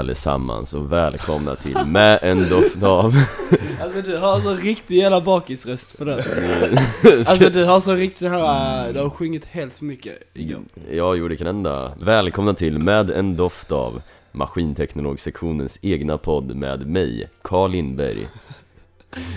Allesammans 0.00 0.74
och 0.74 0.92
välkomna 0.92 1.54
till 1.54 1.78
Med 1.86 2.18
en 2.22 2.48
doft 2.48 2.82
av 2.82 3.14
Alltså 3.82 4.02
du 4.02 4.16
har 4.16 4.40
så 4.40 4.54
riktig 4.54 4.96
jävla 4.96 5.20
bakisröst 5.20 5.92
för 5.92 6.04
det 6.04 6.24
Alltså 7.18 7.50
du 7.50 7.64
har 7.64 7.80
så 7.80 7.94
riktigt 7.94 8.18
så 8.18 8.28
här, 8.28 8.86
äh, 8.88 8.92
du 8.94 9.00
har 9.00 9.10
sjungit 9.10 9.44
helt 9.44 9.74
för 9.74 9.84
mycket 9.84 10.18
igår 10.34 10.62
Ja, 10.92 11.14
jo 11.14 11.28
det 11.28 11.36
kan 11.36 11.46
hända. 11.46 11.92
Välkomna 12.00 12.54
till 12.54 12.78
Med 12.78 13.10
en 13.10 13.36
doft 13.36 13.72
av 13.72 14.02
Maskinteknologsektionens 14.32 15.78
egna 15.82 16.18
podd 16.18 16.56
med 16.56 16.86
mig, 16.86 17.28
Carl 17.42 17.70
Lindberg. 17.70 18.28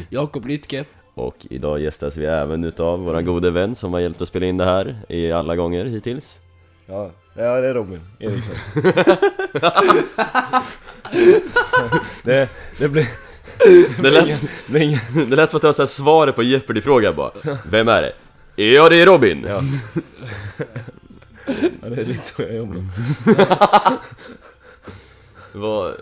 Jakob 0.09 0.45
Lytke 0.45 0.85
Och 1.13 1.37
idag 1.49 1.79
gästas 1.81 2.17
vi 2.17 2.25
även 2.25 2.63
utav 2.63 2.99
våran 2.99 3.25
gode 3.25 3.51
vän 3.51 3.75
som 3.75 3.93
har 3.93 3.99
hjälpt 3.99 4.21
oss 4.21 4.29
spela 4.29 4.45
in 4.45 4.57
det 4.57 4.65
här 4.65 4.95
i 5.09 5.31
alla 5.31 5.55
gånger 5.55 5.85
hittills. 5.85 6.39
Ja, 6.85 7.11
ja 7.33 7.61
det 7.61 7.67
är 7.67 7.73
Robin 7.73 7.99
Eriksson 8.19 8.55
det, 12.23 12.49
det 12.77 12.87
blir... 12.89 13.07
Det 14.01 14.09
lät, 14.09 14.41
det 15.29 15.35
lät 15.35 15.51
som 15.51 15.57
att 15.57 15.61
det 15.61 15.77
var 15.79 15.85
svaret 15.85 16.35
på 16.35 16.43
Jeopardy-frågan 16.43 17.15
bara 17.15 17.31
Vem 17.69 17.87
är 17.87 18.01
det? 18.01 18.13
Ja, 18.63 18.89
det 18.89 18.95
är 19.01 19.05
Robin! 19.05 19.45
Ja. 19.47 19.63
ja, 21.81 21.89
det 21.89 22.01
är 22.01 22.05
lite 22.05 22.25
så 22.25 22.41
jag 22.41 22.55
jobbar 22.55 22.83
Vad, 25.51 25.93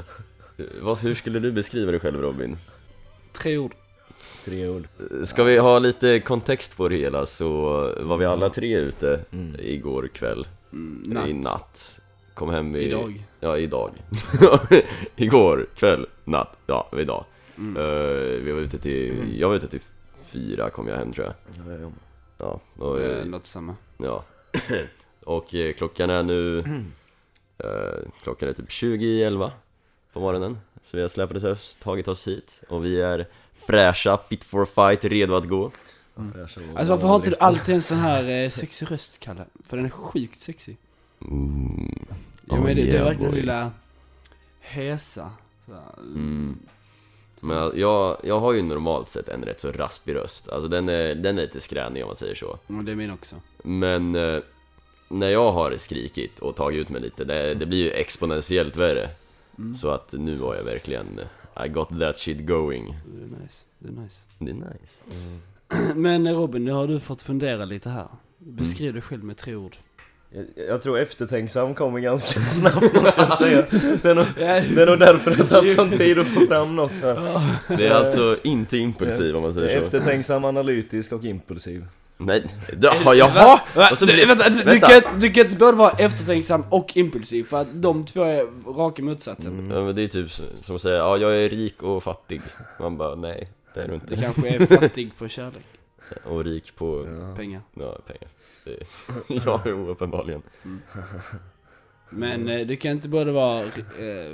vad, 0.81 0.99
hur 0.99 1.15
skulle 1.15 1.39
du 1.39 1.51
beskriva 1.51 1.91
dig 1.91 1.99
själv 1.99 2.21
Robin? 2.21 2.57
Tre 3.33 3.57
ord 3.57 3.73
Tre 4.45 4.67
ord 4.69 4.83
Ska 5.23 5.43
vi 5.43 5.57
ha 5.57 5.79
lite 5.79 6.19
kontext 6.19 6.77
på 6.77 6.89
det 6.89 6.95
hela 6.97 7.25
så 7.25 7.51
var 7.99 8.17
vi 8.17 8.25
alla 8.25 8.49
tre 8.49 8.75
ute 8.75 9.19
Mm. 9.31 9.55
igår 9.59 10.09
kväll, 10.13 10.47
natt. 10.71 11.27
i 11.29 11.33
natt. 11.33 11.99
Kom 12.33 12.49
hem 12.49 12.73
vid... 12.73 12.83
Idag. 12.87 13.27
Ja, 13.39 13.57
idag. 13.57 13.91
Igår 15.15 15.67
kväll, 15.75 16.05
natt, 16.23 16.57
ja, 16.67 16.89
idag. 16.97 17.25
Mm. 17.57 17.77
Eh, 17.77 18.41
Vi 18.43 18.51
var 18.51 18.59
ute 18.59 18.77
till, 18.79 19.39
jag 19.39 19.47
var 19.49 19.55
ute 19.55 19.67
till 19.67 19.81
fyra 20.21 20.69
kom 20.69 20.87
jag 20.87 20.95
hem 20.95 21.13
tror 21.13 21.25
jag. 21.25 21.35
Ja, 21.65 21.71
jag 21.71 21.81
jobbar. 21.81 21.97
Ja, 22.37 22.59
och, 22.77 23.01
eh, 23.01 23.25
Låter 23.25 23.47
samma. 23.47 23.75
Ja. 23.97 24.23
Och 25.23 25.55
eh, 25.55 25.73
klockan 25.73 26.09
är 26.09 26.23
nu 26.23 26.59
eh, 27.57 28.09
Klockan 28.23 28.49
är 28.49 28.53
typ 28.53 28.71
20 28.71 29.05
i 29.05 29.23
11 29.23 29.51
på 30.13 30.19
morgonen. 30.19 30.57
Så 30.81 30.97
vi 30.97 31.01
har 31.01 31.09
släpat 31.09 31.43
oss, 31.43 31.77
tagit 31.81 32.07
oss 32.07 32.27
hit 32.27 32.63
och 32.69 32.85
vi 32.85 33.01
är 33.01 33.27
fräscha, 33.53 34.17
fit 34.29 34.43
for 34.43 34.65
fight, 34.65 35.03
redo 35.05 35.35
att 35.35 35.47
gå 35.47 35.71
Fräscha 36.33 36.61
och- 36.71 36.77
Alltså 36.79 36.93
varför 36.93 37.07
har 37.07 37.15
inte 37.15 37.29
du 37.29 37.35
alltid 37.39 37.75
en 37.75 37.81
sån 37.81 37.97
här 37.97 38.29
eh, 38.43 38.49
sexig 38.49 38.91
röst 38.91 39.19
Kalle? 39.19 39.45
För 39.67 39.77
den 39.77 39.85
är 39.85 39.89
sjukt 39.89 40.39
sexig 40.39 40.77
mm. 41.21 41.95
Ja 42.45 42.55
Oh, 42.55 42.63
men 42.63 42.75
det, 42.75 42.81
det 42.83 42.89
är 42.89 42.93
yeah, 42.93 43.05
verkligen 43.05 43.31
boy. 43.31 43.39
lilla 43.39 43.71
Hesa 44.59 45.31
sådär. 45.65 45.81
Mm. 45.99 46.59
Men 47.39 47.57
jag- 47.75 48.17
jag, 48.23 48.39
har 48.39 48.53
ju 48.53 48.61
normalt 48.61 49.09
sett 49.09 49.29
en 49.29 49.43
rätt 49.43 49.59
så 49.59 49.71
raspig 49.71 50.15
röst 50.15 50.49
Alltså 50.49 50.67
den 50.67 50.89
är, 50.89 51.15
den 51.15 51.37
är 51.37 51.41
lite 51.41 51.61
skränig 51.61 52.03
om 52.03 52.07
man 52.07 52.15
säger 52.15 52.35
så 52.35 52.57
Men 52.67 52.85
det 52.85 52.91
är 52.91 52.95
min 52.95 53.11
också 53.11 53.35
Men 53.63 54.15
eh, 54.15 54.39
när 55.07 55.29
jag 55.29 55.51
har 55.51 55.77
skrikit 55.77 56.39
och 56.39 56.55
tagit 56.55 56.77
ut 56.79 56.89
mig 56.89 57.01
lite, 57.01 57.23
det, 57.23 57.53
det 57.53 57.65
blir 57.65 57.77
ju 57.83 57.91
exponentiellt 57.91 58.75
värre 58.77 59.09
mm. 59.57 59.73
Så 59.73 59.89
att 59.89 60.13
nu 60.13 60.35
var 60.35 60.55
jag 60.55 60.63
verkligen, 60.63 61.19
I 61.65 61.67
got 61.67 61.89
that 61.99 62.19
shit 62.19 62.45
going 62.47 62.95
Det 63.05 63.23
är 63.23 63.41
nice, 63.43 63.65
det 63.79 63.87
är 63.87 63.91
nice 64.03 64.23
Det 64.39 64.51
är 64.51 64.55
nice 64.55 64.99
Mm. 65.11 65.41
Men 65.95 66.35
Robin, 66.35 66.65
nu 66.65 66.71
har 66.71 66.87
du 66.87 66.99
fått 66.99 67.21
fundera 67.21 67.65
lite 67.65 67.89
här. 67.89 68.07
Beskriv 68.37 68.93
dig 68.93 69.01
själv 69.01 69.23
med 69.23 69.37
tre 69.37 69.55
ord. 69.55 69.75
Jag, 70.33 70.45
jag 70.67 70.81
tror 70.81 70.99
eftertänksam 70.99 71.75
kommer 71.75 71.99
ganska 71.99 72.39
snabbt 72.51 72.93
måste 72.95 73.13
jag 73.21 73.37
säga. 73.37 73.65
Det 74.01 74.09
är 74.09 74.15
nog, 74.15 74.25
det 74.35 74.81
är 74.81 74.85
nog 74.85 74.99
därför 74.99 75.31
det 75.31 75.37
har 75.37 75.47
tagit 75.47 75.75
sån 75.75 75.89
tid 75.91 76.19
att 76.19 76.27
få 76.27 76.45
fram 76.45 76.75
något 76.75 76.91
här. 77.01 77.41
Det 77.77 77.87
är 77.87 77.91
alltså 77.91 78.37
inte 78.43 78.77
impulsiv 78.77 79.35
om 79.35 79.41
man 79.41 79.53
säger 79.53 79.79
så. 79.79 79.85
Eftertänksam, 79.85 80.45
analytisk 80.45 81.11
och 81.13 81.23
impulsiv. 81.23 81.85
Nej, 82.17 82.45
ja, 82.81 83.13
jaha! 83.15 83.59
Så 83.95 84.05
Du, 84.05 84.13
blir- 84.13 84.27
vänta, 84.27 84.49
du, 84.49 84.63
vänta. 84.63 84.87
kan, 84.87 84.95
inte- 84.95 85.09
du 85.19 85.29
kan 85.29 85.45
inte 85.45 85.57
både 85.57 85.77
vara 85.77 85.91
eftertänksam 85.91 86.63
och 86.69 86.97
impulsiv 86.97 87.43
för 87.43 87.61
att 87.61 87.81
de 87.81 88.05
två 88.05 88.23
är 88.23 88.73
raka 88.77 89.03
motsatsen. 89.03 89.69
Ja, 89.75 89.83
men 89.83 89.95
det 89.95 90.01
är 90.01 90.07
typ 90.07 90.31
som 90.55 90.75
att 90.75 90.81
säga, 90.81 90.97
ja 90.97 91.17
jag 91.17 91.35
är 91.37 91.49
rik 91.49 91.83
och 91.83 92.03
fattig. 92.03 92.41
Man 92.79 92.97
bara, 92.97 93.15
nej 93.15 93.49
det 93.73 93.81
är 93.81 93.87
du 93.87 93.89
Du 93.89 93.95
inte 93.95 94.15
kanske 94.15 94.49
är 94.49 94.65
fattig 94.65 95.11
på 95.17 95.27
kärlek, 95.27 95.65
Och 96.23 96.43
rik 96.45 96.75
på, 96.75 97.07
ja. 97.21 97.35
pengar. 97.35 97.61
Ja 97.73 97.97
pengar. 98.07 98.27
Det, 98.65 98.77
Ja, 99.45 99.61
jo 99.65 99.87
uppenbarligen. 99.89 100.41
Men 102.09 102.49
eh, 102.49 102.67
du 102.67 102.75
kan 102.75 102.91
inte 102.91 103.09
både 103.09 103.31
vara, 103.31 103.59
eh, 103.59 103.65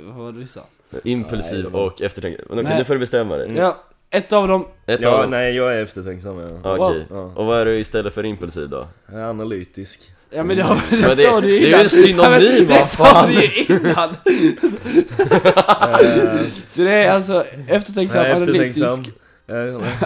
vad 0.06 0.14
var 0.14 0.32
det 0.32 0.38
vi 0.38 0.46
sa? 0.46 0.60
Impulsiv 1.04 1.64
Nej, 1.72 1.80
och 1.82 2.02
eftertänksam, 2.02 2.46
okej 2.50 2.76
nu 2.78 2.84
får 2.84 2.94
du 2.94 3.00
bestämma 3.00 3.36
dig. 3.36 3.52
Ja, 3.56 3.84
ett 4.10 4.32
av 4.32 4.48
dem, 4.48 4.66
Ett 4.86 5.00
ja, 5.00 5.22
av 5.24 5.30
nej 5.30 5.54
jag 5.56 5.74
är 5.74 5.82
eftertänksam 5.82 6.38
ja. 6.38 6.60
Ja, 6.64 6.76
Okej, 6.88 7.06
Ja. 7.10 7.32
och 7.36 7.46
vad 7.46 7.60
är 7.60 7.64
du 7.64 7.78
istället 7.78 8.14
för 8.14 8.24
impulsiv 8.24 8.68
då? 8.68 8.86
Jag 9.12 9.20
är 9.20 9.24
analytisk. 9.24 10.12
Ja 10.30 10.42
men 10.44 10.56
det, 10.56 10.62
har- 10.62 10.74
det, 10.90 10.96
Men 10.96 11.16
det- 11.16 11.16
sa 11.16 11.40
du 11.40 11.48
ju 11.48 11.60
det 11.60 11.72
är 11.72 11.78
ju 11.84 12.10
innan. 12.10 12.40
synonym, 12.40 12.66
Ja, 12.68 12.68
vad 12.68 12.78
Det 12.78 12.84
sa 12.86 13.04
fan? 13.04 13.30
du 13.30 13.40
ju 13.42 13.64
innan! 13.64 14.16
Så 16.68 16.80
det 16.80 16.90
är 16.92 17.10
alltså 17.10 17.44
eftertänksam, 17.68 18.24
är 18.24 18.34
analytisk, 18.34 19.10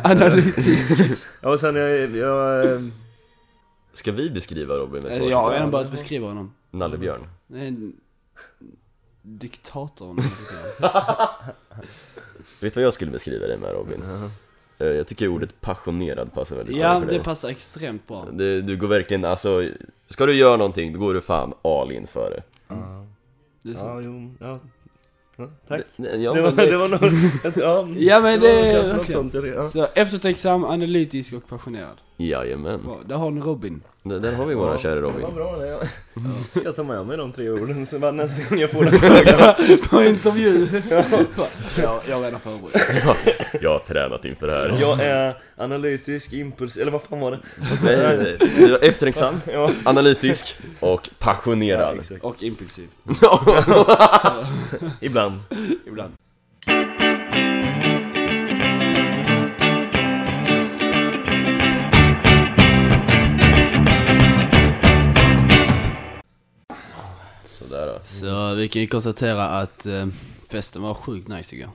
analytisk. 0.03 1.26
Ja 1.41 1.48
och 1.53 1.60
sen 1.60 1.76
jag, 1.76 2.10
jag, 2.16 2.66
eh, 2.75 2.80
Ska 3.92 4.12
vi 4.12 4.30
beskriva 4.30 4.75
Robin? 4.75 5.06
Eh, 5.06 5.19
Jag 5.25 5.36
har 5.36 5.66
börjat 5.66 5.91
beskriva 5.91 6.28
honom. 6.28 6.54
Nallebjörn 6.70 7.26
Det 7.47 7.58
är 7.58 7.66
en 7.66 7.92
diktator 9.22 10.14
Vet 12.60 12.75
du 12.75 12.80
vad 12.80 12.84
jag 12.86 12.92
skulle 12.92 13.10
beskriva 13.10 13.47
dig 13.47 13.58
med 13.58 13.72
Robin? 13.72 14.03
Eh, 14.78 14.86
Jag 14.86 15.06
tycker 15.06 15.28
ordet 15.28 15.60
passionerad 15.60 16.32
passar 16.34 16.56
väldigt 16.56 16.76
bra 16.76 16.84
Ja, 16.84 17.00
det 17.00 17.06
dig. 17.06 17.20
passar 17.22 17.48
extremt 17.48 18.06
bra. 18.09 18.28
Det, 18.32 18.60
Du 18.62 18.76
går 18.76 18.88
verkligen, 18.88 19.24
alltså 19.24 19.69
Ska 20.06 20.26
du 20.26 20.34
göra 20.34 20.56
någonting, 20.56 20.92
då 20.92 20.98
går 20.98 21.14
du 21.14 21.20
fan 21.20 21.54
all 21.64 21.92
in 21.92 22.06
för 22.06 22.30
det. 22.30 22.42
Ja, 22.69 23.06
Det 23.62 23.69
är 23.70 23.72
ja, 23.74 23.78
sant. 23.78 24.03
jo, 24.04 24.34
ja. 24.47 24.59
Ja 25.37 25.48
Tack 25.69 25.82
det, 25.97 26.16
ja, 26.16 26.32
det, 26.32 26.41
var, 26.43 26.48
men 26.50 26.56
det, 26.56 26.66
det 26.70 26.76
var 26.76 26.88
nog, 26.88 27.00
ja, 27.56 27.88
Ja, 27.97 28.20
men 28.20 28.41
det- 28.41 28.88
något 28.93 29.00
okej. 29.00 29.12
sånt, 29.12 29.34
ja. 29.34 29.69
Så 29.69 29.87
eftertänksam, 29.94 30.65
analytisk 30.65 31.32
och 31.34 31.48
passionerad 31.48 31.97
Jajamän, 32.16 32.80
där 33.06 33.16
har 33.16 33.30
ni 33.30 33.40
Robin. 33.40 33.82
Där, 34.02 34.20
där 34.20 34.32
har 34.32 34.46
vi 34.46 34.54
våran 34.54 34.78
kära 34.78 35.00
Robin. 35.00 35.34
Bra 35.34 35.56
det, 35.56 35.66
jag 35.68 35.80
ska 36.50 36.62
jag 36.64 36.76
ta 36.76 36.82
med 36.82 37.06
mig 37.06 37.16
de 37.16 37.32
tre 37.32 37.50
orden? 37.50 37.86
Så 37.86 37.98
bara 37.98 38.10
nästa 38.10 38.48
gång 38.48 38.58
jag 38.58 38.70
får 38.70 38.84
den 38.90 38.98
frågan. 38.98 39.54
På 39.90 40.04
intervju! 40.04 40.68
jag, 41.82 42.00
jag 42.08 42.20
är 42.20 42.24
redan 42.24 42.40
förberedd 42.40 43.16
Jag 43.60 43.70
har 43.70 43.78
tränat 43.78 44.24
inför 44.24 44.46
det 44.46 44.52
här. 44.52 44.76
Jag 44.80 45.00
är 45.00 45.34
analytisk, 45.56 46.32
impuls, 46.32 46.76
eller 46.76 46.92
vad 46.92 47.02
fan 47.02 47.20
var 47.20 47.30
det? 47.30 47.38
Nej, 47.82 48.38
eftertänksam, 48.82 49.40
Ja, 49.52 49.70
analytisk 49.84 50.56
och 50.80 51.00
ja, 51.04 51.14
passionerad 51.18 51.98
exakt. 51.98 52.24
Och 52.24 52.42
impulsiv. 52.42 52.88
Ibland. 55.00 55.40
Ibland 55.86 56.12
Sådär 67.72 67.86
då. 67.86 67.98
Så 68.04 68.54
vi 68.54 68.69
kan 68.69 68.83
ju 68.83 68.89
konstatera 68.89 69.48
att 69.48 69.86
eh, 69.86 70.07
festen 70.51 70.83
var 70.83 70.95
sjukt 70.95 71.28
nice 71.28 71.57
igår 71.57 71.71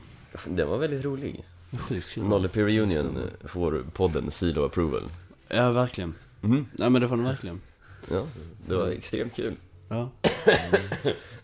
Den 0.45 0.67
var 0.69 0.77
väldigt 0.77 1.05
rolig. 1.05 1.43
Sjukt 1.79 2.09
kul. 2.09 2.23
Nolle 2.23 2.47
P 2.47 2.61
Reunion 2.65 3.17
får 3.45 3.83
podden 3.93 4.31
Seal 4.31 4.57
of 4.59 4.65
Approval. 4.71 5.03
Ja, 5.47 5.71
verkligen. 5.71 6.13
Mhm. 6.41 6.65
Nej 6.71 6.89
men 6.89 7.01
det 7.01 7.07
var 7.07 7.17
den 7.17 7.25
verkligen. 7.25 7.61
Ja, 8.11 8.23
det 8.67 8.75
var 8.75 8.87
extremt 8.87 9.35
kul. 9.35 9.55
Ja. 9.89 10.09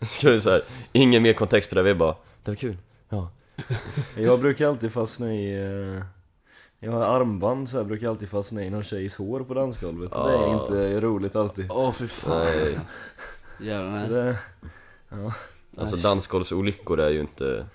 Ska 0.00 0.30
vi 0.30 0.40
säga, 0.40 0.60
ingen 0.92 1.22
mer 1.22 1.32
kontext 1.32 1.68
på 1.70 1.74
det, 1.76 1.82
vi 1.82 1.94
bara 1.94 2.14
Det 2.44 2.50
var 2.50 2.56
kul, 2.56 2.76
ja. 3.08 3.30
Jag 4.16 4.40
brukar 4.40 4.68
alltid 4.68 4.92
fastna 4.92 5.34
i 5.34 5.54
eh, 5.96 6.02
Jag 6.80 6.92
har 6.92 7.20
armband 7.20 7.68
så 7.68 7.76
jag 7.76 7.86
brukar 7.86 8.08
alltid 8.08 8.28
fastna 8.28 8.64
i 8.64 8.70
någon 8.70 8.82
tjejs 8.84 9.16
hår 9.16 9.40
på 9.40 9.54
dansgolvet. 9.54 10.12
Och 10.12 10.28
det 10.28 10.34
är 10.34 10.38
Ah. 10.38 10.62
inte 10.62 11.00
roligt 11.00 11.36
alltid. 11.36 11.66
Åh 11.70 11.92
fy 11.92 12.08
fan. 12.08 12.40
Nej. 12.40 12.78
Jävlar 13.60 13.98
Så 14.06 14.12
det, 14.12 14.38
Alltså 15.78 15.96
dansgolvsolyckor 15.96 17.00
är 17.00 17.10
ju 17.10 17.20
inte 17.20 17.66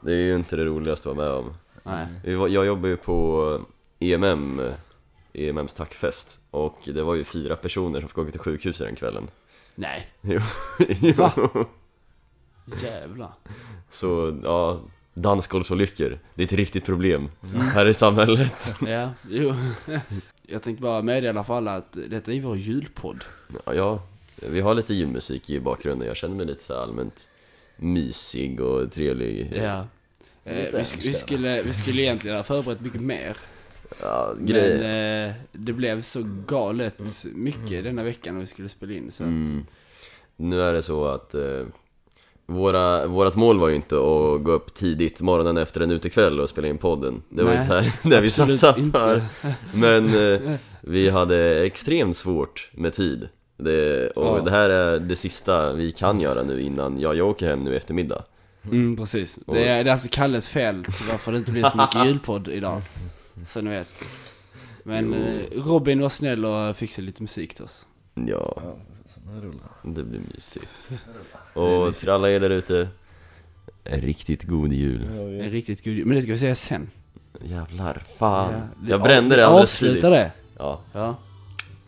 Det 0.00 0.12
är 0.12 0.16
ju 0.16 0.36
inte 0.36 0.56
det 0.56 0.64
roligaste 0.64 1.10
att 1.10 1.16
vara 1.16 1.26
med 1.28 1.36
om. 1.36 1.54
Nej. 1.82 2.06
Vi 2.24 2.34
var- 2.34 2.48
Jag 2.48 2.66
jobbar 2.66 2.88
ju 2.88 2.96
på 2.96 3.60
EMM 3.98 4.60
EMMs 5.32 5.74
tackfest. 5.74 6.40
Och 6.50 6.78
det 6.84 7.02
var 7.02 7.14
ju 7.14 7.24
fyra 7.24 7.56
personer 7.56 8.00
som 8.00 8.08
fick 8.08 8.18
åka 8.18 8.30
till 8.30 8.40
sjukhuset 8.40 8.86
den 8.86 8.96
kvällen. 8.96 9.30
Nej. 9.74 10.08
Jo, 10.22 10.40
Va? 11.16 11.32
jo. 11.36 11.64
Jävlar. 12.82 13.32
Så 13.90 14.40
ja, 14.44 14.80
dansgolvsolyckor. 15.14 16.18
Det 16.34 16.42
är 16.42 16.46
ett 16.46 16.52
riktigt 16.52 16.84
problem 16.84 17.30
här 17.74 17.86
i 17.86 17.94
samhället. 17.94 18.74
Ja, 18.86 19.10
jo. 19.30 19.54
Jag 20.42 20.62
tänkte 20.62 20.82
bara 20.82 21.02
meddela 21.02 21.44
för 21.44 21.54
alla 21.56 21.74
att 21.76 21.92
detta 21.92 22.32
är 22.32 22.40
vår 22.40 22.56
julpodd. 22.56 23.24
Ja, 23.64 23.74
ja, 23.74 24.02
vi 24.50 24.60
har 24.60 24.74
lite 24.74 24.94
julmusik 24.94 25.50
i 25.50 25.60
bakgrunden 25.60 26.08
Jag 26.08 26.16
känner 26.16 26.34
mig 26.36 26.46
lite 26.46 26.64
så 26.64 26.74
allmänt 26.74 27.28
mysig 27.76 28.60
och 28.60 28.92
trevlig. 28.92 29.52
Ja. 29.56 29.86
Eh, 30.44 30.56
vi, 30.72 30.78
sk- 30.78 31.06
vi, 31.06 31.12
skulle, 31.12 31.62
vi 31.62 31.74
skulle 31.74 32.02
egentligen 32.02 32.36
ha 32.36 32.44
förberett 32.44 32.80
mycket 32.80 33.00
mer. 33.00 33.36
Ja, 34.02 34.34
grejer. 34.40 34.78
Men 34.78 35.28
eh, 35.28 35.34
det 35.52 35.72
blev 35.72 36.02
så 36.02 36.20
galet 36.46 37.24
mycket 37.34 37.84
denna 37.84 38.02
veckan 38.02 38.34
när 38.34 38.40
vi 38.40 38.46
skulle 38.46 38.68
spela 38.68 38.92
in. 38.92 39.10
Så 39.12 39.22
att, 39.22 39.28
Mm. 39.28 39.66
Nu 40.36 40.62
är 40.62 40.72
det 40.72 40.82
så 40.82 41.04
att 41.06 41.34
eh, 41.34 41.62
våra, 42.46 43.06
vårat 43.06 43.36
mål 43.36 43.58
var 43.58 43.68
ju 43.68 43.74
inte 43.74 43.94
att 43.96 44.42
gå 44.42 44.50
upp 44.52 44.74
tidigt 44.74 45.20
morgonen 45.20 45.56
efter 45.56 45.80
en 45.80 45.90
utekväll 45.90 46.40
och 46.40 46.48
spela 46.48 46.68
in 46.68 46.78
podden 46.78 47.22
Det 47.28 47.42
var 47.42 47.50
ju 47.52 47.56
Nej, 47.58 47.64
inte 47.64 47.74
här 47.74 47.92
det 48.10 48.20
vi 48.20 48.30
satsade 48.30 48.90
för 48.92 49.22
Men 49.74 50.14
eh, 50.32 50.54
vi 50.80 51.08
hade 51.08 51.64
extremt 51.64 52.16
svårt 52.16 52.70
med 52.72 52.92
tid 52.92 53.28
det, 53.58 54.08
Och 54.10 54.38
Ja. 54.38 54.42
det 54.44 54.50
här 54.50 54.70
är 54.70 54.98
det 54.98 55.16
sista 55.16 55.72
vi 55.72 55.92
kan 55.92 56.20
göra 56.20 56.42
nu 56.42 56.60
innan 56.62 57.00
jag, 57.00 57.16
jag 57.16 57.28
åker 57.28 57.46
hem 57.46 57.64
nu 57.64 57.72
i 57.72 57.76
eftermiddag 57.76 58.22
Mm, 58.64 58.96
precis. 58.96 59.38
Det 59.46 59.68
är, 59.68 59.84
det 59.84 59.90
är 59.90 59.92
alltså 59.92 60.08
Kalles 60.10 60.48
fel 60.48 60.76
varför 61.10 61.32
det 61.32 61.38
inte 61.38 61.52
blir 61.52 61.64
så 61.68 61.76
mycket 61.76 62.04
julpodd 62.06 62.48
idag. 62.48 62.82
Så 63.46 63.60
ni 63.60 63.70
vet. 63.70 64.04
Men 64.82 65.12
Jo. 65.12 65.58
eh, 65.58 65.64
Robin 65.68 66.00
var 66.00 66.08
snäll 66.08 66.44
och 66.44 66.76
fixade 66.76 67.06
lite 67.06 67.22
musik 67.22 67.54
till 67.54 67.64
oss. 67.64 67.86
Ja, 68.14 68.62
det 69.82 70.02
blir 70.04 70.20
mysigt 70.34 70.88
Och 71.54 71.94
till 71.96 72.08
alla 72.10 72.30
er 72.30 72.40
där 72.40 72.50
ute 72.50 72.88
En 73.84 74.00
riktigt 74.00 74.42
god 74.42 74.72
jul 74.72 75.02
En 75.42 75.50
riktigt 75.50 75.84
god 75.84 76.06
Men 76.06 76.14
det 76.16 76.22
ska 76.22 76.32
vi 76.32 76.38
säga 76.38 76.54
sen. 76.54 76.90
Jävlar, 77.42 78.02
fan 78.18 78.52
Ja, 78.54 78.60
Jag 78.88 79.02
brände 79.02 79.36
det 79.36 79.46
alldeles 79.46 79.76
för 79.76 79.86
tidigt 79.86 80.04
Avsluta 80.04 80.16
det. 80.22 80.32
Ja, 80.58 80.80
Ja, 80.92 81.16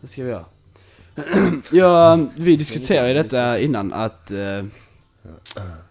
det 0.01 0.07
ska 0.09 0.23
vi 0.25 0.31
göra. 0.31 0.45
ja, 1.71 2.19
vi 2.37 2.57
diskuterade 2.57 3.09
ju 3.09 3.15
detta 3.15 3.59
innan 3.59 3.93
att 3.93 4.31
eh, 4.31 4.65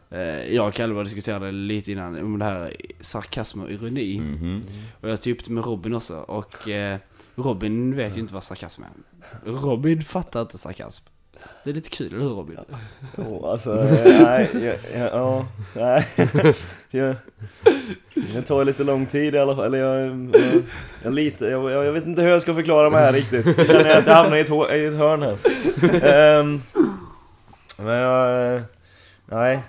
eh, 0.10 0.54
jag 0.56 0.68
och 0.68 0.74
Kalle 0.74 1.04
diskuterade 1.04 1.52
lite 1.52 1.92
innan 1.92 2.24
om 2.24 2.40
det 2.40 2.46
här 2.46 2.76
sarkasm 3.00 3.62
och 3.62 3.72
ironi. 3.72 4.20
mhm 4.20 4.64
Och 5.02 5.10
jag 5.10 5.22
tog 5.22 5.34
upp 5.34 5.46
det 5.46 5.52
med 5.52 5.66
Robin 5.66 5.94
också 5.94 6.18
och 6.18 6.70
eh, 6.70 6.98
Robin 7.36 7.96
vet 7.96 8.18
ju 8.18 8.22
inte 8.22 8.34
vad 8.34 8.44
sarkasm 8.44 8.84
är. 8.84 8.90
Robin 9.52 10.02
fattar 10.02 10.42
inte 10.42 10.58
sarkasm. 10.58 11.06
Det 11.64 11.70
är 11.70 11.74
lite 11.74 11.90
kul, 11.90 12.08
eller 12.08 12.24
hur 12.24 12.30
Robin? 12.30 12.58
Ja, 13.18 13.52
alltså, 13.52 13.74
nej, 14.04 14.50
ja, 14.54 14.74
ja, 15.00 15.10
ja, 15.12 15.46
nej. 15.76 16.08
Jag, 16.92 17.16
det 18.14 18.42
tar 18.42 18.66
lite 18.66 18.84
lång 18.84 19.06
tid 19.06 19.36
i 19.36 19.38
alla 19.38 19.56
fall, 19.56 19.66
eller 19.66 19.78
jag, 19.78 20.30
jag, 20.34 20.64
jag, 21.04 21.14
lite, 21.14 21.46
jag, 21.46 21.72
jag 21.72 21.92
vet 21.92 22.06
inte 22.06 22.22
hur 22.22 22.30
jag 22.30 22.42
ska 22.42 22.54
förklara 22.54 22.90
mig 22.90 23.02
här 23.02 23.14
riktigt. 23.14 23.46
Jag 23.58 23.68
känner 23.68 23.98
att 23.98 24.08
jag 24.08 24.14
hamnar 24.14 24.38
i 24.38 24.42
ett, 24.42 24.50
i 24.50 24.86
ett 24.86 24.98
hörn 24.98 25.22
här. 25.22 25.38
Ehm, 26.04 26.62
men 27.78 27.96
jag, 27.96 28.62
nej. 29.26 29.64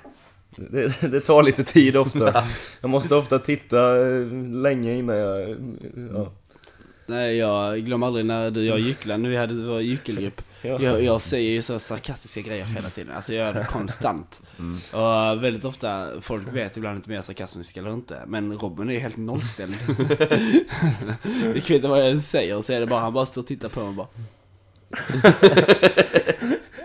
Det, 0.57 1.03
det 1.03 1.21
tar 1.21 1.43
lite 1.43 1.65
tid 1.65 1.97
ofta. 1.97 2.45
Jag 2.81 2.91
måste 2.91 3.15
ofta 3.15 3.39
titta 3.39 4.01
eh, 4.01 4.27
länge 4.63 4.95
innan 4.95 5.17
jag, 5.17 5.57
ja. 6.15 6.33
Nej, 7.07 7.37
jag 7.37 7.79
glömmer 7.79 8.07
aldrig 8.07 8.25
när 8.25 8.51
du 8.51 8.61
och 8.61 8.67
jag 8.67 8.79
gycklade, 8.79 9.23
när 9.23 9.31
vi 9.31 9.37
hade 9.37 9.55
vår 9.55 9.81
gyckelgrupp. 9.81 10.43
Ja. 10.63 10.79
Jag, 10.81 11.03
jag 11.03 11.21
säger 11.21 11.51
ju 11.51 11.63
så 11.63 11.79
sarkastiska 11.79 12.41
grejer 12.41 12.65
hela 12.65 12.91
tiden, 12.91 13.17
alltså 13.17 13.35
jag 13.35 13.47
gör 13.47 13.61
det 13.61 13.67
konstant. 13.67 14.41
Mm. 14.61 14.75
Och 14.75 15.45
väldigt 15.45 15.65
ofta, 15.65 16.21
folk 16.21 16.49
vet 16.53 16.77
ibland 16.77 16.97
inte 16.97 17.07
om 17.07 17.13
jag 17.13 17.19
är 17.19 17.23
sarkastisk 17.23 17.77
eller 17.77 17.93
inte, 17.93 18.23
men 18.27 18.59
Robin 18.59 18.91
är 18.91 19.01
helt 19.01 19.17
nollställd. 19.17 19.75
det 21.55 21.61
kvittar 21.61 21.89
vad 21.89 22.01
jag 22.01 22.11
än 22.11 22.23
säger, 22.23 22.61
så 22.61 22.73
är 22.73 22.81
det 22.81 22.87
bara, 22.87 23.01
han 23.01 23.13
bara 23.13 23.27
står 23.27 23.43
och 23.43 23.49
tittar 23.49 23.69
på 23.69 23.81
mig 23.81 23.89
och 23.89 23.95
bara... 23.95 24.07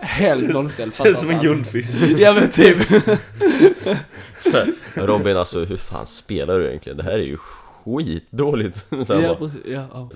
helt 0.00 0.48
nollställd, 0.48 0.94
fattar 0.94 1.14
Som 1.14 1.30
en 1.30 1.40
guldfisk. 1.40 2.00
Ja 2.18 2.32
men 2.32 2.50
typ. 2.50 2.78
Robin 4.94 5.36
alltså 5.36 5.64
hur 5.64 5.76
fan 5.76 6.06
spelar 6.06 6.58
du 6.58 6.68
egentligen? 6.68 6.96
Det 6.96 7.04
här 7.04 7.18
är 7.18 7.18
ju 7.18 7.36
skitdåligt 7.36 8.76
så 8.76 9.12
ja, 9.12 9.20
bara, 9.20 9.34
precis, 9.34 9.60
ja, 9.64 9.86
ja. 9.92 10.10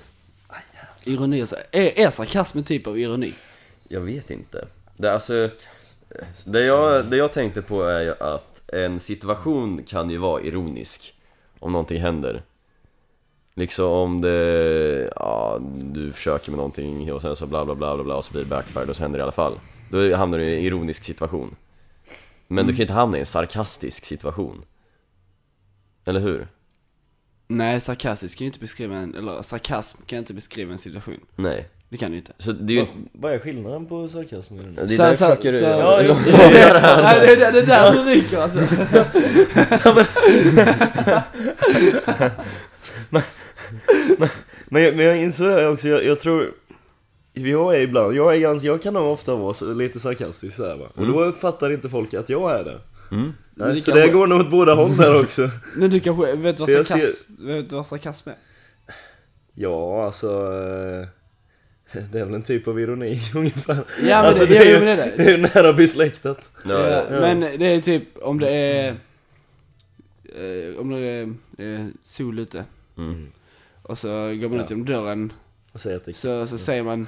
Ironi 1.03 1.43
och 1.43 1.49
så. 1.49 1.55
Är, 1.71 1.99
är 1.99 2.09
sarkasm 2.09 2.57
en 2.57 2.63
typ 2.63 2.87
av 2.87 2.99
ironi? 2.99 3.33
Jag 3.91 4.01
vet 4.01 4.31
inte 4.31 4.67
det, 4.97 5.13
alltså, 5.13 5.49
det, 6.45 6.61
jag, 6.61 7.05
det 7.05 7.17
jag 7.17 7.33
tänkte 7.33 7.61
på 7.61 7.83
är 7.83 8.01
ju 8.01 8.13
att 8.19 8.71
en 8.73 8.99
situation 8.99 9.83
kan 9.83 10.09
ju 10.09 10.17
vara 10.17 10.41
ironisk 10.41 11.13
Om 11.59 11.71
någonting 11.71 12.01
händer 12.01 12.43
Liksom 13.53 13.85
om 13.85 14.21
det, 14.21 15.13
ja, 15.15 15.59
du 15.75 16.13
försöker 16.13 16.51
med 16.51 16.57
någonting 16.57 17.13
och 17.13 17.21
sen 17.21 17.35
så 17.35 17.45
bla 17.45 17.65
bla 17.65 17.75
bla 17.75 17.95
bla 17.95 18.03
bla 18.03 18.15
och 18.15 18.25
så 18.25 18.31
blir 18.31 18.41
det 18.41 18.49
backfire 18.49 18.85
och 18.85 18.95
så 18.95 19.01
händer 19.01 19.19
det 19.19 19.21
i 19.21 19.23
alla 19.23 19.31
fall 19.31 19.59
Då 19.89 20.15
hamnar 20.15 20.37
du 20.37 20.43
i 20.43 20.55
en 20.55 20.63
ironisk 20.63 21.03
situation 21.03 21.55
Men 22.47 22.67
du 22.67 22.73
kan 22.73 22.81
inte 22.81 22.93
hamna 22.93 23.17
i 23.17 23.19
en 23.19 23.25
sarkastisk 23.25 24.05
situation 24.05 24.65
Eller 26.05 26.19
hur? 26.19 26.47
Nej, 27.47 27.81
sarkastisk 27.81 28.37
kan 28.37 28.45
ju 28.45 28.49
inte 28.49 28.59
beskriva 28.59 28.95
en, 28.95 29.15
eller 29.15 29.41
sarkasm 29.41 30.01
kan 30.05 30.19
inte 30.19 30.33
beskriva 30.33 30.71
en 30.71 30.77
situation. 30.77 31.19
Nej. 31.35 31.69
Det 31.91 31.97
kan 31.97 32.11
du 32.11 32.17
inte. 32.17 32.31
Så 32.37 32.51
det 32.51 32.73
är 32.73 32.75
ju... 32.75 32.79
Vad, 32.81 32.87
vad 33.13 33.33
är 33.33 33.39
skillnaden 33.39 33.85
på 33.85 34.07
sarkasm 34.07 34.53
och 34.53 34.59
ironi? 34.63 34.75
Det 34.75 34.81
är 34.81 34.87
Så- 34.87 35.03
där 35.03 35.35
så- 35.35 35.57
så- 35.59 35.63
Ja, 35.65 36.01
just 36.01 36.25
det. 36.25 36.31
Nej, 37.01 37.27
det, 37.27 37.35
det, 37.35 37.51
det 37.51 37.61
där 37.61 37.91
du 37.91 37.99
ryker 38.03 38.37
alltså. 38.37 38.59
Men, 44.69 44.83
jag- 44.83 44.95
men 44.95 45.05
jag 45.05 45.17
inser 45.17 45.47
det 45.47 45.53
här 45.53 45.71
också, 45.71 45.87
jag, 45.87 46.05
jag 46.05 46.19
tror 46.19 46.53
jag 47.33 47.75
är 47.75 47.79
ibland, 47.79 48.15
jag 48.15 48.35
är 48.35 48.39
ganska, 48.39 48.67
jag 48.67 48.81
kan 48.81 48.93
nog 48.93 49.11
ofta 49.11 49.35
vara 49.35 49.53
så, 49.53 49.73
lite 49.73 49.99
sarkastisk 49.99 50.55
såhär 50.55 50.75
va 50.77 50.85
Och 50.95 51.07
då 51.07 51.23
uppfattar 51.23 51.71
inte 51.71 51.89
folk 51.89 52.13
att 52.13 52.29
jag 52.29 52.59
är 52.59 52.63
det 52.63 52.79
Mm. 53.11 53.33
Men 53.55 53.69
Nej, 53.71 53.81
Så 53.81 53.91
det 53.91 54.07
går 54.07 54.27
nog 54.27 54.39
åt 54.41 54.51
båda 54.51 54.73
håll 54.73 54.97
där 54.97 55.21
också 55.21 55.49
Men 55.75 55.89
du 55.89 55.99
kanske 55.99 56.35
vet 56.35 56.59
vad 56.59 56.69
För 56.69 56.75
jag 56.77 56.87
sarkasm, 56.87 57.33
vet 57.47 57.69
du 57.69 57.75
vad 57.75 57.85
sarkasm 57.85 58.29
är? 58.29 58.35
Ja 59.55 60.05
alltså 60.05 60.29
eh, 60.53 61.07
Det 62.11 62.19
är 62.19 62.25
väl 62.25 62.33
en 62.33 62.43
typ 62.43 62.67
av 62.67 62.79
ironi 62.79 63.19
ungefär 63.35 63.75
Ja 63.75 63.83
men 64.01 64.13
Alltså, 64.25 64.45
det, 64.45 64.53
det 64.53 64.57
är 64.57 64.65
ja, 64.65 64.79
ju- 64.79 64.85
men 64.85 64.97
det 64.97 65.03
är 65.03 65.11
det. 65.17 65.23
Det 65.23 65.23
är 65.31 65.37
ju 65.37 65.41
nära 65.41 65.73
besläktat 65.73 66.49
Ja, 66.65 66.89
Ja, 66.89 67.03
ja. 67.09 67.19
Men 67.21 67.39
det 67.39 67.65
är 67.65 67.81
typ 67.81 68.17
om 68.21 68.39
det 68.39 68.49
är, 68.49 68.87
eh, 70.25 70.79
om 70.79 70.89
det 70.89 70.99
är 70.99 71.21
eh, 71.57 71.85
sol 72.03 72.39
ute 72.39 72.63
Mm. 72.97 73.27
och 73.83 73.97
så 73.97 74.07
går 74.09 74.49
man 74.49 74.59
ut 74.59 74.69
genom 74.69 74.85
dörren 74.85 75.33
Och 75.71 75.81
säger 75.81 75.97
att 75.97 76.15
så, 76.17 76.47
så 76.47 76.57
säger 76.57 76.83
man 76.83 77.07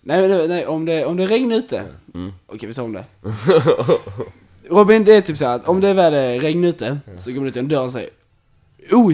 Nej, 0.00 0.28
nej, 0.28 0.48
nej 0.48 0.66
om, 0.66 0.84
det, 0.84 1.04
om 1.04 1.16
det 1.16 1.26
regnar 1.26 1.56
ute 1.56 1.82
Mm. 2.14 2.32
Okej 2.46 2.68
vi 2.68 2.74
tar 2.74 2.82
om 2.82 2.92
det 2.92 3.04
Robin 4.70 5.04
det 5.04 5.14
är 5.16 5.20
typ 5.20 5.38
så 5.38 5.44
här 5.46 5.56
att 5.56 5.68
om 5.68 5.80
det 5.80 5.94
väl 5.94 6.14
är 6.14 6.40
regn 6.40 6.64
ute 6.64 6.98
så 7.18 7.30
går 7.32 7.38
man 7.40 7.48
ut 7.48 7.56
genom 7.56 7.68
dörren 7.68 7.84
och 7.86 7.92
säger 7.92 8.10
Oh, 8.92 9.12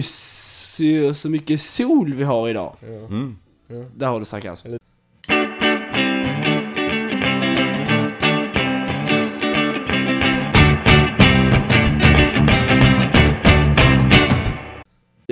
så, 1.13 1.29
mycket 1.29 1.61
sol 1.61 2.13
vi 2.13 2.23
har 2.23 2.49
idag 2.49 2.75
ja. 2.81 2.87
Mm. 2.87 3.37
Där 3.95 4.07
har 4.07 4.19
du 4.19 4.25
sarkasm 4.25 4.67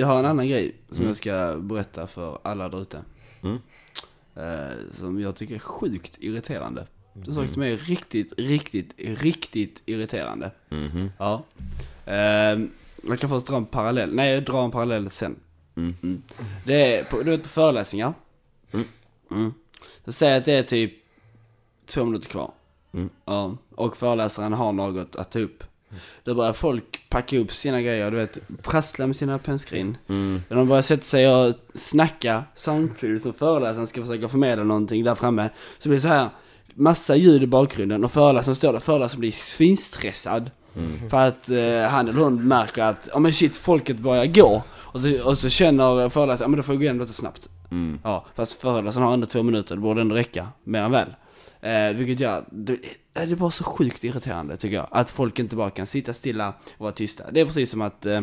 Jag 0.00 0.06
har 0.06 0.18
en 0.18 0.26
annan 0.26 0.48
grej 0.48 0.74
som 0.88 0.96
Mm. 0.96 1.08
jag 1.08 1.16
ska 1.16 1.56
berätta 1.60 2.06
för 2.06 2.38
alla 2.42 2.68
där 2.68 2.80
ute. 2.82 3.02
Mm. 3.42 3.58
Eh, 4.34 4.76
som 4.92 5.20
jag 5.20 5.36
tycker 5.36 5.54
är 5.54 5.58
sjukt 5.58 6.16
irriterande. 6.20 6.86
En 7.26 7.34
sak 7.34 7.48
som 7.48 7.62
är 7.62 7.76
riktigt, 7.76 8.32
riktigt, 8.38 8.94
riktigt 8.98 9.82
irriterande. 9.86 10.50
Mhm. 10.68 11.10
Ja. 11.18 11.44
Eh, 12.06 12.14
jag 13.08 13.18
kan 13.20 13.30
först 13.30 13.46
dra 13.46 13.56
en 13.56 13.66
parallell. 13.66 14.14
Nej, 14.14 14.34
jag 14.34 14.44
drar 14.44 14.64
en 14.64 14.70
parallell 14.70 15.10
sen. 15.10 15.36
Mm. 15.76 16.22
Det 16.66 16.96
är 16.96 17.04
på, 17.04 17.22
du 17.22 17.30
vet 17.30 17.42
på 17.42 17.48
föreläsningar. 17.48 18.14
Mm. 18.72 18.86
Mm. 19.30 19.54
Så 20.04 20.12
säg 20.12 20.36
att 20.36 20.44
det 20.44 20.52
är 20.52 20.62
typ 20.62 20.92
två 21.86 22.04
minuter 22.04 22.28
kvar. 22.28 22.52
Mm. 22.92 23.10
Ja. 23.24 23.56
Och 23.74 23.96
föreläsaren 23.96 24.52
har 24.52 24.72
något 24.72 25.16
att 25.16 25.30
ta 25.32 25.38
upp. 25.38 25.64
Då 26.24 26.34
börjar 26.34 26.52
folk 26.52 27.08
packa 27.08 27.38
upp 27.38 27.52
sina 27.52 27.82
grejer, 27.82 28.10
du 28.10 28.16
vet, 28.16 28.38
prassla 28.62 29.06
med 29.06 29.16
sina 29.16 29.38
pennskrin. 29.38 29.96
Mm. 30.08 30.42
De 30.48 30.68
börjar 30.68 30.82
sätta 30.82 31.02
sig 31.02 31.28
och 31.28 31.54
snacka 31.74 32.44
samtidigt 32.54 33.22
som 33.22 33.32
föreläsaren 33.32 33.86
ska 33.86 34.00
försöka 34.00 34.28
förmedla 34.28 34.64
någonting 34.64 35.04
där 35.04 35.14
framme. 35.14 35.50
Så 35.78 35.88
blir 35.88 35.96
det 35.96 36.02
så 36.02 36.08
här 36.08 36.28
massa 36.74 37.16
ljud 37.16 37.42
i 37.42 37.46
bakgrunden 37.46 38.04
och 38.04 38.12
föreläsaren 38.12 38.54
står 38.54 38.72
där, 38.72 38.80
föreläsaren 38.80 39.20
blir 39.20 39.30
svinstressad. 39.30 40.50
Mm. 40.76 41.10
För 41.10 41.18
att 41.18 41.50
eh, 41.50 41.90
han 41.90 42.08
eller 42.08 42.20
hon 42.20 42.48
märker 42.48 42.82
att, 42.82 43.08
ja 43.12 43.18
men 43.18 43.32
shit, 43.32 43.56
folket 43.56 43.98
börjar 43.98 44.26
gå. 44.26 44.62
Och 44.70 45.00
så, 45.00 45.22
och 45.24 45.38
så 45.38 45.48
känner 45.48 46.08
föreläsaren, 46.08 46.44
ja 46.44 46.48
men 46.48 46.56
då 46.56 46.62
får 46.62 46.74
jag 46.74 46.80
gå 46.80 46.82
igenom 46.82 46.98
detta 46.98 47.12
snabbt. 47.12 47.48
Mm. 47.70 47.98
Ja, 48.04 48.26
fast 48.34 48.52
föreläsaren 48.52 49.06
har 49.06 49.14
ändå 49.14 49.26
två 49.26 49.42
minuter, 49.42 49.74
det 49.74 49.80
borde 49.80 50.00
ändå 50.00 50.14
räcka, 50.14 50.48
mer 50.64 50.82
än 50.82 50.90
väl. 50.90 51.14
Eh, 51.60 51.96
vilket 51.96 52.20
gör, 52.20 52.44
det, 52.50 52.78
det 53.26 53.32
är 53.32 53.36
bara 53.36 53.50
så 53.50 53.64
sjukt 53.64 54.04
irriterande 54.04 54.56
tycker 54.56 54.76
jag. 54.76 54.86
Att 54.90 55.10
folk 55.10 55.38
inte 55.38 55.56
bara 55.56 55.70
kan 55.70 55.86
sitta 55.86 56.12
stilla 56.14 56.48
och 56.48 56.80
vara 56.80 56.92
tysta. 56.92 57.30
Det 57.30 57.40
är 57.40 57.44
precis 57.44 57.70
som 57.70 57.80
att 57.82 58.06
eh, 58.06 58.20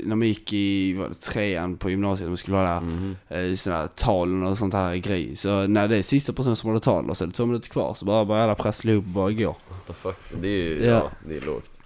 när 0.00 0.16
man 0.16 0.28
gick 0.28 0.52
i 0.52 0.92
det, 0.92 1.14
trean 1.14 1.76
på 1.76 1.90
gymnasiet 1.90 2.24
och 2.26 2.30
man 2.30 2.36
skulle 2.36 2.56
hålla 2.56 2.80
Mhm. 2.80 3.16
eh, 3.28 3.54
sådana 3.54 3.88
tal 3.88 4.44
och 4.44 4.58
sånt 4.58 4.74
här 4.74 4.96
grej. 4.96 5.36
Så 5.36 5.66
när 5.66 5.88
det 5.88 5.96
är 5.96 6.02
sista 6.02 6.32
personen 6.32 6.56
som 6.56 6.68
håller 6.68 6.80
tal 6.80 7.10
och 7.10 7.16
så 7.16 7.24
är 7.24 7.28
det 7.28 7.34
två 7.34 7.46
minuter 7.46 7.68
kvar 7.68 7.94
så 7.94 8.04
bara 8.04 8.24
börjar 8.24 8.42
alla 8.44 8.54
prassla 8.54 8.92
ihop 8.92 9.04
och 9.04 9.10
bara 9.10 9.30
gå. 9.30 9.48
What 9.48 9.86
the 9.86 9.92
fuck? 9.92 10.16
Det 10.40 10.48
är 10.48 10.62
ju, 10.64 10.84
Ja. 10.84 10.90
ja. 10.92 11.10
det 11.28 11.36
är 11.36 11.40
lågt 11.46 11.79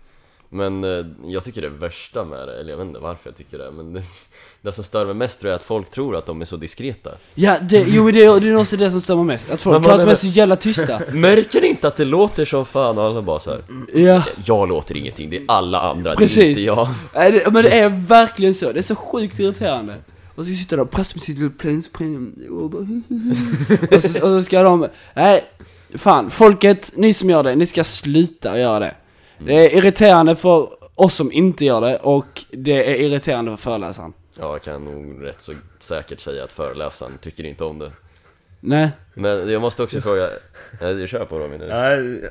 Men 0.54 0.84
eh, 0.84 1.06
jag 1.26 1.44
tycker 1.44 1.62
det 1.62 1.68
värsta 1.68 2.24
med 2.24 2.48
det, 2.48 2.60
eller 2.60 2.70
jag 2.70 2.76
vet 2.78 2.86
inte 2.86 3.00
varför 3.00 3.20
jag 3.30 3.36
tycker 3.36 3.58
det 3.58 3.70
Men 3.70 3.92
det, 3.92 4.02
det 4.62 4.72
som 4.72 4.84
stör 4.84 5.06
mig 5.06 5.14
mest 5.14 5.40
tror 5.40 5.48
jag 5.50 5.54
är 5.54 5.58
att 5.58 5.64
folk 5.64 5.90
tror 5.90 6.16
att 6.16 6.26
de 6.26 6.40
är 6.40 6.44
så 6.44 6.56
diskreta 6.56 7.10
Ja, 7.34 7.56
det, 7.62 7.84
jo 7.88 8.10
det, 8.10 8.24
är- 8.24 8.40
det 8.40 8.48
är 8.48 8.52
nog 8.52 8.60
också 8.60 8.76
det 8.76 8.90
som 8.90 9.00
stämmer 9.00 9.24
mest. 9.24 9.50
Att 9.50 9.60
folk 9.60 9.74
Men 9.74 9.82
vad 9.82 9.92
är 10.00 10.04
menar- 10.04 10.14
så 10.14 10.26
jävla 10.26 10.56
tysta. 10.56 11.00
Märker 11.12 11.60
ni 11.60 11.66
inte 11.68 11.88
att 11.88 11.96
det 11.96 12.04
låter 12.04 12.44
som 12.44 12.66
fan 12.66 12.98
och 12.98 13.04
alla 13.04 13.22
bara 13.22 13.38
så 13.38 13.50
här. 13.50 13.60
Ja. 13.94 14.22
Jag 14.46 14.68
låter 14.68 14.96
ingenting, 14.96 15.30
det 15.30 15.36
är 15.36 15.44
alla 15.48 15.80
andra, 15.80 16.10
det 16.10 16.16
är 16.16 16.16
Precis. 16.16 16.42
inte 16.58 16.60
jag 16.62 16.88
Nej, 17.14 17.32
det, 17.32 17.50
men 17.52 17.62
det 17.62 17.78
är 17.78 17.88
verkligen 17.88 18.54
så. 18.54 18.72
Det 18.72 18.78
är 18.78 18.82
så 18.82 18.96
sjukt 18.96 19.38
irriterande. 19.38 19.94
Och 20.34 20.46
så 20.46 20.54
sitter 20.54 20.76
de 20.76 20.82
och 20.82 20.90
pressar 20.90 21.16
med 21.16 21.22
sitt 21.22 21.38
lilla 21.38 21.50
och 22.62 22.70
bara 22.70 22.82
och 23.96 24.02
så, 24.02 24.08
och 24.08 24.28
så 24.28 24.42
ska 24.42 24.62
de, 24.62 24.88
nej, 25.14 25.44
fan, 25.94 26.30
folket, 26.30 26.92
ni 26.96 27.14
som 27.14 27.30
gör 27.30 27.42
det, 27.42 27.54
ni 27.56 27.66
ska 27.66 27.84
sluta 27.84 28.58
göra 28.58 28.78
det. 28.78 28.94
Det 29.46 29.54
är 29.54 29.76
irriterande 29.78 30.36
för 30.36 30.68
oss 30.94 31.14
som 31.14 31.32
inte 31.32 31.64
gör 31.64 31.80
det 31.80 31.96
och 31.96 32.44
det 32.50 32.90
är 32.90 32.94
irriterande 32.94 33.50
för 33.50 33.56
föreläsaren. 33.56 34.12
Ja, 34.38 34.52
jag 34.52 34.62
kan 34.62 34.84
nog 34.84 35.24
rätt 35.24 35.40
så 35.40 35.52
säkert 35.78 36.20
säga 36.20 36.44
att 36.44 36.52
föreläsaren 36.52 37.12
tycker 37.20 37.44
inte 37.44 37.64
om 37.64 37.78
det 37.78 37.92
Nej. 38.66 38.90
Men 39.14 39.50
jag 39.50 39.60
måste 39.60 39.82
också 39.82 40.00
fråga, 40.00 40.28
nej 40.80 40.94
du 40.94 41.08
kör 41.08 41.24
på 41.24 41.38
Robin 41.38 41.58
nu 41.58 41.66
Nej, 41.66 42.30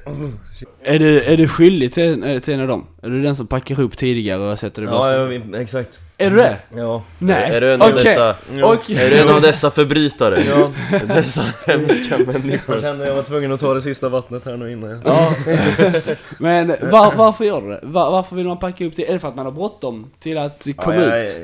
Är 0.84 1.00
du, 1.00 1.22
är 1.22 1.38
du 1.38 1.48
skyldig 1.48 1.94
till, 1.94 2.42
till 2.42 2.54
en 2.54 2.62
av 2.62 2.68
dem? 2.68 2.88
Är 3.02 3.10
du 3.10 3.22
den 3.22 3.36
som 3.36 3.48
packar 3.48 3.80
ihop 3.80 3.98
tidigare 3.98 4.42
och 4.52 4.60
sätter 4.60 4.82
det 4.82 4.88
ja, 4.88 5.32
ja, 5.32 5.60
exakt. 5.60 6.00
Är 6.18 6.30
du 6.30 6.36
det? 6.36 6.58
Ja. 6.76 7.04
Nej. 7.20 7.52
Är 7.52 7.62
du 7.62 7.74
en 7.74 7.82
av 7.82 7.88
Okej. 7.88 8.04
dessa, 8.04 8.36
Ja. 8.56 8.74
Okej. 8.74 8.96
är 8.96 9.10
du 9.10 9.20
en 9.20 9.30
av 9.30 9.42
dessa 9.42 9.72
förbrytare? 9.72 10.40
Ja, 10.50 10.72
Dessa 11.08 11.42
hemska 11.66 12.18
jag 12.18 12.28
människor 12.28 12.82
kände 12.82 13.08
jag 13.08 13.16
var 13.16 13.24
tvungen 13.24 13.52
att 13.52 13.60
ta 13.60 13.74
det 13.74 13.82
sista 13.82 14.10
vattnet 14.10 14.46
här 14.46 14.58
nu 14.58 14.72
innan. 14.72 15.02
Ja. 15.06 15.36
Men 16.38 16.68
var, 16.68 17.16
varför 17.16 17.46
gör 17.46 17.62
du 17.62 17.70
det? 17.70 17.80
Var, 17.84 18.12
varför 18.12 18.36
vill 18.36 18.48
man 18.48 18.60
packa 18.60 18.86
upp 18.86 18.96
det? 18.96 19.10
Är 19.10 19.14
det 19.14 19.20
för 19.20 19.28
att 19.28 19.36
man 19.36 19.46
har 19.46 19.54
bråttom 19.54 20.12
till 20.20 20.38
att 20.38 20.68
komma 20.76 20.96
ja, 20.96 21.18
jag, 21.18 21.24
ut? 21.24 21.40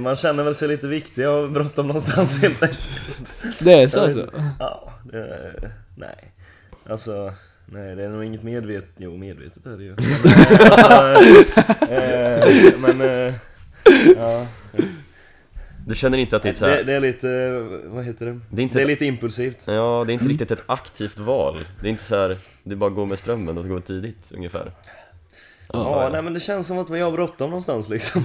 Man 0.00 0.16
känner 0.16 0.42
väl 0.42 0.54
sig 0.54 0.68
lite 0.68 0.86
viktig 0.86 1.28
och 1.28 1.50
bråttom 1.50 1.86
någonstans 1.86 2.42
helt 2.42 2.62
enkelt. 2.62 3.00
Det 3.60 3.72
är 3.72 3.88
så 3.88 4.00
alltså? 4.00 4.30
Ja, 4.58 4.92
det, 5.12 5.52
nej. 5.96 6.32
Alltså, 6.90 7.32
nej 7.66 7.96
det 7.96 8.04
är 8.04 8.08
nog 8.08 8.24
inget 8.24 8.42
medvetet, 8.42 8.90
jo 8.96 9.16
medvetet 9.16 9.66
är 9.66 9.76
det 9.76 9.84
ju. 9.84 9.96
Men, 9.96 10.72
alltså, 10.72 11.84
eh, 11.92 12.78
men 12.78 13.00
eh, 13.28 13.34
ja. 14.16 14.46
Du 15.86 15.94
känner 15.94 16.18
inte 16.18 16.36
att 16.36 16.42
det 16.42 16.48
är 16.48 16.52
ett 16.52 16.58
så 16.58 16.66
Det, 16.66 16.82
det 16.82 16.92
är 16.92 17.00
lite, 17.00 17.50
vad 17.86 18.04
heter 18.04 18.26
det? 18.26 18.40
Det 18.50 18.60
är 18.60 18.62
inte 18.62 18.78
det 18.78 18.80
är 18.80 18.82
ett- 18.82 18.88
lite 18.88 19.04
impulsivt. 19.04 19.58
Ja, 19.64 20.04
det 20.06 20.12
är 20.12 20.14
inte 20.14 20.24
riktigt 20.28 20.50
ett 20.50 20.62
aktivt 20.66 21.18
val 21.18 21.56
Det 21.80 21.86
är 21.88 21.90
inte 21.90 22.04
så 22.04 22.14
här, 22.16 22.36
du 22.62 22.76
bara 22.76 22.90
går 22.90 23.06
med 23.06 23.18
strömmen 23.18 23.58
och 23.58 23.68
går 23.68 23.80
tidigt 23.80 24.32
ungefär 24.36 24.72
Ja, 25.72 26.08
nej 26.12 26.22
men 26.22 26.34
det 26.34 26.40
känns 26.40 26.66
som 26.66 26.78
att 26.78 26.90
vi 26.90 27.00
har 27.00 27.10
bråttom 27.10 27.50
någonstans 27.50 27.88
liksom. 27.88 28.22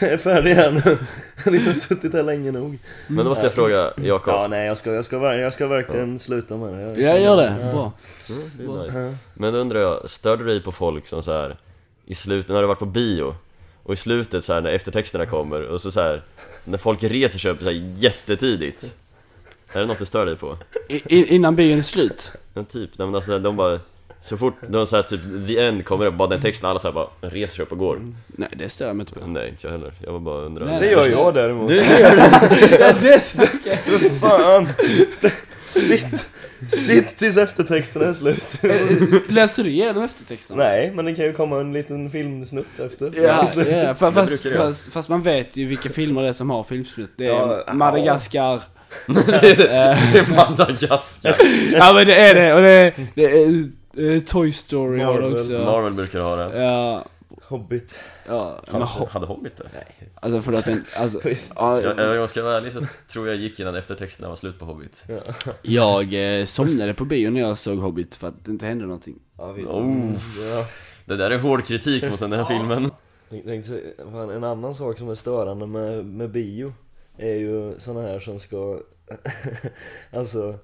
Jag 0.00 0.10
är 0.10 0.18
färdig 0.18 0.54
här 0.54 0.70
nu. 0.70 0.98
Jag 1.36 1.44
har 1.44 1.50
liksom 1.50 1.74
suttit 1.74 2.12
här 2.12 2.22
länge 2.22 2.52
nog. 2.52 2.78
Men 3.06 3.24
då 3.24 3.30
måste 3.30 3.46
jag 3.46 3.52
fråga 3.52 3.92
Jakob 3.96 4.34
Ja, 4.34 4.46
nej 4.48 4.66
jag 4.66 4.78
ska, 4.78 4.92
jag 4.92 5.04
ska, 5.04 5.34
jag 5.36 5.52
ska 5.52 5.66
verkligen 5.66 6.18
sluta 6.18 6.56
med 6.56 6.72
det. 6.74 6.80
Jag, 6.80 7.00
Jag 7.14 7.20
gör 7.22 7.36
det, 7.36 7.56
bra. 7.72 7.92
Mm, 8.30 8.42
det 8.58 8.64
är 8.64 8.82
nice. 8.84 8.98
Ja. 8.98 9.14
Men 9.34 9.52
då 9.52 9.58
undrar 9.58 9.80
jag, 9.80 10.10
stör 10.10 10.36
du 10.36 10.44
dig 10.44 10.62
på 10.62 10.72
folk 10.72 11.06
som 11.06 11.22
så 11.22 11.32
här 11.32 11.56
i 12.06 12.14
slutet, 12.14 12.50
när 12.50 12.60
du 12.60 12.66
varit 12.66 12.78
på 12.78 12.86
bio 12.86 13.34
och 13.82 13.92
i 13.92 13.96
slutet 13.96 14.44
så 14.44 14.52
här 14.52 14.60
när 14.60 14.70
eftertexterna 14.70 15.26
kommer 15.26 15.62
och 15.62 15.80
så, 15.80 15.90
så 15.90 16.00
här 16.00 16.22
när 16.64 16.78
folk 16.78 17.02
reser 17.04 17.38
sig 17.38 17.50
upp 17.50 17.58
så 17.58 17.64
här 17.64 17.92
jättetidigt 17.96 18.96
Är 19.72 19.80
det 19.80 19.86
något 19.86 19.98
du 19.98 20.06
stör 20.06 20.26
dig 20.26 20.36
på? 20.36 20.56
I, 20.88 20.96
i- 21.18 21.34
innan 21.34 21.56
bion 21.56 21.78
är 21.78 21.82
slut? 21.82 22.32
Ja, 22.54 22.64
typ, 22.64 22.90
nej 22.98 23.06
men 23.06 23.14
alltså 23.14 23.38
de 23.38 23.56
bara 23.56 23.80
så 24.20 24.36
fort 24.36 24.54
de 24.68 24.86
så 24.86 24.96
här, 24.96 25.02
typ 25.02 25.20
the 25.46 25.58
end 25.60 25.84
kommer 25.84 26.06
upp, 26.06 26.14
bara 26.14 26.28
den 26.28 26.40
texten, 26.40 26.70
alla 26.70 26.78
så 26.78 26.88
här 26.88 26.92
bara 26.92 27.06
reser 27.20 27.54
sig 27.56 27.62
upp 27.62 27.72
och 27.72 27.78
går 27.78 28.12
Nej, 28.26 28.48
det 28.56 28.68
stör 28.68 28.92
mig 28.92 29.02
inte 29.02 29.12
på. 29.20 29.26
Nej, 29.26 29.48
inte 29.48 29.66
jag 29.66 29.72
heller, 29.72 29.92
jag 30.04 30.12
var 30.12 30.20
bara 30.20 30.40
undrar 30.40 30.66
Nej. 30.66 30.80
Det 30.80 30.90
gör 30.90 31.06
jag 31.08 31.34
däremot. 31.34 31.68
Du 31.68 31.74
gör 31.76 32.16
det? 32.16 32.80
Ja, 32.80 32.92
det. 33.02 34.10
Fan! 34.20 34.68
Sitt! 35.68 36.26
Sitt 36.72 37.16
tills 37.18 37.36
eftertexten 37.36 38.02
är 38.02 38.12
slut. 38.12 38.44
Läste 39.28 39.62
du 39.62 39.70
igenom 39.70 40.02
eftertexten? 40.04 40.56
Nej, 40.56 40.92
men 40.94 41.04
det 41.04 41.14
kan 41.14 41.24
ju 41.24 41.32
komma 41.32 41.60
en 41.60 41.72
liten 41.72 42.10
filmsnutt 42.10 42.78
efter. 42.78 43.12
Ja, 43.16 43.22
ja, 43.22 43.94
fa- 43.98 44.12
fast, 44.12 44.44
göra. 44.44 44.56
fast, 44.56 44.92
fast 44.92 45.08
man 45.08 45.22
vet 45.22 45.56
ju 45.56 45.66
vilka 45.66 45.88
filmer 45.90 46.22
det 46.22 46.28
är 46.28 46.32
som 46.32 46.50
har 46.50 46.64
filmslut. 46.64 47.10
Det 47.16 47.24
är 47.26 47.28
Ja, 47.30 47.64
ja. 47.66 47.72
Madagaskar. 47.74 48.62
Det 49.40 49.66
är 49.70 50.36
Madagaskar 50.36 51.36
Ja 51.72 51.92
men 51.92 52.06
det 52.06 52.14
är 52.14 52.34
det, 52.34 52.54
och 52.54 52.62
det 52.62 52.68
är, 52.70 52.92
det 53.14 53.24
är 53.24 53.68
eh, 53.98 54.20
Toy 54.22 54.52
Story 54.52 55.00
har 55.00 55.14
det 55.14 55.20
Marvel. 55.20 55.36
också. 55.40 55.52
Marvel 55.52 55.92
brukar 55.92 56.20
ha 56.20 56.36
det 56.36 56.62
Ja, 56.62 57.04
Hobbit. 57.42 57.94
ja, 58.26 58.60
men, 58.66 58.82
Hade, 58.82 58.84
ho- 59.04 59.08
hade 59.08 59.26
Hobbit 59.26 59.56
det? 59.56 59.64
Nej. 59.74 60.10
alltså 60.14 60.42
förlåt 60.42 60.66
men, 60.66 60.84
alltså, 60.98 61.20
ja, 61.56 61.80
Jag, 61.82 61.98
jag, 62.16 62.30
ska 62.30 62.42
vara 62.42 62.56
ärlig 62.56 62.72
så 62.72 62.80
tror 63.12 63.28
jag 63.28 63.36
gick 63.36 63.60
innan 63.60 63.74
eftertexterna 63.74 64.28
var 64.28 64.36
slut 64.36 64.58
på 64.58 64.64
Hobbit 64.64 65.04
jag 65.62 66.38
eh, 66.40 66.44
somnade 66.44 66.94
på 66.94 67.04
bio 67.04 67.30
när 67.30 67.40
jag 67.40 67.58
såg 67.58 67.78
Hobbit 67.78 68.16
för 68.16 68.28
att 68.28 68.44
det 68.44 68.50
inte 68.50 68.66
hände 68.66 68.84
någonting. 68.84 69.18
Ja, 69.38 69.52
vi, 69.52 69.64
Oh. 69.64 70.12
ja. 70.52 70.66
Det 71.04 71.16
där 71.16 71.30
är 71.30 71.38
hård 71.38 71.64
kritik 71.66 72.10
mot 72.10 72.20
den 72.20 72.32
här 72.32 72.44
filmen 72.44 72.90
Jag 73.30 73.44
tänkte 73.44 73.70
säga, 73.70 73.82
fan, 74.12 74.30
en 74.30 74.44
annan 74.44 74.74
sak 74.74 74.98
som 74.98 75.08
är 75.10 75.14
störande 75.14 75.66
med, 75.66 76.04
med 76.04 76.30
bio 76.30 76.72
är 77.16 77.34
ju 77.34 77.74
såna 77.78 78.02
här 78.02 78.20
som 78.20 78.40
ska, 78.40 78.80
alltså, 80.12 80.58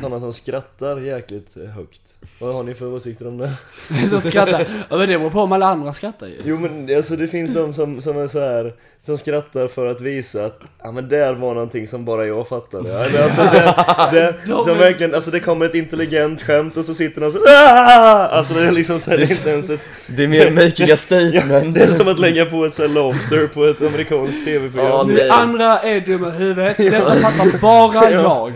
såna 0.00 0.20
som 0.20 0.32
skrattar 0.32 0.96
jäkligt 1.00 1.48
högt. 1.76 2.00
Vad 2.40 2.54
har 2.54 2.62
ni 2.62 2.74
för 2.74 2.86
åsikter 2.86 3.28
om 3.28 3.38
det? 3.38 3.50
Så 4.10 4.20
skrattar, 4.20 4.66
ja 4.90 4.96
men 4.96 5.08
det 5.08 5.18
beror 5.18 5.30
på 5.30 5.40
om 5.40 5.52
alla 5.52 5.66
andra 5.66 5.92
skrattar 5.92 6.26
ju. 6.26 6.34
Jo 6.44 6.58
men 6.58 6.96
alltså 6.96 7.16
det 7.16 7.26
finns 7.28 7.54
de 7.54 7.72
som, 7.74 8.00
som 8.02 8.18
är 8.18 8.28
så 8.28 8.40
här 8.40 8.74
som 9.06 9.18
skrattar 9.18 9.68
för 9.68 9.86
att 9.86 10.00
visa 10.00 10.44
att, 10.44 10.60
ja 10.82 10.92
men 10.92 11.08
där 11.08 11.32
var 11.34 11.54
någonting 11.54 11.86
som 11.88 12.04
bara 12.04 12.26
jag 12.26 12.48
fattade. 12.48 12.88
Ja, 12.90 13.08
det, 13.08 13.24
alltså 13.24 13.42
det, 13.42 13.74
det, 14.20 14.34
De 14.46 14.64
som 14.64 14.74
är- 14.74 14.78
verkligen, 14.78 15.14
alltså 15.14 15.30
det 15.30 15.40
kommer 15.40 15.66
ett 15.66 15.74
intelligent 15.74 16.42
skämt 16.42 16.76
och 16.76 16.84
så 16.84 16.94
sitter 16.94 17.20
de 17.20 17.32
så 17.32 17.38
"Ah!" 17.48 18.26
Alltså 18.26 18.54
det 18.54 18.60
är 18.66 18.72
liksom 18.72 19.00
så 19.00 19.10
här, 19.10 19.18
det 19.18 19.24
är 19.24 19.30
inte 19.30 19.50
ens 19.50 19.70
ett, 19.70 19.80
Det 20.16 20.24
är 20.24 20.28
mer 20.28 20.50
making 20.50 20.90
a 20.90 20.96
statement 21.06 21.74
det 21.74 21.82
är 21.82 21.86
som 21.86 22.08
att 22.08 22.18
lägga 22.18 22.44
på 22.46 22.64
ett 22.64 22.74
så 22.74 22.82
här 22.82 22.88
laughter 22.88 23.46
på 23.46 23.64
ett 23.64 23.82
amerikanskt 23.82 24.44
tv-program. 24.44 24.88
Ja, 24.90 25.04
Ni 25.08 25.14
nej. 25.14 25.30
andra 25.30 25.78
är 25.78 26.00
dumma 26.00 26.28
i 26.28 26.30
huvudet, 26.30 26.76
detta 26.76 27.16
fattar 27.16 27.58
bara 27.60 28.10
jag. 28.10 28.52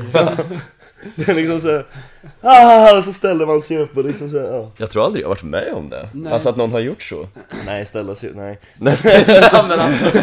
Det 1.14 1.28
är 1.28 1.34
liksom 1.34 1.60
såhär, 1.60 1.84
ah, 2.40 2.96
och 2.98 3.04
så 3.04 3.12
ställer 3.12 3.46
man 3.46 3.60
sig 3.60 3.78
upp 3.78 3.96
och 3.96 4.04
liksom 4.04 4.30
såhär, 4.30 4.44
ja. 4.44 4.70
Jag 4.76 4.90
tror 4.90 5.04
aldrig 5.04 5.24
jag 5.24 5.28
varit 5.28 5.42
med 5.42 5.72
om 5.72 5.90
det 5.90 6.08
Nej. 6.12 6.32
Alltså 6.32 6.48
att 6.48 6.56
någon 6.56 6.72
har 6.72 6.80
gjort 6.80 7.02
så 7.02 7.28
Nej, 7.66 7.86
ställa 7.86 8.14
sig 8.14 8.30
nej. 8.34 8.58
Nästan, 8.78 9.12
ja, 9.26 9.66
men 9.68 9.80
alltså, 9.80 10.18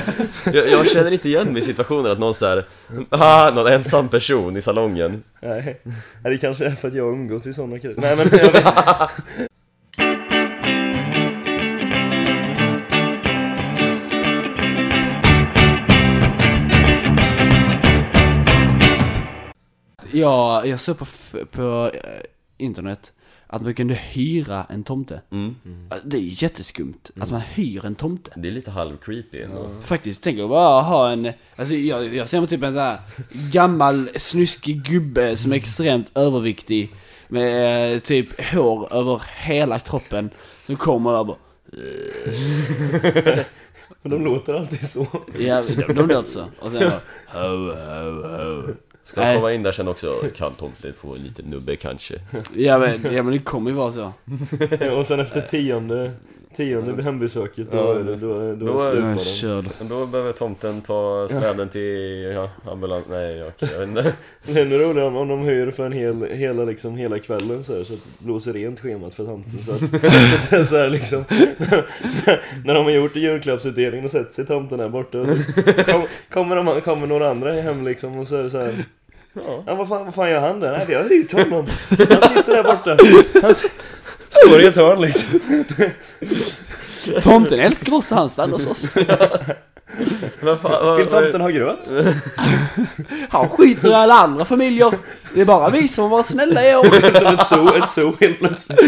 jag, 0.53 0.69
jag 0.69 0.89
känner 0.89 1.12
inte 1.12 1.29
igen 1.29 1.48
mig 1.48 1.60
i 1.60 1.62
situationen 1.62 2.12
att 2.12 2.19
någon 2.19 2.34
såhär, 2.34 2.65
ah, 3.10 3.50
någon 3.50 3.67
ensam 3.67 4.10
person 4.10 4.57
i 4.57 4.62
salongen 4.62 5.24
Nej, 5.41 5.79
Nej, 6.24 6.34
det 6.34 6.38
kanske 6.38 6.65
är 6.65 6.72
för 6.72 6.88
att 6.88 6.93
jag 6.93 7.03
har 7.03 7.12
umgåtts 7.12 7.48
i 7.48 7.53
sådana 7.53 7.79
kretsar. 7.79 8.01
Nej 8.01 8.15
men 8.15 8.39
jag 8.39 8.51
vet 8.51 8.65
Ja, 20.17 20.65
jag 20.65 20.79
såg 20.79 20.97
på, 20.97 21.05
på 21.51 21.91
eh, 21.93 22.21
internet 22.57 23.12
att 23.47 23.62
man 23.62 23.74
kunde 23.74 23.93
hyra 23.93 24.65
en 24.69 24.83
tomte. 24.83 25.21
mm. 25.31 25.55
Det 26.03 26.17
är 26.17 26.21
ju 26.21 26.45
jätteskumt 26.45 27.12
att 27.19 27.31
man 27.31 27.41
hyr 27.41 27.86
en 27.86 27.95
tomte. 27.95 28.31
Det 28.36 28.47
är 28.47 28.51
lite 28.51 28.71
halv 28.71 28.97
creepy 28.97 29.41
ändå 29.41 29.69
Faktiskt, 29.81 30.24
tänk 30.24 30.39
att 30.39 30.50
bara 30.50 30.81
ha 30.81 31.12
en, 31.12 31.31
alltså 31.55 31.75
jag, 31.75 32.15
jag 32.15 32.29
ser 32.29 32.39
mig 32.39 32.50
typ 32.50 32.63
en 32.63 32.74
sån 32.74 32.81
här 32.81 33.00
gammal 33.51 34.09
snuskig 34.15 34.83
gubbe 34.83 35.38
som 35.38 35.51
är 35.51 35.55
extremt 35.55 36.17
överviktig 36.17 36.89
med 37.27 37.93
eh, 37.93 38.00
typ 38.00 38.41
hår 38.51 38.93
över 38.93 39.21
hela 39.38 39.79
kroppen 39.79 40.29
som 40.63 40.75
kommer 40.75 41.13
och 41.13 41.25
bara 41.25 41.38
Men 44.01 44.12
de 44.12 44.24
låter 44.24 44.53
alltid 44.53 44.89
så. 44.89 45.07
Ja, 45.39 45.63
de, 45.88 45.93
de 45.93 46.07
låter 46.07 46.29
så. 46.29 46.45
Och 46.59 46.71
sen 46.71 46.79
bara 46.79 47.01
ho, 47.27 47.71
ho, 47.71 48.27
ho. 48.27 48.74
Ska 49.08 49.22
Nej. 49.22 49.30
jag 49.34 49.42
komma 49.42 49.54
in 49.54 49.64
där 49.64 49.72
sen 49.72 49.88
också, 49.88 50.14
kan 50.36 50.54
tomten 50.54 50.94
få 50.94 51.16
en 51.16 51.22
liten 51.22 51.46
nubbe 51.46 51.76
kanske? 51.76 52.16
Ja 52.56 52.78
men, 52.78 53.14
ja 53.14 53.24
men 53.24 53.34
det 53.34 53.40
kommer 53.40 53.72
ju 53.72 53.76
vara 53.78 53.92
så. 53.92 54.14
Och 54.98 55.06
sen 55.06 55.20
efter 55.20 55.42
tionde, 55.42 56.12
tionde 56.56 57.04
hembesöket 57.04 57.72
då 57.72 57.77
Ja, 57.77 58.00
är 58.00 58.04
det, 58.04 58.16
då, 58.16 58.39
är- 58.39 58.56
då, 58.56 58.66
då 58.66 58.80
är- 58.82 58.89
stupar 58.92 59.10
Jag 59.10 59.22
körd. 59.22 59.66
Då 59.89 60.06
behöver 60.06 60.32
tomten 60.32 60.82
ta 60.82 61.27
släden 61.30 61.70
till, 61.70 62.32
ja, 62.36 62.50
ambulans, 62.72 63.06
nej 63.10 63.44
okej, 63.44 63.70
jag 63.72 63.80
vet 63.80 63.88
inte. 63.89 64.13
Det 64.46 64.60
är 64.62 64.66
roligare 64.66 65.08
om, 65.08 65.16
om 65.16 65.27
de 65.27 65.39
hyr 65.39 65.72
för 65.72 65.86
en 65.86 65.92
hel, 65.92 66.25
hela, 66.32 66.63
liksom, 66.63 66.96
hela 66.98 67.20
kvällen 67.20 67.63
så, 67.63 67.77
här, 67.77 67.84
så 67.84 67.94
att 67.94 68.00
det 68.20 68.25
blåser 68.25 68.54
rent 68.54 68.80
schemat 68.80 69.16
för 69.16 69.25
tomten 69.25 69.60
så 69.66 69.72
att, 69.72 69.80
så 70.50 70.56
att 70.62 70.68
så 70.70 70.77
här, 70.77 70.89
liksom. 70.89 71.24
När 72.66 72.74
de 72.74 72.84
har 72.86 72.92
gjort 72.92 73.16
julklappsutdelningen 73.16 74.06
och 74.06 74.12
sett 74.12 74.34
sig 74.34 74.46
tomten 74.46 74.80
här 74.80 74.89
borta 74.89 75.25
så 75.27 75.36
kom, 75.92 76.04
kommer, 76.30 76.56
de, 76.56 76.82
kommer 76.82 77.08
några 77.08 77.30
andra 77.30 77.51
hem 77.54 77.86
liksom 77.86 78.18
och 78.20 78.27
så 78.27 78.36
är 78.36 78.44
det 78.44 78.50
så 78.50 78.58
här. 78.60 78.84
Ja, 79.66 79.75
vad 79.75 79.88
fan, 79.88 80.06
vad 80.06 80.16
fan 80.16 80.30
gör 80.30 80.39
han 80.39 80.60
där? 80.60 80.72
Nej 80.72 80.86
vi 80.88 80.94
har 80.94 81.04
hyrt 81.04 81.32
honom 81.34 81.66
Han 81.89 82.22
sitter 82.30 82.56
där 82.56 82.63
borta. 82.63 82.98
Han 83.42 83.56
Står 84.46 84.62
i 84.62 84.65
ett 84.65 84.75
hörn 84.75 85.01
liksom. 85.01 85.39
Tomten 87.22 87.60
älskar 87.60 87.94
oss, 87.94 88.12
han 88.12 88.29
stannar 88.29 88.53
hos 88.53 88.67
oss. 88.67 88.94
Vad 90.41 90.60
fan, 90.60 90.86
vad, 90.86 90.98
Vill 90.98 91.08
tomten 91.08 91.41
ha 91.41 91.50
gröt? 91.50 91.89
Han 93.29 93.50
skiter 93.50 93.89
i 93.89 93.94
alla 93.94 94.13
andra 94.13 94.46
familjer. 94.46 94.94
Det 95.34 95.41
är 95.41 95.46
bara 95.46 95.70
vi 95.70 95.88
som 95.88 96.03
har 96.03 96.10
varit 96.10 96.25
snälla 96.25 96.70
i 96.72 96.75
år. 96.75 97.20
Som 97.20 97.34
ett 97.34 97.48
zoo, 97.48 97.84
ett 97.84 97.89
zoo 97.89 98.13
helt 98.20 98.39
plötsligt. 98.39 98.79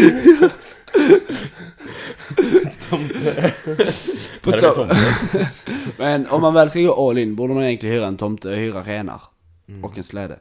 På 4.42 4.52
tomten. 4.52 4.96
Men 5.96 6.26
om 6.26 6.40
man 6.42 6.54
väl 6.54 6.70
ska 6.70 6.80
gå 6.80 7.08
all 7.10 7.18
in 7.18 7.36
borde 7.36 7.54
man 7.54 7.64
egentligen 7.64 7.94
hyra 7.94 8.06
en 8.06 8.16
tomte, 8.16 8.48
hyra 8.48 8.82
renar. 8.82 9.20
Och 9.82 9.98
en 9.98 10.04
släde. 10.04 10.38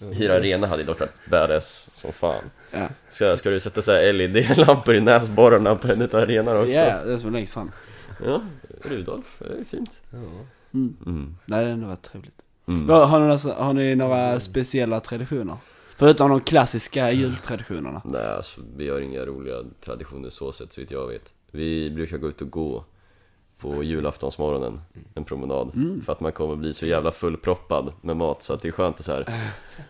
Hyra 0.00 0.40
rena 0.40 0.66
hade 0.66 0.82
dock 0.82 1.00
varit 1.00 1.30
badass 1.30 1.90
som 1.92 2.12
fan. 2.12 2.50
Ja, 2.70 2.88
Ska, 3.08 3.36
ska 3.36 3.50
du 3.50 3.60
sätta 3.60 3.82
så 3.82 3.92
här 3.92 4.12
LED-lampor 4.12 4.94
i 4.94 5.00
näsborrarna 5.00 5.76
på 5.76 5.88
en 5.88 6.02
utav 6.02 6.20
arenorna 6.20 6.60
också? 6.60 6.72
ja 6.72 7.04
det 7.04 7.12
är 7.12 7.18
som 7.18 7.32
längst 7.32 7.52
fram. 7.52 7.70
Ja, 8.24 8.40
Rudolf, 8.82 9.38
det 9.38 9.60
är 9.60 9.64
fint. 9.64 10.02
Mm. 10.12 10.96
Mm. 11.06 11.36
Nej, 11.44 11.64
det 11.64 11.70
ändå 11.70 11.86
varit 11.86 12.02
trevligt. 12.02 12.42
Mm. 12.68 12.88
Har, 12.88 13.20
ni 13.20 13.26
några, 13.26 13.62
har 13.64 13.72
ni 13.72 13.94
några 13.94 14.40
speciella 14.40 15.00
traditioner? 15.00 15.56
Förutom 15.96 16.30
de 16.30 16.40
klassiska 16.40 17.10
jultraditionerna. 17.12 18.02
Nej, 18.04 18.26
alltså, 18.26 18.60
vi 18.76 18.88
har 18.88 19.00
inga 19.00 19.24
roliga 19.26 19.56
traditioner 19.84 20.30
så 20.30 20.52
sett, 20.52 20.72
så 20.72 20.80
vitt 20.80 20.90
jag 20.90 21.06
vet. 21.06 21.34
Vi 21.50 21.90
brukar 21.90 22.18
gå 22.18 22.28
ut 22.28 22.40
och 22.40 22.50
gå 22.50 22.84
på 23.60 23.82
julaftonsmorgonen, 23.82 24.80
en 25.14 25.24
promenad. 25.24 25.72
För 26.04 26.12
att 26.12 26.20
man 26.20 26.32
kommer 26.32 26.56
bli 26.56 26.74
så 26.74 26.86
jävla 26.86 27.12
fullproppad 27.12 27.92
med 28.00 28.16
mat 28.16 28.42
så 28.42 28.52
att 28.52 28.62
det 28.62 28.68
är 28.68 28.72
skönt 28.72 28.98
att 29.00 29.04
så 29.04 29.12
här, 29.12 29.28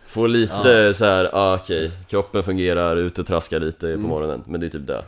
få 0.07 0.27
lite 0.27 0.95
så 0.95 1.05
här, 1.05 1.31
ah, 1.33 1.55
okej, 1.57 1.93
kroppen 2.09 2.43
fungerar, 2.43 2.97
ut 2.97 3.19
och 3.19 3.27
traska 3.27 3.59
lite 3.59 3.95
på 3.95 4.01
morgonen. 4.01 4.43
Men 4.47 4.61
det 4.61 4.67
är 4.67 4.71
typ 4.71 4.87
det. 4.87 5.05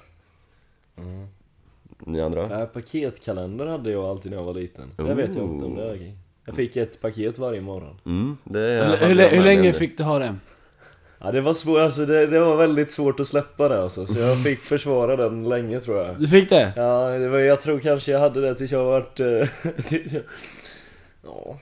Ni 1.98 2.20
andra? 2.20 2.60
Ja, 2.60 2.66
paketkalender 2.66 3.66
hade 3.66 3.90
jag 3.90 4.04
alltid 4.04 4.30
när 4.30 4.38
jag 4.38 4.44
var 4.44 4.54
liten. 4.54 4.90
Vet 4.96 5.18
jag 5.18 5.44
inte 5.44 5.64
om 5.64 5.76
det 5.76 5.82
är 5.82 5.94
okej. 5.94 6.16
Jag 6.44 6.56
fick 6.56 6.76
ett 6.76 7.00
paket 7.00 7.38
varje 7.38 7.60
morgon. 7.60 8.00
Mm, 8.06 8.36
det 8.44 8.58
Hur, 8.58 8.82
hade 8.82 8.96
hur, 8.96 9.28
hur 9.28 9.36
med 9.36 9.44
länge 9.44 9.72
fick 9.72 9.98
du 9.98 10.04
ha 10.04 10.18
det? 10.18 10.36
Ja 11.20 11.30
det 11.30 11.40
var 11.40 11.54
svårt, 11.54 11.78
alltså 11.80 12.06
det, 12.06 12.26
det 12.26 12.40
var 12.40 12.56
väldigt 12.56 12.92
svårt 12.92 13.20
att 13.20 13.28
släppa 13.28 13.68
det 13.68 13.82
alltså. 13.82 14.06
Så 14.06 14.18
jag 14.18 14.38
fick 14.44 14.60
försvara 14.60 15.16
den 15.16 15.48
länge 15.48 15.80
tror 15.80 15.98
jag. 15.98 16.20
Du 16.20 16.28
fick 16.28 16.48
det? 16.48 16.72
Ja, 16.76 17.08
det 17.08 17.28
var, 17.28 17.38
jag 17.38 17.60
tror 17.60 17.80
kanske 17.80 18.12
jag 18.12 18.20
hade 18.20 18.40
det 18.40 18.54
tills 18.54 18.72
jag 18.72 18.84
vart... 18.84 19.20
eh, 19.20 19.26
Ja, 21.24 21.58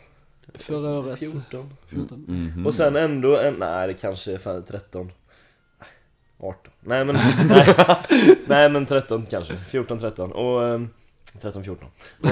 Förra 0.55 0.91
året? 0.99 1.19
14. 1.19 1.71
14. 1.89 2.25
Mhm. 2.29 2.67
Och 2.67 2.75
sen 2.75 2.97
ändå 2.97 3.39
en, 3.39 3.55
nej 3.55 3.87
det 3.87 3.95
kanske 3.95 4.33
är 4.33 4.39
fan 4.39 4.63
13 4.63 5.13
18 6.41 6.73
Nej 6.81 7.05
men, 7.05 7.17
nej, 7.49 7.75
nej 8.47 8.69
men 8.69 8.87
13 8.87 9.27
kanske, 9.27 9.57
14, 9.57 9.99
13 9.99 10.33
och 10.33 10.69
ehm, 10.69 10.89
13, 11.41 11.65
14 11.65 11.89
och, 12.21 12.29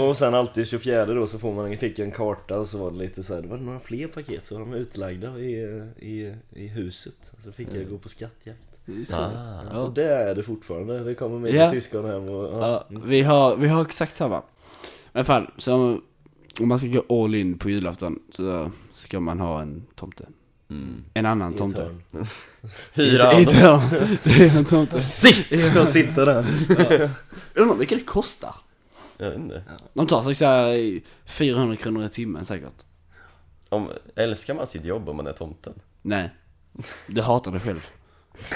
och 0.00 0.16
sen 0.16 0.34
alltid 0.34 0.68
24 0.68 1.06
då 1.06 1.26
så 1.26 1.38
får 1.38 1.54
man, 1.54 1.76
fick 1.76 1.98
en 1.98 2.10
karta 2.12 2.58
och 2.58 2.68
så 2.68 2.78
var 2.78 2.90
det 2.90 2.96
lite 2.96 3.22
så 3.22 3.34
här, 3.34 3.42
det 3.42 3.48
var 3.48 3.56
några 3.56 3.80
fler 3.80 4.06
paket 4.08 4.46
så 4.46 4.54
var 4.54 4.60
de 4.60 4.74
utlagda 4.74 5.38
i, 5.38 5.52
i, 5.98 6.34
i 6.54 6.66
huset 6.66 7.32
Så 7.38 7.52
fick 7.52 7.74
jag 7.74 7.90
gå 7.90 7.98
på 7.98 8.08
skattjakt 8.08 8.60
Ah. 9.12 9.30
Ja. 9.70 9.78
Och 9.78 9.92
det 9.94 10.08
är 10.14 10.34
det 10.34 10.42
fortfarande, 10.42 11.04
det 11.04 11.14
kommer 11.14 11.38
mina 11.38 11.56
Ja. 11.58 11.70
syskon 11.70 12.04
hem 12.04 12.28
och 12.28 12.44
ja. 12.62 12.86
Ja, 12.90 12.98
vi 13.04 13.22
har, 13.22 13.56
vi 13.56 13.68
har 13.68 13.82
exakt 13.82 14.14
samma. 14.16 14.42
Alla 15.12 15.24
fall, 15.24 15.50
så 15.58 16.00
om 16.60 16.68
man 16.68 16.78
ska 16.78 16.88
gå 16.88 17.24
all 17.24 17.34
in 17.34 17.58
på 17.58 17.70
julafton 17.70 18.18
så 18.30 18.70
ska 18.92 19.20
man 19.20 19.40
ha 19.40 19.62
en 19.62 19.86
tomte. 19.94 20.26
Mm. 20.70 21.04
En 21.14 21.26
annan 21.26 21.54
i 21.54 21.56
tomte. 21.58 21.96
Hyra 22.94 23.38
I 23.38 23.42
ett 23.42 23.52
hörn. 23.52 23.80
Det 24.24 24.30
är 24.30 24.58
en 24.58 24.64
tomte. 24.64 24.96
Sitt! 24.96 25.60
Ska 25.60 25.86
sitta 25.86 26.24
där 26.24 26.38
Undrar 27.54 27.72
hur 27.72 27.74
mycket 27.74 27.98
det 27.98 28.04
kostar. 28.04 28.54
Jag 29.18 29.30
vet 29.30 29.38
inte. 29.38 29.62
De 29.94 30.06
tar 30.06 30.34
så 30.34 30.44
här 30.44 31.00
400 31.26 31.76
kronor 31.76 32.04
i 32.04 32.08
timmen 32.08 32.44
säkert. 32.44 32.84
Om, 33.68 33.88
älskar 34.16 34.54
man 34.54 34.66
sitt 34.66 34.84
jobb 34.84 35.08
om 35.08 35.16
man 35.16 35.26
är 35.26 35.32
tomten? 35.32 35.72
Nej. 36.02 36.30
Du 37.06 37.22
hatar 37.22 37.52
dig 37.52 37.60
själv. 37.60 37.86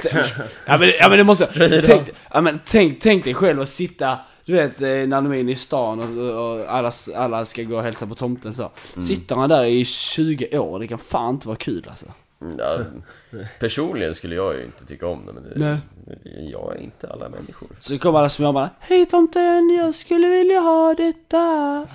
Tänk, 0.02 0.26
ja, 0.66 0.78
men, 0.78 0.92
ja 1.00 1.08
men 1.08 1.18
det 1.18 1.24
måste 1.24 1.80
tänk, 1.86 2.10
ja, 2.30 2.40
men 2.40 2.60
tänk, 2.64 3.00
tänk 3.00 3.24
dig 3.24 3.34
själv 3.34 3.60
att 3.60 3.68
sitta 3.68 4.18
Du 4.44 4.52
vet 4.52 4.82
eh, 4.82 4.88
när 4.88 5.06
de 5.06 5.32
är 5.32 5.34
inne 5.34 5.52
i 5.52 5.56
stan 5.56 6.00
och, 6.00 6.50
och 6.50 6.72
alla, 6.74 6.92
alla 7.14 7.44
ska 7.44 7.62
gå 7.62 7.76
och 7.76 7.82
hälsa 7.82 8.06
på 8.06 8.14
tomten 8.14 8.54
så 8.54 8.70
Sitter 9.06 9.36
han 9.36 9.48
där 9.48 9.64
i 9.64 9.84
20 9.84 10.58
år, 10.58 10.78
det 10.78 10.86
kan 10.86 10.98
fan 10.98 11.34
inte 11.34 11.48
vara 11.48 11.56
kul 11.56 11.86
alltså 11.88 12.06
Ja, 12.59 12.79
personligen 13.59 14.14
skulle 14.14 14.35
jag 14.35 14.57
ju 14.57 14.64
inte 14.64 14.87
tycka 14.87 15.07
om 15.07 15.26
det, 15.26 15.33
men 15.33 15.42
det, 15.42 15.81
jag 16.40 16.76
är 16.76 16.81
inte 16.81 17.09
alla 17.09 17.29
människor. 17.29 17.68
Så 17.79 17.98
kommer 17.98 18.18
alla 18.18 18.29
småbarn 18.29 18.68
Hej 18.79 19.07
tomten, 19.07 19.70
jag 19.70 19.94
skulle 19.94 20.29
vilja 20.29 20.61
ha 20.61 20.94
detta 20.94 21.87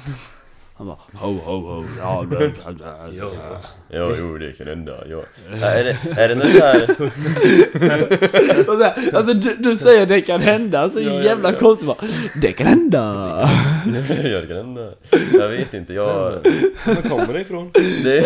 Han 0.77 0.87
bara 0.87 0.97
ho 1.13 1.31
ho 1.45 1.55
ho 1.59 1.85
ja, 1.99 2.23
bla, 2.27 2.39
bla, 2.39 2.71
bla, 2.71 2.87
ja. 3.17 3.29
Ja, 3.89 4.11
jo, 4.19 4.37
det 4.37 4.51
kan 4.57 4.67
hända. 4.67 4.93
Ja. 5.09 5.21
Är 5.67 5.83
det, 5.83 5.97
är 6.21 6.27
det 6.27 6.35
något 6.35 6.51
så 6.51 6.59
här... 6.59 6.81
Och 8.69 8.77
så 8.77 8.83
här, 8.83 9.15
Alltså 9.15 9.33
du, 9.33 9.55
du 9.55 9.77
säger 9.77 10.05
det 10.05 10.21
kan 10.21 10.41
hända 10.41 10.89
så 10.89 10.99
Ja, 10.99 11.13
ja, 11.13 11.21
jävla 11.23 11.51
ja. 11.51 11.57
konstigt 11.59 11.87
bara 11.87 11.97
Det 12.41 12.51
kan 12.51 12.67
hända 12.67 12.99
Ja, 14.23 14.41
det 14.41 14.47
kan 14.47 14.57
hända. 14.57 14.89
Jag 15.33 15.49
vet 15.49 15.73
inte, 15.73 15.93
jag... 15.93 16.31
Var 16.85 17.09
kommer 17.09 17.33
det 17.33 17.41
ifrån? 17.41 17.71
Det, 18.03 18.19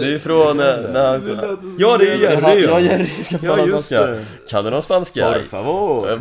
det 0.00 0.14
är 0.14 0.18
från 0.18 0.56
när, 0.56 0.88
när 0.92 1.08
han 1.10 1.20
sa... 1.20 1.32
Ja 1.78 1.98
det 1.98 2.08
är 2.12 2.16
Jerry 2.16 2.62
Ja, 2.66 2.80
ju! 2.80 2.86
Jerry 2.86 3.06
ska 3.22 3.36
Ja 3.42 3.54
prata 3.56 3.68
just 3.68 3.86
spanska. 3.86 4.06
det! 4.06 4.20
Kan 4.50 4.64
du 4.64 4.70
någon 4.70 4.82
spanska? 4.82 5.32
Por 5.32 5.42
favor! 5.42 6.20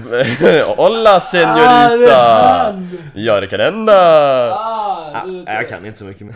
Hola 0.76 1.22
Ah, 1.46 1.90
det 1.90 2.12
är! 2.12 2.88
Ja, 3.14 3.42
det 3.42 3.48
kan 3.48 3.60
hända! 3.60 3.94
Ah, 4.54 4.95
jag 5.46 5.70
kan 5.70 5.86
inte 5.86 6.00
så 6.00 6.06
mycket 6.06 6.28
mer. 6.28 6.36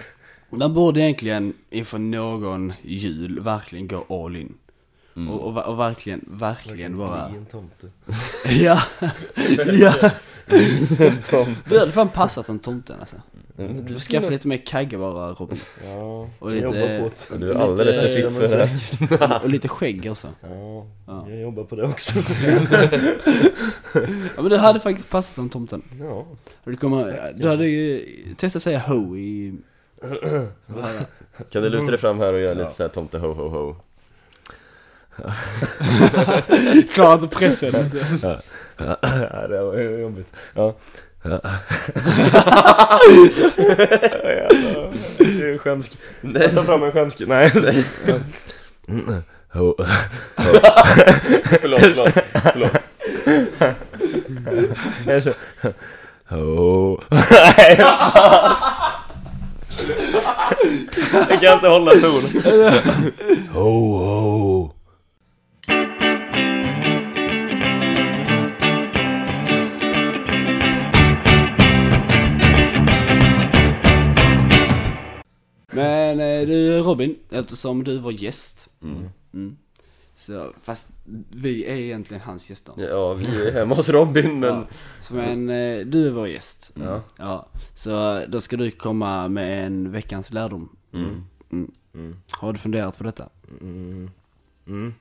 Man 0.50 0.74
borde 0.74 1.02
egentligen 1.02 1.54
inför 1.70 2.00
någon 2.00 2.74
jul 2.82 3.40
verkligen 3.40 3.88
gå 3.88 4.26
all 4.26 4.36
in. 4.36 4.54
Och, 5.14 5.42
och, 5.42 5.58
och 5.58 5.80
verkligen, 5.80 6.22
verkligen 6.28 6.98
bara... 6.98 7.30
Bli 7.30 7.38
en 7.38 7.46
tomte. 7.46 7.88
Ja, 8.64 8.82
ja. 9.80 10.12
Du 11.66 11.80
hade 11.80 11.92
fan 11.92 12.10
passat 12.10 12.46
som 12.46 12.60
tomten 12.60 13.00
alltså. 13.00 13.16
Du 13.60 13.94
får 13.94 14.00
skaffa 14.00 14.30
lite 14.30 14.48
mer 14.48 14.58
kagge 14.58 14.98
bara 14.98 15.34
Robin. 15.34 15.58
Ja, 15.86 16.30
Och 16.40 16.52
jag 16.52 16.56
lite- 16.56 16.66
jobbar 16.66 17.10
på 17.10 17.34
det. 17.34 17.38
Du 17.38 17.52
är 17.52 17.56
alldeles 17.56 18.00
för 18.00 18.08
fit 18.08 18.34
för 18.34 18.48
det. 19.28 19.40
Och 19.44 19.50
lite 19.50 19.68
skägg 19.68 20.08
också. 20.12 20.28
Ja, 20.42 20.86
Ja. 21.08 21.26
jag 21.30 21.40
jobbar 21.42 21.64
på 21.64 21.76
det 21.76 21.84
också. 21.84 22.20
Ja 24.36 24.42
men 24.42 24.50
du 24.50 24.58
hade 24.58 24.80
faktiskt 24.80 25.10
passat 25.10 25.36
som 25.36 25.50
tomten. 25.50 25.82
Ja. 26.00 26.26
Du, 26.64 26.76
kommer, 26.76 27.32
du 27.36 27.48
hade 27.48 27.68
ju 27.68 28.06
testat 28.38 28.56
att 28.60 28.64
säga 28.64 28.80
ho 28.80 29.18
i... 29.18 29.54
Kan 31.52 31.64
du 31.64 31.70
luta 31.70 31.86
dig 31.86 31.98
fram 32.00 32.20
här 32.20 32.34
och 32.34 32.40
göra 32.40 32.54
lite 32.54 32.70
såhär 32.74 32.90
tomte 32.90 33.18
ho 33.18 33.34
ho 33.34 33.48
ho? 33.50 33.76
Klarar 36.94 37.14
inte 37.14 37.28
pressen. 37.36 37.72
ja, 38.78 39.48
det 39.48 39.62
var 39.64 39.80
jobbigt. 39.80 40.28
Ja. 40.54 40.76
Ja. 41.24 41.40
Det 45.18 45.50
är 45.50 45.58
skämsk... 45.58 45.98
Nej. 46.22 46.50
Ta 46.56 46.64
fram 46.64 46.84
en 46.84 46.92
skämsk... 46.92 47.22
Nej. 47.28 47.52
Ho. 49.54 49.76
Förlåt, 51.62 51.82
förlåt, 51.82 52.14
förlåt. 52.34 52.72
Jag 55.08 55.24
kör... 55.24 55.34
Ho. 56.30 57.02
Nej, 57.58 57.76
fan. 57.76 58.56
Jag 61.30 61.42
kan 61.42 61.54
inte 61.54 61.68
hålla 61.68 61.92
ton. 61.92 62.24
Ho, 63.54 63.98
ho. 63.98 64.39
Du 76.46 76.80
Robin, 76.80 77.16
eftersom 77.30 77.84
du 77.84 77.98
var 77.98 78.12
gäst. 78.12 78.70
Mm. 78.84 79.10
Mm. 79.34 79.58
Så, 80.16 80.54
fast 80.64 80.88
vi 81.32 81.66
är 81.66 81.76
egentligen 81.76 82.24
hans 82.24 82.50
gäster. 82.50 82.74
Ja, 82.78 83.14
vi 83.14 83.48
är 83.48 83.52
hemma 83.52 83.76
hos 83.76 83.90
Robin 83.90 84.40
men... 84.40 84.50
Ja. 84.50 84.66
Men 85.12 85.50
eh, 85.50 85.86
du 85.86 86.08
är 86.08 86.12
vår 86.12 86.28
gäst. 86.28 86.72
Ja. 86.76 87.02
Ja. 87.18 87.48
Så 87.76 88.22
då 88.28 88.42
ska 88.42 88.58
du 88.58 88.72
komma 88.72 89.28
med 89.28 89.66
en 89.68 89.92
veckans 89.92 90.34
lärdom. 90.34 90.70
Mm. 90.94 91.24
Mm. 91.52 91.72
Mm. 91.94 92.16
Har 92.32 92.54
du 92.54 92.60
funderat 92.60 92.98
på 92.98 93.04
detta? 93.04 93.30
Mm. 93.62 94.12
Mm. 94.68 94.94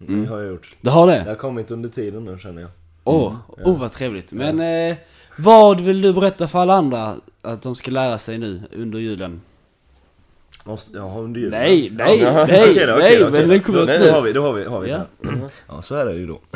Mm. 0.00 0.22
Det 0.22 0.28
har 0.28 0.38
jag 0.40 0.48
gjort. 0.48 0.76
Du 0.80 0.90
har 0.90 1.06
Det 1.06 1.12
det? 1.12 1.20
har 1.20 1.34
kommit 1.34 1.70
under 1.70 1.88
tiden 1.88 2.24
nu 2.24 2.38
känner 2.38 2.62
jag. 2.62 2.70
Åh, 3.04 3.36
ja. 3.56 3.64
oh, 3.64 3.80
vad 3.80 3.92
trevligt. 3.92 4.32
Men 4.32 4.60
eh, 4.60 4.96
vad 5.38 5.80
vill 5.80 6.02
du 6.02 6.12
berätta 6.12 6.48
för 6.48 6.58
alla 6.58 6.74
andra 6.74 7.16
att 7.42 7.62
de 7.62 7.76
ska 7.76 7.90
lära 7.90 8.18
sig 8.18 8.38
nu 8.38 8.62
under 8.72 8.98
julen? 8.98 9.40
Måste, 10.70 10.96
ja, 10.98 11.14
under 11.18 11.40
julen. 11.40 11.60
Nej, 11.60 11.92
nej, 11.96 12.18
Ja. 12.22 12.46
nej, 12.48 12.70
Okej 12.70 12.86
då, 12.86 12.92
okej 12.92 13.02
nej, 13.10 13.16
okej 13.24 13.30
men 13.30 13.42
då. 13.48 13.54
det 13.54 13.58
kommer 13.60 13.86
Nej, 13.86 13.96
ut 13.96 14.02
då 14.02 14.10
har 14.12 14.20
nu. 14.20 14.26
vi, 14.26 14.32
då 14.32 14.42
har 14.42 14.52
vi, 14.52 14.64
har 14.64 14.80
vi 14.80 14.90
Ja. 14.90 15.06
det. 15.22 15.28
här. 15.30 15.38
Ja, 15.68 15.82
så 15.82 15.94
är 15.94 16.04
det 16.04 16.12
ju 16.14 16.26
då. 16.26 16.40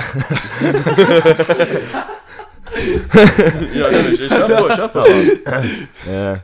Ja, 3.74 3.90
kör 4.28 4.60
på, 4.60 4.76
kör 4.76 4.88
på! 4.88 4.98
Eh, 6.10 6.38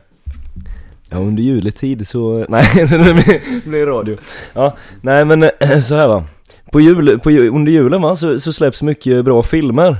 Ja, 1.13 1.17
under 1.17 1.43
juletid 1.43 2.07
så... 2.07 2.45
Nej, 2.49 2.63
det 2.75 3.61
blir, 3.65 3.85
radio. 3.85 4.17
Ja, 4.53 4.77
nej 5.01 5.25
men 5.25 5.43
eh, 5.43 5.79
så 5.81 5.95
här 5.95 6.07
va. 6.07 6.23
På 6.71 6.79
jul, 6.81 7.19
på, 7.19 7.29
under 7.29 7.71
julen 7.71 8.01
va, 8.01 8.15
så, 8.15 8.39
så 8.39 8.53
släpps 8.53 8.81
mycket 8.81 9.25
bra 9.25 9.43
filmer 9.43 9.95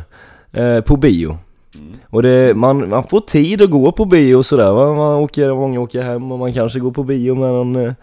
eh, 0.54 0.82
på 0.82 0.98
bio. 0.98 1.38
Och 2.10 2.24
det, 2.24 2.58
man, 2.58 2.90
man 2.90 3.04
får 3.04 3.22
tid 3.22 3.62
att 3.62 3.70
gå 3.70 3.92
på 3.92 4.06
bio 4.06 4.36
och 4.36 4.46
sådär 4.46 4.72
va. 4.72 4.94
Man 4.94 5.16
åker, 5.16 5.54
många 5.54 5.80
åker 5.80 6.04
hem 6.04 6.32
och 6.32 6.40
man 6.40 6.54
kanske 6.54 6.80
går 6.80 6.92
på 6.92 7.04
bio 7.04 7.36
med 7.36 7.50
någon 7.50 7.76
eh, 7.76 7.94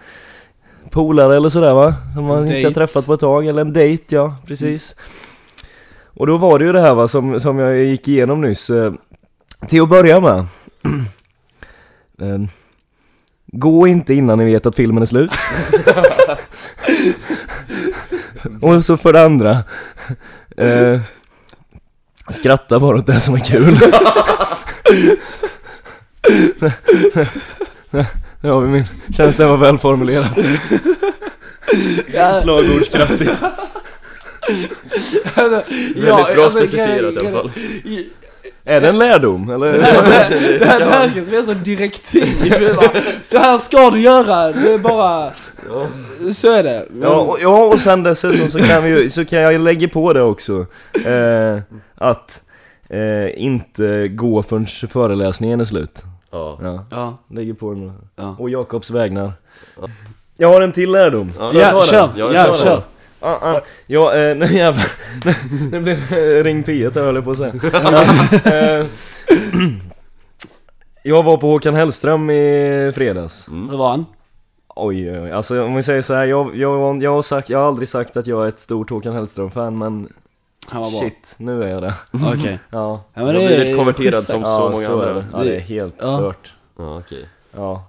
polare 0.90 1.36
eller 1.36 1.48
sådär 1.48 1.74
va. 1.74 1.94
Som 2.14 2.24
man 2.24 2.52
inte 2.52 2.68
har 2.68 2.74
träffat 2.74 3.06
på 3.06 3.14
ett 3.14 3.20
tag, 3.20 3.46
eller 3.46 3.62
en 3.62 3.72
dejt 3.72 4.16
ja, 4.16 4.36
precis. 4.46 4.96
Och 6.04 6.26
då 6.26 6.36
var 6.36 6.58
det 6.58 6.64
ju 6.64 6.72
det 6.72 6.80
här 6.80 6.94
va 6.94 7.08
som, 7.08 7.40
som 7.40 7.58
jag 7.58 7.84
gick 7.84 8.08
igenom 8.08 8.40
nyss. 8.40 8.70
Eh, 8.70 8.92
till 9.68 9.82
att 9.82 9.88
börja 9.88 10.20
med. 10.20 10.38
eh, 12.20 12.40
gå 13.46 13.86
inte 13.86 14.14
innan 14.14 14.38
ni 14.38 14.44
vet 14.44 14.66
att 14.66 14.76
filmen 14.76 15.02
är 15.02 15.06
slut. 15.06 15.30
och 18.60 18.84
så 18.84 18.96
för 18.96 19.12
det 19.12 19.24
andra. 19.24 19.50
Eh, 20.56 21.00
skratta 22.34 22.80
bara 22.80 22.98
åt 22.98 23.06
det 23.06 23.20
som 23.20 23.34
är 23.34 23.38
kul. 23.38 23.78
Det 28.40 28.48
har 28.48 28.60
vi 28.60 28.68
min. 28.68 28.84
Känns 29.16 29.30
att 29.30 29.36
det 29.36 29.46
var 29.46 29.56
välformulerat. 29.56 30.38
Slagordskraftigt. 32.42 33.32
Väldigt 35.36 36.34
bra 36.34 36.50
specificerat 36.50 37.14
i 37.14 37.18
alla 37.18 37.30
fall. 37.30 37.52
Är 38.68 38.80
det 38.80 38.88
en 38.88 38.98
lärdom 38.98 39.50
eller? 39.50 39.72
Det 39.72 39.82
här, 39.84 40.02
det 40.58 40.64
här, 40.66 40.78
det 40.78 40.84
här 40.84 41.10
känns 41.10 41.30
mer 41.30 41.42
som 41.42 41.62
direktiv. 41.62 42.24
Så 43.22 43.38
här 43.38 43.58
ska 43.58 43.90
du 43.90 44.00
göra. 44.00 44.52
Det 44.52 44.72
är 44.72 44.78
bara... 44.78 45.30
Så 46.32 46.52
är 46.52 46.62
det. 46.62 46.86
Men, 46.90 47.02
Ja, 47.02 47.14
och, 47.16 47.38
ja 47.40 47.64
och 47.64 47.80
sen 47.80 48.02
dessutom 48.02 48.48
så 48.50 48.58
kan 48.58 48.84
vi 48.84 48.90
ju, 48.90 49.10
så 49.10 49.24
kan 49.24 49.38
jag 49.42 49.60
lägga 49.60 49.88
på 49.88 50.12
det 50.12 50.22
också 50.22 50.66
eh, 51.06 51.58
Att 51.94 52.42
eh, 52.88 53.42
inte 53.44 54.08
gå 54.08 54.42
förrän 54.42 54.66
föreläsningen 54.66 55.60
är 55.60 55.64
slut 55.64 56.02
Ja. 56.30 56.58
Ja, 56.62 56.84
ja, 56.90 57.18
lägger 57.30 57.52
på 57.54 57.70
den 57.74 57.92
ja. 58.16 58.36
Och 58.38 58.50
Jakobs 58.50 58.90
vägnar 58.90 59.32
Jag 60.36 60.48
har 60.48 60.60
en 60.60 60.72
till 60.72 60.90
lärdom 60.92 61.32
Ja, 61.38 61.50
Ja, 61.54 61.70
ta 61.70 61.78
den. 61.78 61.86
kör. 61.88 62.08
Jag 62.16 62.34
Ja, 62.34 62.44
tar 62.44 62.52
den. 62.52 62.58
kör. 62.62 62.82
Ah, 63.20 63.32
ah, 63.42 63.60
ja, 63.86 64.14
eh, 64.16 64.36
nej 64.36 64.56
jävlar 64.56 64.86
Det 65.70 65.80
blev 65.80 66.12
eh, 66.12 66.44
ring 66.44 66.62
P1 66.64 66.94
här 66.94 67.02
höll 67.04 67.14
jag 67.14 67.24
på 67.24 67.30
att 67.30 67.38
säga 67.38 67.52
eh, 68.80 68.86
Jag 71.02 71.22
var 71.22 71.36
på 71.36 71.46
Håkan 71.46 71.74
Hellström 71.74 72.30
i 72.30 72.92
fredags 72.94 73.48
Mm. 73.48 73.68
Hur 73.70 73.76
var 73.76 73.90
han? 73.90 74.06
Oj, 74.76 75.20
oj. 75.20 75.30
Alltså 75.32 75.64
om 75.64 75.74
vi 75.74 75.82
säger 75.82 76.02
så 76.02 76.14
här, 76.14 76.26
jag, 76.26 76.56
jag, 76.56 77.02
jag, 77.02 77.10
har 77.14 77.22
sagt, 77.22 77.50
jag 77.50 77.58
har 77.58 77.66
aldrig 77.68 77.88
sagt 77.88 78.16
att 78.16 78.26
jag 78.26 78.44
är 78.44 78.48
ett 78.48 78.60
stort 78.60 78.90
Håkan 78.90 79.14
Hellström-fan 79.14 79.78
men 79.78 80.08
Han 80.68 80.82
var 80.82 80.90
bra. 80.90 81.00
shit, 81.00 81.34
nu 81.36 81.62
är 81.64 81.68
jag 81.68 81.82
det. 81.82 81.94
Okej. 82.12 82.58
Ja, 82.70 83.04
Ja, 83.14 83.24
men 83.24 83.34
Du 83.34 83.40
har 83.40 83.46
blivit 83.46 83.76
konverterad 83.76 84.14
som 84.24 84.42
så 84.42 84.48
ja 84.48 84.70
många 84.70 84.86
är 84.86 84.92
andra. 84.92 85.12
det. 85.14 85.26
Ja, 85.32 85.38
det 85.44 85.56
är 85.56 85.60
helt 85.60 85.94
Ja. 85.98 86.16
stört. 86.18 86.54
Ja, 86.78 86.98
okej. 86.98 87.28
Ja. 87.56 87.84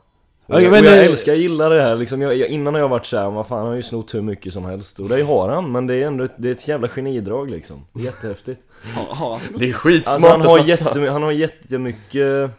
Jag, 0.50 0.72
men 0.72 0.84
jag 0.84 0.84
det- 0.84 1.06
älskar, 1.06 1.32
jag 1.32 1.42
gillar 1.42 1.70
det 1.70 1.82
här 1.82 1.96
liksom, 1.96 2.22
jag, 2.22 2.36
jag, 2.38 2.50
innan 2.50 2.74
har 2.74 2.82
jag 2.82 2.90
varit 2.90 3.06
såhär, 3.06 3.30
vad 3.30 3.48
fan 3.48 3.58
han 3.58 3.68
har 3.68 3.76
ju 3.76 3.84
snott 3.84 4.14
hur 4.14 4.22
mycket 4.22 4.54
som 4.54 4.66
helst 4.66 5.00
och 5.00 5.10
det 5.10 5.24
har 5.24 5.50
han, 5.50 5.72
men 5.72 5.88
det 5.88 5.96
är 5.96 6.08
ändå 6.08 6.24
ett, 6.24 6.32
det 6.38 6.48
är 6.48 6.52
ett 6.52 6.68
jävla 6.68 6.88
genidrag 6.88 7.50
liksom. 7.52 7.86
Jättehäftigt. 7.94 8.62
Han 8.94 9.40
Det 9.56 9.66
är 9.66 9.68
Alltså 9.70 9.88
skitsmart 9.90 10.32
han 10.32 10.42
att 10.42 10.48
har, 10.48 10.60
jättemy, 10.60 11.08
han 11.08 11.24
har 11.24 11.32
jättemycket 11.32 12.52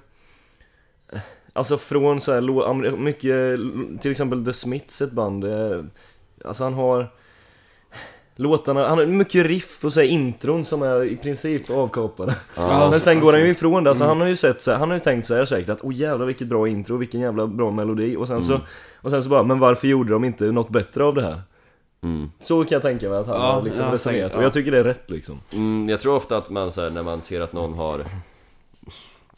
Alltså 1.53 1.79
från 1.79 2.21
så 2.21 2.33
här, 2.33 2.97
mycket, 2.97 3.61
till 4.03 4.11
exempel 4.11 4.45
The 4.45 4.53
Smiths 4.53 5.03
ett 5.03 5.13
band 5.13 5.45
eh, 5.45 5.85
Alltså 6.45 6.65
han 6.65 6.75
har 6.75 7.09
Låtarna, 8.41 8.89
han 8.89 8.99
har 8.99 9.07
mycket 9.07 9.47
riff 9.47 9.85
och 9.85 9.93
så 9.93 10.01
här, 10.01 10.07
intron 10.07 10.65
som 10.65 10.83
är 10.83 11.05
i 11.05 11.17
princip 11.17 11.71
avkapade 11.71 12.35
Ja, 12.57 12.89
Men 12.91 13.01
sen 13.01 13.21
går 13.21 13.33
han 13.33 13.43
ju 13.43 13.49
ifrån 13.49 13.85
det, 13.85 13.91
alltså 13.91 14.05
han 14.05 14.21
har 14.21 14.29
ju 14.29 14.37
sett 14.37 14.63
så 14.63 14.71
här, 14.71 14.79
han 14.79 14.89
har 14.89 14.97
ju 14.97 15.01
tänkt 15.01 15.27
så 15.27 15.35
här 15.35 15.45
säkert 15.45 15.69
att 15.69 15.85
åh 15.85 15.95
jävlar 15.95 16.27
vilket 16.27 16.47
bra 16.47 16.69
intro, 16.69 16.97
vilken 16.97 17.21
jävla 17.21 17.47
bra 17.47 17.71
melodi. 17.71 18.17
Och 18.17 18.29
sen 18.29 18.43
så 18.43 18.61
Och 19.03 19.11
sen 19.11 19.23
så 19.23 19.29
bara, 19.29 19.43
men 19.43 19.59
varför 19.59 19.89
gjorde 19.89 20.13
de 20.13 20.25
inte 20.25 20.45
något 20.45 20.69
bättre 20.69 21.05
av 21.05 21.15
det 21.15 21.23
här? 21.23 21.43
Mm. 22.03 22.31
Så 22.41 22.65
kan 22.65 22.77
jag 22.77 22.83
tänka 22.83 23.09
mig 23.09 23.19
att 23.19 23.27
han 23.27 23.37
Ja, 23.37 23.53
har 23.53 23.63
liksom 23.63 23.85
ja, 23.87 23.93
resonerat. 23.95 24.23
Säkert, 24.23 24.35
och 24.35 24.41
ja. 24.41 24.45
jag 24.45 24.53
tycker 24.53 24.71
det 24.71 24.79
är 24.79 24.85
rätt 24.85 25.11
liksom. 25.11 25.39
Mm, 25.53 25.89
jag 25.89 26.01
tror 26.01 26.17
ofta 26.17 26.37
att 26.37 26.51
man 26.51 26.73
så 26.73 26.83
här, 26.83 26.91
när 26.91 27.03
man 27.03 27.23
ser 27.23 27.41
att 27.41 27.53
någon 27.53 27.75
har 27.75 28.05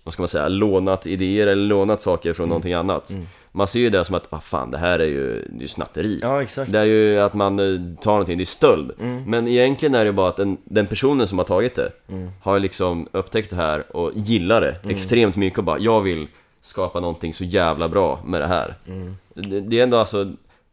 vad 0.05 0.13
ska 0.13 0.23
man 0.23 0.29
säga, 0.29 0.49
lånat 0.49 1.07
idéer 1.07 1.47
eller 1.47 1.67
lånat 1.67 2.01
saker 2.01 2.33
från 2.33 2.49
någonting 2.49 2.73
annat. 2.73 3.11
Mm. 3.11 3.27
Man 3.53 3.67
ser 3.67 3.81
ju 3.81 3.91
det 3.91 4.05
som 4.05 4.15
att, 4.15 4.33
vad 4.33 4.43
fan, 4.43 4.71
det 4.71 4.79
här 4.79 4.99
är 4.99 5.07
ju, 5.07 5.45
det 5.51 5.59
är 5.59 5.63
ju 5.63 5.69
snatteri. 5.69 6.19
Ja 6.23 6.43
exakt. 6.43 6.73
Det 6.73 6.79
är 6.79 6.85
ju 6.85 7.19
att 7.19 7.35
man 7.35 7.59
eh, 7.59 7.97
tar 8.01 8.11
någonting, 8.11 8.39
det 8.39 8.43
är 8.43 8.45
stöld. 8.45 8.93
Mm. 9.01 9.25
Men 9.25 9.49
egentligen 9.49 9.95
är 9.95 10.05
det 10.05 10.13
bara 10.13 10.29
att 10.29 10.37
den, 10.37 10.57
den 10.65 10.87
personen 10.87 11.29
som 11.29 11.39
har 11.39 11.45
tagit 11.45 11.75
det 11.75 11.93
Mm. 12.09 12.31
Har 12.43 12.59
liksom 12.59 13.09
upptäckt 13.13 13.51
det 13.51 13.57
här 13.57 13.97
och 13.97 14.13
gillar 14.15 14.61
det 14.61 14.77
extremt 14.91 15.37
mycket 15.37 15.59
och 15.59 15.65
bara, 15.65 15.79
jag 15.79 16.01
vill 16.01 16.27
skapa 16.61 17.01
någonting 17.01 17.35
så 17.35 17.45
jävla 17.45 17.89
bra 17.89 18.21
med 18.25 18.41
det 18.41 18.47
här. 18.47 18.75
Mm. 18.87 19.17
det, 19.35 19.61
det 19.61 19.79
är 19.79 19.83
ändå 19.83 19.97
alltså, 19.97 20.25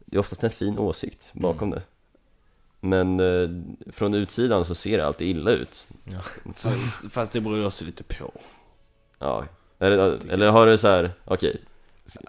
det 0.06 0.16
är 0.16 0.20
oftast 0.20 0.44
en 0.44 0.50
fin 0.50 0.78
åsikt 0.78 1.32
bakom 1.34 1.70
det. 1.70 1.82
Men 2.80 3.20
eh, 3.20 3.50
från 3.94 4.14
utsidan 4.14 4.66
så 4.66 4.76
ser 4.76 4.98
det 4.98 5.06
alltid 5.06 5.28
illa 5.28 5.52
ut. 5.52 5.88
Så, 6.56 6.70
fast 7.10 7.34
det 7.34 7.42
beror 7.42 7.58
ju 7.58 7.66
också 7.66 7.86
lite 7.86 8.04
på. 8.04 8.32
Ja, 9.20 9.46
eller, 9.80 10.18
eller 10.32 10.50
har 10.50 10.66
du 10.68 10.78
så 10.78 10.88
här, 10.88 11.12
okej 11.26 11.62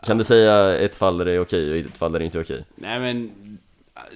Kan 0.06 0.18
du 0.18 0.24
säga 0.24 0.78
ett 0.78 0.96
fall 0.96 1.18
där 1.18 1.24
det 1.24 1.32
är 1.32 1.40
okej 1.40 1.70
och 1.70 1.76
ett 1.76 1.96
fall 1.96 2.12
där 2.12 2.18
det 2.18 2.24
inte 2.24 2.38
är 2.38 2.42
okej? 2.42 2.64
Nej 2.74 3.00
men, 3.00 3.30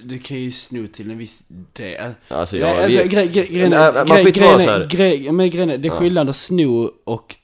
du 0.03 0.19
kan 0.19 0.37
ju 0.37 0.51
sno 0.51 0.87
till 0.87 1.11
en 1.11 1.17
viss 1.17 1.43
del. 1.73 2.13
Alltså 2.27 2.55
Nej, 2.55 2.65
jag 2.65 2.83
alltså, 2.83 2.99
vet 2.99 3.11
gre- 3.11 3.27
gre- 3.31 3.51
grejen 3.51 3.69
Nej, 3.69 3.79
är- 3.79 3.93
man 3.93 4.07
får 4.07 4.15
gre- 4.15 4.27
inte 4.27 4.41
vara 4.41 4.55
grejen 4.57 4.69
är- 4.69 4.79
här. 4.79 4.87
gre- 4.87 5.31
Men 5.31 5.49
grejen 5.49 5.69
är, 5.69 5.77
det 5.77 5.87
är 5.87 5.89
skillnad 5.91 6.29
att 6.29 6.35
sno 6.35 6.91
och 7.03 7.35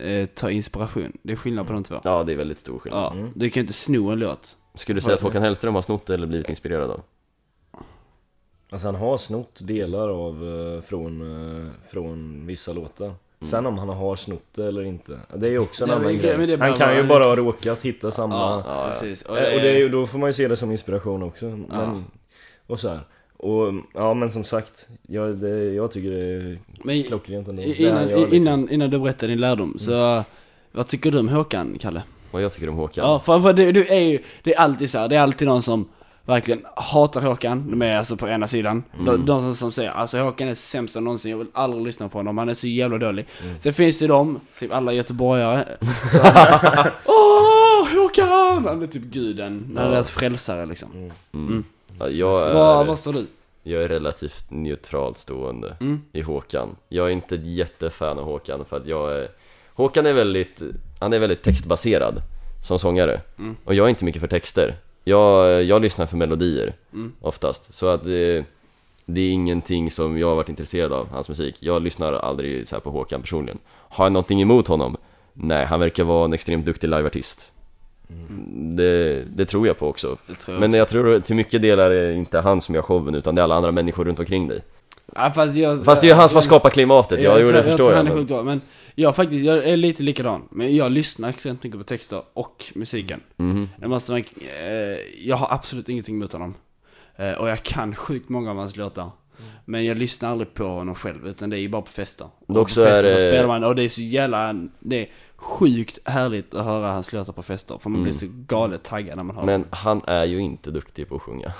eh, 0.00 0.26
ta 0.26 0.50
inspiration. 0.50 1.12
Det 1.22 1.32
är 1.32 1.36
skillnad 1.36 1.66
på 1.66 1.72
de 1.72 1.84
två. 1.84 2.00
Ja, 2.04 2.24
det 2.24 2.32
är 2.32 2.36
väldigt 2.36 2.58
stor 2.58 2.78
skillnad 2.78 3.16
Ja, 3.16 3.28
du 3.34 3.50
kan 3.50 3.60
ju 3.60 3.64
inte 3.64 3.72
sno 3.72 4.10
en 4.10 4.18
låt. 4.18 4.56
Skulle 4.74 4.96
du 4.96 5.00
säga 5.02 5.14
att 5.14 5.20
Håkan 5.20 5.42
Hellström 5.42 5.74
har 5.74 5.82
snott 5.82 6.10
eller 6.10 6.26
blivit 6.26 6.48
inspirerad 6.48 6.90
av? 6.90 7.00
Alltså 8.70 8.88
han 8.88 8.94
har 8.94 9.18
snott 9.18 9.60
delar 9.62 10.08
av 10.08 10.34
eh, 10.76 10.82
från, 10.82 11.20
eh, 11.66 11.70
från 11.90 12.46
vissa 12.46 12.72
låtar 12.72 13.14
Sen 13.42 13.66
om 13.66 13.78
han 13.78 13.88
har 13.88 14.16
snott 14.16 14.42
det 14.54 14.66
eller 14.66 14.82
inte, 14.82 15.18
det 15.36 15.46
är 15.46 15.50
ju 15.50 15.58
också 15.58 15.84
en 15.84 15.88
Nej, 15.90 15.98
annan 15.98 16.18
grej 16.18 16.38
men 16.38 16.46
det 16.48 16.52
är 16.52 16.56
bara- 16.58 16.68
Han 16.68 16.76
kan 16.78 16.96
ju 16.96 17.02
bara 17.02 17.24
ha 17.24 17.36
råkat 17.36 17.82
hitta 17.82 18.10
samma 18.10 18.34
Ja, 18.34 18.62
Ja, 18.66 18.86
ja. 18.86 18.92
precis. 18.92 19.22
och, 19.22 19.34
det, 19.36 19.54
och 19.54 19.60
det 19.60 19.68
är, 19.70 19.78
ju- 19.78 19.88
då 19.88 20.06
får 20.06 20.18
man 20.18 20.28
ju 20.28 20.32
se 20.32 20.48
det 20.48 20.56
som 20.56 20.70
inspiration 20.72 21.22
också 21.22 21.44
men. 21.46 22.04
Och 22.66 22.80
så 22.80 22.88
här. 22.88 23.00
Och 23.36 23.72
ja 23.94 24.14
men 24.14 24.30
som 24.30 24.44
sagt, 24.44 24.86
jag, 25.08 25.36
det, 25.36 25.48
jag 25.74 25.90
tycker 25.90 26.10
det 26.10 26.24
är 26.24 26.58
Men 26.84 27.02
klockrent 27.02 27.48
ändå 27.48 27.62
innan, 27.62 28.06
liksom. 28.08 28.32
innan, 28.34 28.70
innan 28.70 28.90
du 28.90 28.98
berättar 28.98 29.28
din 29.28 29.40
lärdom, 29.40 29.78
så 29.78 30.24
vad 30.72 30.88
tycker 30.88 31.10
du 31.10 31.18
om 31.18 31.28
Håkan, 31.28 31.76
Kalle? 31.80 32.02
Vad 32.30 32.42
jag 32.42 32.52
tycker 32.52 32.68
om 32.68 32.74
Håkan? 32.76 33.04
Ja, 33.04 33.18
för, 33.18 33.40
för 33.40 33.52
du, 33.52 33.72
du 33.72 33.84
är 33.86 34.00
ju, 34.00 34.18
det 34.42 34.54
är 34.54 34.58
alltid 34.60 34.90
så 34.90 34.98
här, 34.98 35.08
det 35.08 35.16
är 35.16 35.20
alltid 35.20 35.48
någon 35.48 35.62
som 35.62 35.88
verkligen 36.28 36.64
hatar 36.76 37.20
Håkan, 37.20 37.70
de 37.70 37.82
är 37.82 37.96
alltså 37.96 38.16
på 38.16 38.28
ena 38.28 38.48
sidan. 38.48 38.84
De, 39.06 39.26
de 39.26 39.40
som, 39.40 39.54
som 39.54 39.72
säger 39.72 39.90
alltså 39.90 40.18
Håkan 40.18 40.48
är 40.48 40.54
sämsta 40.54 41.00
någonsin, 41.00 41.30
jag 41.30 41.38
vill 41.38 41.46
aldrig 41.52 41.82
lyssna 41.86 42.08
på 42.08 42.18
honom, 42.18 42.38
han 42.38 42.48
är 42.48 42.54
så 42.54 42.66
jävla 42.66 42.98
dålig. 42.98 43.26
Sen 43.60 43.72
finns 43.72 43.98
det 43.98 44.06
de, 44.06 44.40
typ 44.58 44.72
alla 44.72 44.92
göteborgare, 44.92 45.64
som 46.10 46.20
Åh, 47.06 47.98
Håkan! 48.02 48.64
Han 48.64 48.82
är 48.82 48.86
typ 48.86 49.02
guden, 49.02 49.72
Ja. 49.76 49.82
deras 49.82 50.10
frälsare 50.10 50.66
liksom. 50.66 51.10
Mm. 51.32 51.64
Ja, 51.98 52.08
jag, 52.08 52.54
Vad, 52.54 52.80
är, 52.80 52.84
vad 52.84 52.98
står 52.98 53.12
du? 53.12 53.26
jag 53.62 53.82
är 53.82 53.88
relativt 53.88 54.50
neutralt 54.50 55.18
stående 55.18 55.76
Mm. 55.80 56.00
i 56.12 56.20
Håkan 56.20 56.76
Jag 56.88 57.06
är 57.06 57.10
inte 57.10 57.34
ett 57.34 57.44
jättefan 57.46 58.18
av 58.18 58.24
Håkan 58.24 58.64
för 58.64 58.76
att 58.76 58.86
jag 58.86 59.12
är 59.12 59.28
Håkan 59.74 60.06
är 60.06 60.12
väldigt, 60.12 60.62
han 61.00 61.12
är 61.12 61.18
väldigt 61.18 61.42
textbaserad 61.42 62.22
som 62.66 62.78
sångare 62.78 63.20
Mm. 63.38 63.56
Och 63.64 63.74
jag 63.74 63.84
är 63.84 63.88
inte 63.88 64.04
mycket 64.04 64.20
för 64.20 64.28
texter 64.28 64.76
Jag, 65.04 65.64
jag 65.64 65.82
lyssnar 65.82 66.06
för 66.06 66.16
melodier 66.16 66.74
Mm. 66.92 67.12
oftast. 67.20 67.74
Så 67.74 67.88
att 67.88 68.04
det, 68.04 68.44
det 69.04 69.20
är 69.20 69.30
ingenting 69.30 69.90
som 69.90 70.18
jag 70.18 70.28
har 70.28 70.34
varit 70.36 70.48
intresserad 70.48 70.92
av, 70.92 71.08
hans 71.08 71.28
musik. 71.28 71.56
Jag 71.60 71.82
lyssnar 71.82 72.12
aldrig 72.12 72.68
så 72.68 72.76
här 72.76 72.80
på 72.80 72.90
Håkan 72.90 73.20
personligen. 73.20 73.58
Har 73.68 74.04
jag 74.04 74.12
någonting 74.12 74.42
emot 74.42 74.68
honom? 74.68 74.96
Nej, 75.32 75.66
han 75.66 75.80
verkar 75.80 76.04
vara 76.04 76.24
en 76.24 76.32
extremt 76.32 76.66
duktig 76.66 76.88
liveartist. 76.88 77.52
Det, 78.76 79.24
det 79.36 79.46
tror 79.46 79.66
jag 79.66 79.78
på 79.78 79.88
också. 79.88 80.16
Jag 80.46 80.60
Men 80.60 80.72
jag 80.72 80.88
tror 80.88 81.20
till 81.20 81.36
mycket 81.36 81.62
delar 81.62 81.90
är 81.90 82.12
inte 82.12 82.40
han 82.40 82.60
som 82.60 82.74
gör 82.74 82.82
showen 82.82 83.14
utan 83.14 83.34
det 83.34 83.40
är 83.40 83.44
alla 83.44 83.54
andra 83.54 83.72
människor 83.72 84.04
runt 84.04 84.18
omkring 84.18 84.48
dig 84.48 84.60
Ja, 85.14 85.32
fast, 85.34 85.56
jag, 85.56 85.84
Fast 85.84 86.00
det 86.00 86.06
är 86.06 86.08
ju 86.08 86.14
han 86.14 86.28
som 86.28 86.36
har 86.36 86.42
skapat 86.42 86.72
klimatet, 86.72 87.22
ja, 87.22 87.38
jo 87.38 87.44
tror- 87.46 87.52
det 87.56 87.62
förstår 87.62 87.76
tror 87.76 87.90
jag. 87.90 87.96
han 87.96 88.06
är 88.06 88.10
men- 88.10 88.18
sjukt 88.18 88.28
bra, 88.28 88.42
men 88.42 88.60
jag 88.94 89.16
faktiskt, 89.16 89.44
jag 89.44 89.64
är 89.68 89.76
lite 89.76 90.02
likadan. 90.02 90.48
Men 90.50 90.76
jag 90.76 90.92
lyssnar 90.92 91.28
extremt 91.28 91.62
mycket 91.64 91.78
på 91.80 91.84
texter 91.84 92.22
och 92.34 92.66
musiken. 92.74 93.20
Mhm. 93.36 93.68
Det 93.78 93.88
måste 93.88 94.12
man, 94.12 94.20
eh, 94.20 94.74
jag 95.28 95.36
har 95.36 95.48
absolut 95.54 95.88
ingenting 95.88 96.14
emot 96.16 96.32
honom. 96.32 96.54
Eh, 97.16 97.32
och 97.32 97.48
jag 97.48 97.62
kan 97.62 97.94
sjukt 97.94 98.28
många 98.28 98.50
av 98.50 98.56
hans 98.56 98.76
låtar. 98.76 99.10
Men 99.64 99.84
jag 99.84 99.96
lyssnar 99.96 100.30
aldrig 100.30 100.54
på 100.54 100.64
honom 100.64 100.94
själv, 100.94 101.26
utan 101.28 101.50
det 101.50 101.56
är 101.56 101.60
ju 101.60 101.68
bara 101.68 101.82
på 101.82 101.90
fester. 101.90 102.28
Och 102.46 102.54
på 102.54 102.64
fester 102.64 103.02
det- 103.02 103.20
spelar 103.20 103.46
man, 103.46 103.64
och 103.64 103.74
det 103.74 103.82
är 103.82 103.88
så 103.88 104.02
jävla, 104.02 104.54
det 104.80 104.96
är 104.96 105.08
sjukt 105.36 105.98
härligt 106.04 106.54
att 106.54 106.64
höra 106.64 106.86
hans 106.92 107.12
låtar 107.12 107.32
på 107.32 107.42
fester. 107.42 107.78
För 107.78 107.90
man 107.90 108.02
blir 108.02 108.12
så 108.12 108.26
galet 108.30 108.82
taggad 108.82 109.16
när 109.16 109.24
man 109.24 109.36
hör 109.36 109.44
Men 109.44 109.64
han 109.70 110.00
är 110.06 110.24
ju 110.24 110.38
inte 110.40 110.70
duktig 110.70 111.08
på 111.08 111.16
att 111.16 111.22
sjunga. 111.22 111.52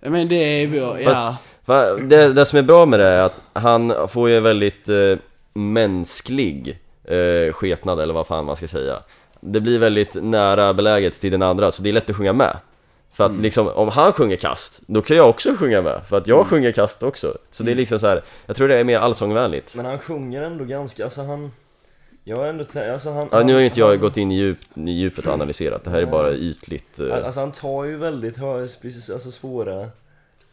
Men 0.00 0.28
det 0.28 0.34
är 0.36 1.04
Fast- 1.04 1.16
ja. 1.16 1.36
Va, 1.64 1.94
det, 1.94 2.32
det 2.32 2.44
som 2.44 2.58
är 2.58 2.62
bra 2.62 2.86
med 2.86 3.00
det 3.00 3.06
är 3.06 3.22
att 3.22 3.42
han 3.52 4.08
får 4.08 4.28
ju 4.28 4.36
en 4.36 4.42
väldigt 4.42 4.88
eh, 4.88 5.16
mänsklig 5.52 6.78
eh, 7.04 7.52
skepnad, 7.52 8.00
eller 8.00 8.14
vad 8.14 8.26
fan 8.26 8.44
man 8.44 8.56
ska 8.56 8.68
säga. 8.68 9.02
Det 9.40 9.60
blir 9.60 9.78
väldigt 9.78 10.16
nära 10.22 10.74
beläget 10.74 11.20
till 11.20 11.32
den 11.32 11.42
andra, 11.42 11.70
så 11.70 11.82
det 11.82 11.88
är 11.88 11.92
lätt 11.92 12.10
att 12.10 12.16
sjunga 12.16 12.32
med. 12.32 12.56
För 13.12 13.24
att 13.24 13.36
liksom, 13.36 13.68
om 13.68 13.88
han 13.88 14.12
sjunger 14.12 14.36
kast, 14.36 14.82
då 14.86 15.02
kan 15.02 15.16
jag 15.16 15.28
också 15.28 15.54
sjunga 15.56 15.82
med, 15.82 16.00
för 16.08 16.16
att 16.16 16.26
jag 16.26 16.46
sjunger 16.46 16.72
kast 16.72 17.02
också. 17.02 17.38
Så 17.50 17.62
det 17.62 17.70
är 17.70 17.74
liksom 17.74 17.98
så 17.98 18.06
här, 18.06 18.22
jag 18.46 18.56
tror 18.56 18.68
det 18.68 18.76
är 18.76 18.84
mer 18.84 18.98
allsångvänligt. 18.98 19.74
Men 19.76 19.86
han 19.86 19.98
sjunger 19.98 20.42
ändå 20.42 20.64
ganska, 20.64 21.04
alltså 21.04 21.22
han... 21.22 21.52
Jag 22.28 22.36
har 22.36 22.46
ändå 22.46 22.64
alltså 22.92 23.10
han... 23.12 23.28
Ja, 23.32 23.42
nu 23.42 23.52
har 23.52 23.60
ju 23.60 23.66
inte 23.66 23.80
jag 23.80 23.88
han, 23.88 24.00
gått 24.00 24.16
in 24.16 24.32
i, 24.32 24.34
djup, 24.36 24.58
i 24.74 24.90
djupet 24.90 25.26
och 25.26 25.32
analyserat, 25.32 25.84
det 25.84 25.90
här 25.90 25.98
är 25.98 26.06
bara 26.06 26.32
ytligt. 26.34 27.00
Eh, 27.00 27.24
Alltså 27.26 27.40
han 27.40 27.52
tar 27.52 27.84
ju 27.84 27.96
väldigt 27.96 28.36
hö, 28.36 28.60
alltså 28.62 29.30
svåra... 29.30 29.88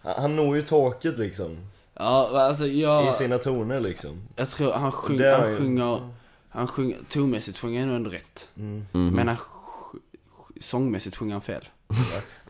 Han, 0.01 0.35
når 0.35 0.55
ju 0.55 0.61
taket 0.61 1.17
liksom, 1.19 1.57
Ja, 1.93 2.29
alltså 2.41 2.65
i 2.65 2.81
jag, 2.81 3.15
sina 3.15 3.38
toner 3.38 3.79
liksom. 3.79 4.21
jag 4.35 4.49
tror 4.49 4.71
han, 4.71 4.91
sjung, 4.91 5.21
han 5.23 5.51
ju- 5.51 5.57
sjunger, 5.57 5.99
han 6.49 6.67
sjunger, 6.67 6.97
tonmässigt 7.09 7.57
sjunger 7.59 7.85
han 7.85 7.95
ändå 7.95 8.09
rätt. 8.09 8.47
Mm. 8.57 8.85
mhm. 8.91 9.15
Men 9.15 9.27
han, 9.27 9.38
sångmässigt 10.61 11.15
sjunger 11.15 11.33
han 11.33 11.41
fel. 11.41 11.65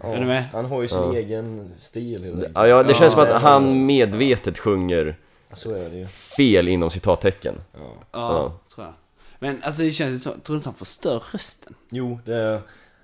Ja, 0.03 0.07
Är 0.13 0.19
du 0.19 0.25
med? 0.25 0.43
Han 0.53 0.65
har 0.65 0.81
ju 0.81 0.87
sin 0.87 0.97
Ja. 0.97 1.13
egen 1.15 1.71
stil 1.77 2.23
helt 2.23 2.35
enkelt. 2.35 2.51
Ja, 2.55 2.67
ja, 2.67 2.83
det 2.83 2.91
Ja, 2.91 2.97
känns 2.99 3.13
som 3.13 3.21
att 3.23 3.41
han 3.41 3.85
medvetet 3.85 4.59
sjunger 4.59 5.15
Så 5.53 5.75
är 5.75 5.89
det 5.89 5.97
ju. 5.97 6.05
fel 6.07 6.67
inom 6.67 6.89
citattecken. 6.89 7.55
Ja. 7.73 7.79
Ja, 7.79 7.97
Ja. 8.11 8.51
tror 8.75 8.85
jag. 8.87 8.93
Men 9.39 9.63
alltså 9.63 9.81
det 9.81 9.91
känns 9.91 10.23
som, 10.23 10.31
tror 10.31 10.53
du 10.53 10.57
inte 10.57 10.69
han 10.69 10.75
förstör 10.75 11.23
rösten? 11.33 11.73
Jo, 11.89 12.19
det 12.25 12.35
är, 12.35 12.61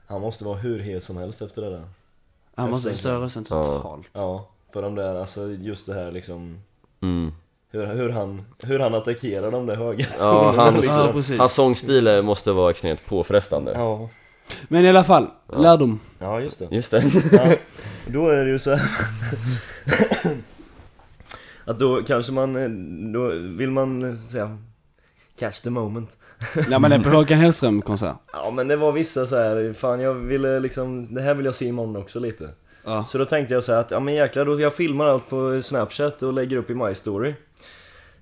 han 0.08 0.22
måste 0.22 0.44
vara 0.44 0.58
hur 0.58 0.80
het 0.80 1.04
som 1.04 1.18
helst 1.18 1.42
efter 1.42 1.62
det 1.62 1.70
där. 1.70 1.84
Han 2.56 2.70
måste 2.70 2.92
förstöra 2.92 3.20
rösten 3.22 3.46
Ja. 3.50 3.64
totalt. 3.64 4.08
Ja, 4.14 4.50
för 4.74 4.82
de 4.82 4.96
där, 4.96 5.16
alltså 5.16 5.48
just 5.52 5.86
det 5.86 5.94
här 5.94 6.12
liksom 6.12 6.58
Mm. 7.02 7.32
hur, 7.72 7.86
hur, 7.86 8.10
han, 8.10 8.42
hur 8.64 8.80
han 8.80 8.94
attackerar 8.96 9.52
de 9.52 9.66
där 9.66 9.76
höga 9.76 10.06
Ja, 10.20 10.52
hans. 10.58 10.86
Ja, 10.88 11.10
precis. 11.14 11.40
hans 11.40 11.54
sångstil 11.54 12.22
måste 12.22 12.52
vara 12.52 12.70
extremt 12.72 13.06
påfrestande. 13.06 13.72
Ja, 13.76 14.10
Men 14.68 14.86
i 14.86 14.90
alla 14.90 15.04
fall, 15.04 15.28
lärdom. 15.54 16.00
ja 16.20 16.40
just 16.40 16.60
det. 16.60 16.68
Just 16.72 16.92
det. 16.92 17.04
Ja, 17.32 17.56
då 18.08 18.30
är 18.30 18.46
det 18.46 18.52
ju 18.52 18.60
så 18.60 18.76
här. 18.76 18.90
Att 21.66 21.80
då 21.80 22.04
kanske 22.04 22.32
man, 22.32 22.56
eh, 22.56 22.70
då 23.14 23.28
vill 23.58 23.72
man 23.72 24.04
eh, 24.12 24.16
säga 24.18 24.58
Catch 25.42 25.60
the 25.60 25.70
moment. 25.70 26.18
När 26.70 26.80
man 26.80 26.92
är 26.92 27.00
på 27.00 27.10
Håkan 27.10 27.38
Hellström 27.38 27.82
konsert. 27.82 28.16
Ja 28.34 28.52
men 28.52 28.68
det 28.68 28.76
var 28.76 28.92
vissa 28.92 29.28
så 29.28 29.36
här, 29.36 29.74
fan 29.74 30.00
jag 30.00 30.14
ville 30.14 30.60
liksom, 30.60 31.16
det 31.16 31.22
här 31.22 31.34
vill 31.34 31.46
jag 31.46 31.56
se 31.56 31.66
imorgon 31.66 31.96
också 31.96 32.20
lite. 32.20 32.50
Ja. 32.84 33.06
Så 33.08 33.18
då 33.18 33.26
tänkte 33.26 33.54
jag 33.54 33.64
så 33.64 33.72
här 33.72 33.80
att, 33.80 33.92
ja 33.92 34.00
men 34.00 34.14
jäklar, 34.14 34.46
då 34.46 34.60
jag 34.60 34.74
filmar 34.74 35.08
allt 35.08 35.30
på 35.30 35.62
snapchat 35.62 36.24
och 36.24 36.34
lägger 36.34 36.58
upp 36.58 36.70
i 36.70 36.76
My 36.76 36.96
Story. 36.96 37.34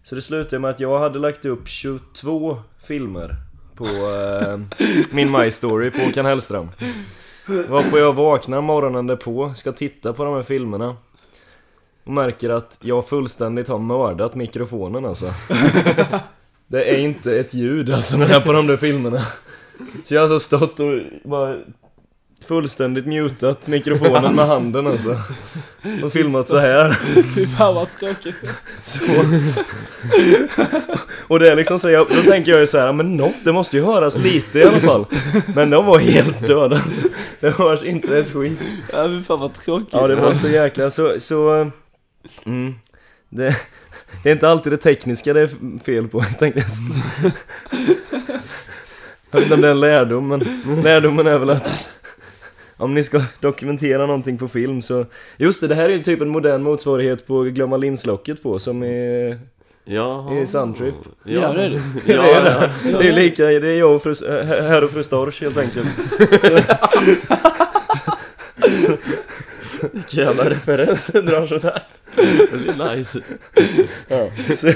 Så 0.03 0.15
det 0.15 0.21
slutade 0.21 0.59
med 0.59 0.69
att 0.69 0.79
jag 0.79 0.99
hade 0.99 1.19
lagt 1.19 1.45
upp 1.45 1.67
22 1.67 2.57
filmer 2.83 3.35
på 3.75 3.85
eh, 3.85 4.59
min 5.11 5.31
My 5.31 5.51
Story 5.51 5.91
på 5.91 6.01
Håkan 6.01 6.25
Hellström. 6.25 6.69
Varpå 7.69 7.97
jag 7.97 8.13
vaknar 8.13 8.61
morgonen 8.61 9.07
därpå, 9.07 9.53
ska 9.55 9.71
titta 9.71 10.13
på 10.13 10.23
de 10.23 10.35
här 10.35 10.43
filmerna. 10.43 10.95
Och 12.03 12.13
märker 12.13 12.49
att 12.49 12.77
jag 12.81 13.07
fullständigt 13.07 13.67
har 13.67 13.79
mördat 13.79 14.35
mikrofonen 14.35 15.05
alltså 15.05 15.25
Det 16.71 16.83
är 16.83 16.97
inte 16.97 17.39
ett 17.39 17.53
ljud 17.53 17.91
alltså 17.91 18.17
med 18.17 18.27
här 18.27 18.41
på 18.41 18.53
de 18.53 18.67
där 18.67 18.77
filmerna 18.77 19.25
Så 20.05 20.13
jag 20.13 20.21
har 20.21 20.33
alltså 20.33 20.57
stått 20.57 20.79
och 20.79 20.99
bara 21.23 21.55
fullständigt 22.47 23.05
mutat 23.05 23.67
mikrofonen 23.67 24.35
med 24.35 24.47
handen 24.47 24.87
alltså 24.87 25.17
Och 26.03 26.13
filmat 26.13 26.49
så 26.49 26.57
här 26.57 26.97
Fy 27.35 27.45
fan 27.47 27.75
vad 27.75 27.87
tråkigt. 27.99 28.35
så. 28.85 29.03
Och 31.27 31.39
det 31.39 31.51
är 31.51 31.55
liksom 31.55 31.79
så, 31.79 31.89
jag, 31.89 32.07
då 32.09 32.21
tänker 32.31 32.51
jag 32.51 32.61
ju 32.61 32.67
så 32.67 32.77
här, 32.77 32.93
men 32.93 33.17
något, 33.17 33.35
det 33.43 33.51
måste 33.51 33.77
ju 33.77 33.83
höras 33.85 34.17
lite 34.17 34.59
i 34.59 34.63
alla 34.63 34.71
fall 34.71 35.05
Men 35.55 35.69
de 35.69 35.85
var 35.85 35.99
helt 35.99 36.47
döda 36.47 36.75
alltså. 36.75 37.01
Det 37.39 37.49
hörs 37.49 37.83
inte 37.83 38.17
ett 38.17 38.33
skit 38.33 38.59
Ja 38.93 39.05
fy 39.07 39.21
fan 39.21 39.39
vad 39.39 39.53
tråkigt. 39.53 39.89
Ja 39.91 40.07
det 40.07 40.15
var 40.15 40.33
så 40.33 40.47
jäkla, 40.47 40.91
så, 40.91 41.19
så 41.19 41.71
mm, 42.45 42.73
det, 43.29 43.55
det 44.23 44.29
är 44.29 44.33
inte 44.33 44.49
alltid 44.49 44.71
det 44.71 44.77
tekniska 44.77 45.33
det 45.33 45.41
är 45.41 45.79
fel 45.83 46.07
på, 46.07 46.21
tänkte 46.39 46.59
jag 46.59 47.31
Jag 49.31 49.39
vet 49.39 49.43
inte 49.43 49.55
om 49.55 49.61
det 49.61 49.67
är 49.67 49.71
en 49.71 49.79
lärdom, 49.79 50.27
men 50.27 50.43
lärdomen 50.83 51.27
är 51.27 51.37
väl 51.37 51.49
att 51.49 51.73
om 52.77 52.93
ni 52.93 53.03
ska 53.03 53.21
dokumentera 53.39 54.05
någonting 54.05 54.37
på 54.37 54.47
film 54.47 54.81
så 54.81 55.05
Just 55.37 55.61
det, 55.61 55.67
det 55.67 55.75
här 55.75 55.89
är 55.89 55.93
ju 55.93 56.03
typ 56.03 56.21
en 56.21 56.29
modern 56.29 56.63
motsvarighet 56.63 57.27
på 57.27 57.41
glömma 57.43 57.77
linslocket 57.77 58.43
på 58.43 58.59
som 58.59 58.83
är 58.83 59.39
Ja. 59.91 60.33
I 60.33 60.47
Suntrip. 60.47 60.95
Ja, 61.23 61.53
det 61.53 61.63
är 61.63 61.69
det. 61.69 61.81
Ja, 62.05 62.21
det, 62.21 62.31
är 62.31 62.45
ja. 62.45 62.69
det. 62.83 62.97
det 62.97 63.07
är 63.07 63.13
lika, 63.13 63.45
det 63.45 63.67
är 63.67 63.79
jag 63.79 63.95
och 63.95 64.03
fru, 64.03 64.15
herr 64.45 64.83
och 64.83 64.91
fru 64.91 65.03
Storch 65.03 65.41
helt 65.41 65.57
enkelt 65.57 65.87
Vilken 70.09 70.25
jävla 70.25 70.49
referens 70.55 71.05
den 71.05 71.25
drar 71.25 71.47
sådär. 71.47 71.83
Väldigt 72.51 72.97
nice. 72.97 73.21
ja. 74.07 74.27
så, 74.55 74.67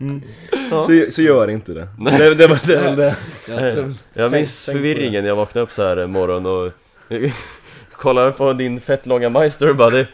mm. 0.00 0.22
så, 0.70 1.06
så 1.10 1.22
gör 1.22 1.50
inte 1.50 1.72
det 1.72 1.88
Det, 1.98 2.34
det 2.34 2.46
var 2.46 2.60
det, 2.66 2.82
var 2.82 2.96
det. 2.96 3.78
Eh, 3.78 3.90
Jag 4.12 4.32
minns 4.32 4.64
förvirringen 4.64 5.22
när 5.22 5.28
jag 5.28 5.36
vaknade 5.36 5.62
upp 5.62 5.72
så 5.72 5.82
här 5.82 5.96
en 5.96 6.10
morgon 6.10 6.46
och 6.46 6.72
kollade 7.92 8.32
på 8.32 8.52
din 8.52 8.80
fett 8.80 9.06
långa 9.06 9.28
majster 9.28 9.70
och 9.70 9.76
bara 9.76 9.90
det, 9.90 10.06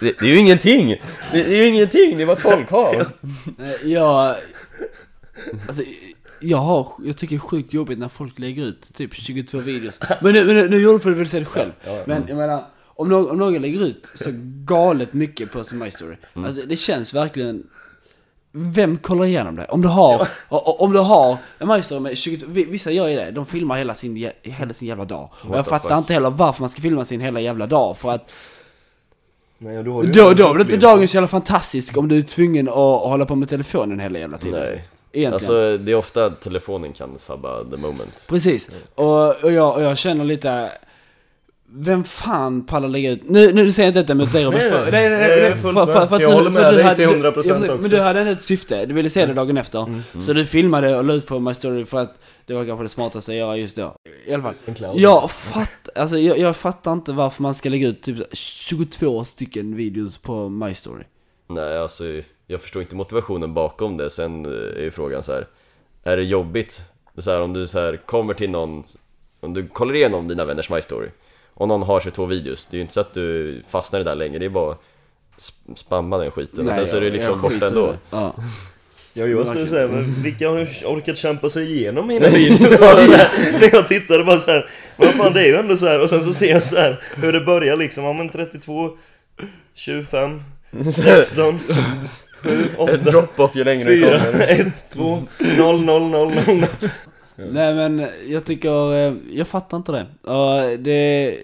det, 0.00 0.14
det 0.20 0.26
är 0.26 0.30
ju 0.30 0.38
ingenting! 0.38 0.88
Det, 1.32 1.42
det 1.42 1.54
är 1.54 1.56
ju 1.56 1.66
ingenting, 1.66 2.18
det 2.18 2.24
var 2.24 2.34
ett 2.34 2.40
folkhav! 2.40 3.04
Jag... 3.84 4.36
Alltså, 5.68 5.82
jag 6.40 6.58
har, 6.58 6.92
jag 7.04 7.16
tycker 7.16 7.36
det 7.36 7.38
är 7.38 7.48
sjukt 7.48 7.72
jobbigt 7.72 7.98
när 7.98 8.08
folk 8.08 8.38
lägger 8.38 8.64
ut 8.64 8.94
typ 8.94 9.14
22 9.14 9.58
videos. 9.58 10.00
Men 10.20 10.32
nu, 10.32 10.44
men 10.44 10.56
nu, 10.56 10.68
nu 10.68 10.80
gjorde 10.80 10.98
du 10.98 11.00
för 11.00 11.10
att 11.10 11.14
du 11.14 11.18
vill 11.18 11.28
se 11.28 11.38
det 11.38 11.44
själv. 11.44 11.70
Ja, 11.86 12.02
Men 12.06 12.24
jag 12.28 12.36
menar, 12.36 12.64
om 12.98 13.08
någon, 13.08 13.30
om 13.30 13.38
någon 13.38 13.62
lägger 13.62 13.84
ut 13.84 14.12
så 14.14 14.30
galet 14.64 15.12
mycket 15.12 15.52
på 15.52 15.64
sin 15.64 15.78
My 15.78 15.90
Story. 15.90 16.16
Mm. 16.34 16.48
Alltså 16.48 16.62
det 16.66 16.76
känns 16.76 17.14
verkligen... 17.14 17.66
Vem 18.52 18.98
kollar 18.98 19.24
igenom 19.24 19.56
det? 19.56 19.64
Om 19.64 19.82
du 19.82 19.88
har, 19.88 20.28
om 20.48 20.92
du 20.92 20.98
har 20.98 21.36
en 21.58 21.82
Story 21.82 22.00
med 22.00 22.18
22, 22.18 22.46
vi- 22.48 22.64
vissa 22.64 22.90
gör 22.90 23.08
ju 23.08 23.16
det, 23.16 23.30
de 23.30 23.46
filmar 23.46 23.76
hela 23.76 23.94
sin, 23.94 24.30
hela 24.42 24.74
sin 24.74 24.88
jävla 24.88 25.04
dag. 25.04 25.30
Och 25.48 25.56
jag 25.56 25.66
fattar 25.66 25.88
fuck? 25.88 25.98
inte 25.98 26.12
heller 26.12 26.30
varför 26.30 26.62
man 26.62 26.68
ska 26.68 26.80
filma 26.80 27.04
sin 27.04 27.20
hela 27.20 27.40
jävla 27.40 27.66
dag, 27.66 27.96
för 27.96 28.10
att 28.10 28.32
Nej, 29.58 29.82
då, 29.84 30.02
då, 30.02 30.32
då 30.34 30.52
väl 30.52 30.62
inte 30.62 30.76
dagen 30.76 31.08
så 31.08 31.16
jävla 31.16 31.28
fantastisk 31.28 31.96
om 31.96 32.08
du 32.08 32.18
är 32.18 32.22
tvungen 32.22 32.68
att, 32.68 32.74
att 32.74 33.08
hålla 33.08 33.26
på 33.26 33.34
med 33.34 33.48
telefonen 33.48 34.00
hela 34.00 34.18
jävla 34.18 34.38
tiden. 34.38 34.60
Nej, 34.60 34.84
Egentligen. 35.12 35.32
alltså 35.32 35.78
det 35.78 35.92
är 35.92 35.96
ofta 35.96 36.30
telefonen 36.30 36.92
kan 36.92 37.18
sabba 37.18 37.64
the 37.64 37.76
moment. 37.76 38.24
Precis. 38.28 38.70
Och, 38.94 39.44
och, 39.44 39.52
jag, 39.52 39.74
och 39.76 39.82
jag 39.82 39.98
känner 39.98 40.24
lite... 40.24 40.72
Vem 41.72 42.04
fan 42.04 42.66
pallar 42.66 42.88
lägga 42.88 43.10
ut... 43.10 43.28
Nu, 43.28 43.52
nu 43.52 43.72
säger 43.72 43.86
jag 43.86 43.90
inte 43.90 44.00
detta 44.02 44.14
mot 44.14 44.32
dig 44.32 44.44
Robert. 44.44 44.60
Nej, 44.60 44.70
för- 44.70 44.92
nej, 44.92 45.10
nej, 45.10 45.56
för- 45.56 45.72
med. 45.72 45.86
för- 45.86 46.06
för 46.06 46.16
att 46.16 46.22
Jag 46.22 46.30
du- 46.30 46.34
håller 46.34 46.50
för 46.50 46.60
med 46.62 46.74
dig 46.74 46.82
hade- 46.82 46.96
till 46.96 47.08
100% 47.08 47.24
ja, 47.24 47.32
precis, 47.32 47.52
också. 47.52 47.76
Men 47.80 47.90
du 47.90 48.00
hade 48.00 48.20
ändå 48.20 48.32
ett 48.32 48.44
syfte, 48.44 48.86
du 48.86 48.94
ville 48.94 49.10
se 49.10 49.26
det 49.26 49.34
dagen 49.34 49.56
efter. 49.56 49.82
Mm. 49.82 50.02
Så 50.20 50.32
du 50.32 50.46
filmade 50.46 50.96
och 50.96 51.04
la 51.04 51.12
ut 51.14 51.26
på 51.26 51.38
My 51.38 51.54
Story 51.54 51.84
för 51.84 51.98
att 51.98 52.18
det 52.46 52.54
var 52.54 52.64
kanske 52.64 52.84
det 52.84 52.88
smartaste 52.88 53.32
att 53.32 53.36
göra 53.38 53.56
just 53.56 53.76
då. 53.76 53.96
I 54.26 54.34
alla 54.34 54.42
fall. 54.42 54.54
Jag 54.94 55.30
fattar, 55.30 56.00
alltså 56.02 56.18
jag, 56.18 56.38
jag 56.38 56.56
fattar 56.56 56.92
inte 56.92 57.12
varför 57.12 57.42
man 57.42 57.54
ska 57.54 57.68
lägga 57.68 57.88
ut 57.88 58.02
typ 58.02 58.16
22 58.32 59.24
stycken 59.24 59.76
videos 59.76 60.18
på 60.18 60.48
My 60.48 60.74
Story. 60.74 61.04
Nej, 61.48 61.78
alltså 61.78 62.04
jag 62.46 62.60
förstår 62.62 62.82
inte 62.82 62.96
motivationen 62.96 63.54
bakom 63.54 63.96
det. 63.96 64.10
Sen 64.10 64.46
eh, 64.46 64.52
är 64.52 64.82
ju 64.82 64.90
frågan 64.90 65.22
så 65.22 65.32
här. 65.32 65.46
Är 66.04 66.16
det 66.16 66.22
jobbigt? 66.24 66.80
Så 67.18 67.30
här, 67.30 67.40
om 67.40 67.52
du 67.52 67.66
så 67.66 67.78
här 67.78 67.96
kommer 68.06 68.34
till 68.34 68.50
någon, 68.50 68.84
om 69.40 69.54
du 69.54 69.66
kollar 69.68 69.94
igenom 69.96 70.28
dina 70.28 70.44
vänners 70.44 70.70
My 70.70 70.80
Story 70.80 71.08
och 71.58 71.68
någon 71.68 71.82
har 71.82 72.00
22 72.00 72.26
videos, 72.26 72.66
det 72.70 72.74
är 72.74 72.78
ju 72.78 72.82
inte 72.82 72.94
så 72.94 73.00
att 73.00 73.14
du 73.14 73.62
fastnar 73.70 74.00
i 74.00 74.04
det 74.04 74.10
där 74.10 74.16
länge, 74.16 74.38
det 74.38 74.44
är 74.44 74.50
bara 74.50 74.76
sp- 75.38 75.74
spamma 75.76 76.18
den 76.18 76.30
skiten. 76.30 76.68
Och 76.68 76.74
sen 76.74 76.86
så 76.86 76.96
är 76.96 77.00
det 77.00 77.10
liksom 77.10 77.40
borta 77.40 77.66
ändå. 77.66 77.94
Ja. 78.10 78.34
Ja, 79.14 79.26
jag 79.26 79.48
skulle 79.48 79.68
säga, 79.68 79.88
men 79.88 80.22
vilka 80.22 80.48
har 80.48 80.56
orkat 80.84 81.18
kämpa 81.18 81.50
sig 81.50 81.76
igenom 81.76 82.06
mina 82.06 82.28
videos? 82.28 82.60
När 83.60 83.74
jag 83.74 83.88
tittade 83.88 84.24
bara 84.24 84.38
så 84.38 84.50
här, 84.50 84.70
vad 84.96 85.14
fan 85.14 85.32
det 85.32 85.40
är 85.40 85.44
ju 85.46 85.56
ändå 85.56 85.76
så 85.76 85.86
här. 85.86 86.00
Och 86.00 86.10
sen 86.10 86.24
så 86.24 86.34
ser 86.34 86.50
jag 86.50 86.62
så 86.62 86.76
här 86.76 87.02
hur 87.16 87.32
det 87.32 87.40
börjar 87.40 87.76
liksom, 87.76 88.04
ja 88.04 88.12
men 88.12 88.28
32, 88.28 88.90
25, 89.74 90.42
16 90.92 91.60
7 92.42 92.50
Ett 92.64 92.78
8 92.78 92.96
drop-off 92.96 93.56
ju 93.56 93.64
längre 93.64 93.90
du 93.90 94.02
4 94.02 94.20
kommer. 94.20 94.46
1 94.48 94.66
2 94.90 95.22
0 95.58 95.84
0 95.84 96.10
0 96.10 96.32
0 96.46 96.64
Nej 97.38 97.74
men 97.74 98.06
jag 98.28 98.44
tycker, 98.44 98.94
eh, 98.94 99.14
jag 99.30 99.48
fattar 99.48 99.76
inte 99.76 99.92
det. 99.92 100.06
Det 100.78 101.38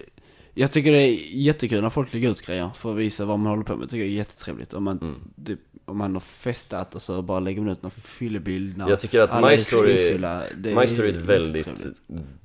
jag 0.57 0.71
tycker 0.71 0.91
det 0.91 1.01
är 1.01 1.17
jättekul 1.31 1.81
när 1.81 1.89
folk 1.89 2.13
lägger 2.13 2.29
ut 2.29 2.41
grejer 2.41 2.69
för 2.75 2.91
att 2.91 2.97
visa 2.97 3.25
vad 3.25 3.39
man 3.39 3.47
håller 3.49 3.63
på 3.63 3.75
med. 3.75 3.83
Jag 3.83 3.89
tycker 3.89 4.03
det 4.03 4.09
är 4.09 4.13
jättetrevligt. 4.13 4.73
Om 4.73 4.83
man, 4.83 4.97
Mm. 4.97 5.15
typ, 5.45 5.59
om 5.85 5.97
man 5.97 6.13
har 6.13 6.19
festat 6.21 6.95
och 6.95 7.01
så 7.01 7.21
bara 7.21 7.39
lägger 7.39 7.61
man 7.61 7.71
ut 7.71 7.81
någon 7.81 7.91
fyllebild. 7.91 8.83
Jag 8.89 8.99
tycker 8.99 9.19
att 9.21 9.41
My 9.41 9.53
är 9.53 9.57
Story, 9.57 10.75
My 10.75 10.87
Story 10.87 11.09
är 11.09 11.13
ett 11.13 11.25
väldigt 11.25 11.67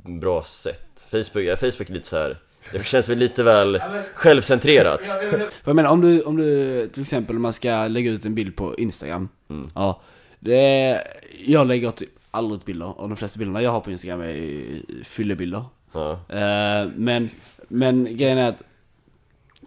bra 0.05 0.43
sätt 0.43 1.05
Facebook, 1.11 1.45
ja, 1.45 1.57
Facebook 1.57 1.91
är 1.91 1.93
lite 1.95 2.07
så 2.09 2.17
här. 2.17 2.39
det 2.73 2.85
känns 2.87 3.09
väl 3.09 3.19
lite 3.19 3.43
väl 3.43 3.81
självcentrerat 4.15 5.01
jag 5.65 5.77
menar 5.77 5.91
om 5.91 6.01
du, 6.01 6.23
om 6.23 6.37
du 6.37 6.89
till 6.93 7.03
exempel 7.03 7.37
om 7.37 7.43
man 7.43 7.53
ska 7.53 7.87
lägga 7.89 8.11
ut 8.11 8.25
en 8.25 8.35
bild 8.35 8.57
på 8.57 8.77
Instagram. 8.79 9.29
Mm. 9.51 9.71
Ja. 9.75 10.01
Det 10.41 11.03
jag 11.47 11.67
lägger 11.67 11.91
typ 11.91 12.11
aldrig 12.31 12.61
bilder 12.61 13.01
och 13.01 13.09
de 13.09 13.17
flesta 13.17 13.39
bilderna 13.39 13.63
jag 13.63 13.71
har 13.71 13.81
på 13.81 13.91
Instagram 13.91 14.21
är 14.21 15.05
fyllebilder. 15.05 15.65
ja. 15.93 16.13
Eh, 16.29 16.89
men, 16.97 17.31
men 17.69 18.17
grejen 18.17 18.39
är 18.39 18.49
att 18.49 18.63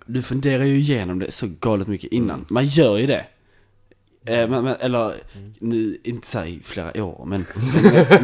du 0.05 0.21
funderar 0.21 0.63
ju 0.63 0.75
igenom 0.75 1.19
det 1.19 1.31
så 1.31 1.47
galet 1.59 1.87
mycket 1.87 2.11
innan. 2.11 2.35
Mm. 2.35 2.45
Man 2.49 2.65
gör 2.65 2.97
ju 2.97 3.07
det. 3.07 3.25
Eh, 4.25 4.49
men, 4.49 4.63
men, 4.63 4.75
eller, 4.79 5.13
nu, 5.59 5.97
inte 6.03 6.27
så 6.27 6.39
här 6.39 6.45
i 6.45 6.59
flera 6.63 7.03
år, 7.03 7.25
men... 7.25 7.45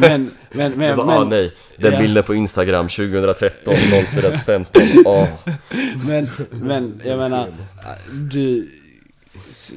men, 0.00 0.30
men, 0.52 0.72
men, 0.72 0.96
bara, 0.96 1.06
men, 1.06 1.16
ah, 1.16 1.24
nej, 1.24 1.52
den 1.76 1.92
ja. 1.92 2.00
bilden 2.00 2.24
på 2.24 2.34
Instagram 2.34 2.88
2013, 2.88 3.74
0415, 4.10 4.82
ah. 5.06 5.26
men, 6.06 6.28
men 6.50 7.00
jag 7.04 7.18
menar, 7.18 7.52
du... 8.30 8.70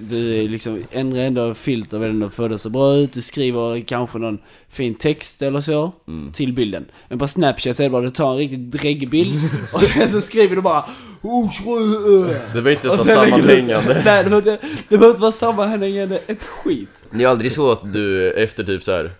Du 0.01 0.35
är 0.43 0.49
liksom, 0.49 0.83
ändrar 0.91 1.19
ändå 1.21 1.53
filter, 1.53 2.03
ändå 2.03 2.29
få 2.29 2.47
det 2.47 2.57
så 2.57 2.69
bra 2.69 2.95
ut, 2.95 3.13
du 3.13 3.21
skriver 3.21 3.81
kanske 3.81 4.17
någon 4.17 4.39
fin 4.69 4.95
text 4.95 5.41
eller 5.41 5.61
så 5.61 5.91
Mm. 6.07 6.31
till 6.33 6.53
bilden. 6.53 6.85
Men 7.09 7.19
på 7.19 7.27
Snapchat 7.27 7.75
så 7.77 7.83
är 7.83 7.85
det 7.85 7.89
bara, 7.89 8.01
du 8.01 8.09
tar 8.09 8.31
en 8.31 8.37
riktigt 8.37 8.71
dräggig 8.71 9.09
bild 9.09 9.33
och 9.73 9.83
sen 9.83 10.09
så 10.09 10.21
skriver 10.21 10.55
du 10.55 10.61
bara 10.61 10.85
oh, 11.21 11.45
uh, 11.67 12.27
Det 12.27 12.61
behöver 12.61 12.71
inte 12.71 12.87
vara 12.87 12.97
sammanhängande 13.05 14.01
Nej, 14.05 14.23
det 14.23 14.29
behöver 14.29 14.37
inte, 14.37 14.57
det 14.89 14.97
behöver 14.97 15.09
inte 15.09 15.21
vara 15.21 15.31
sammanhängande 15.31 16.19
ett 16.27 16.43
skit. 16.43 17.05
Det 17.11 17.23
är 17.23 17.27
aldrig 17.27 17.51
så 17.51 17.71
att 17.71 17.93
du 17.93 18.31
efter 18.33 18.63
typ 18.63 18.83
så 18.83 18.91
här. 18.91 19.11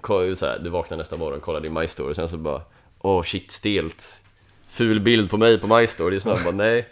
ko- 0.00 0.34
så 0.36 0.46
här, 0.46 0.58
Du 0.58 0.70
vaknar 0.70 0.96
nästa 0.98 1.16
morgon, 1.16 1.40
kollar 1.40 1.60
din 1.60 1.72
My 1.74 1.86
Story 1.86 2.10
och 2.12 2.16
sen 2.16 2.28
så 2.28 2.36
bara 2.36 2.62
Åh 3.00 3.22
shit, 3.22 3.52
stelt 3.52 4.20
Ful 4.68 5.00
bild 5.00 5.30
på 5.30 5.36
mig 5.36 5.58
på 5.58 5.66
My 5.78 5.86
Story, 5.86 6.10
det 6.10 6.16
är 6.16 6.20
snabbt 6.20 6.44
bara 6.44 6.54
nej 6.54 6.88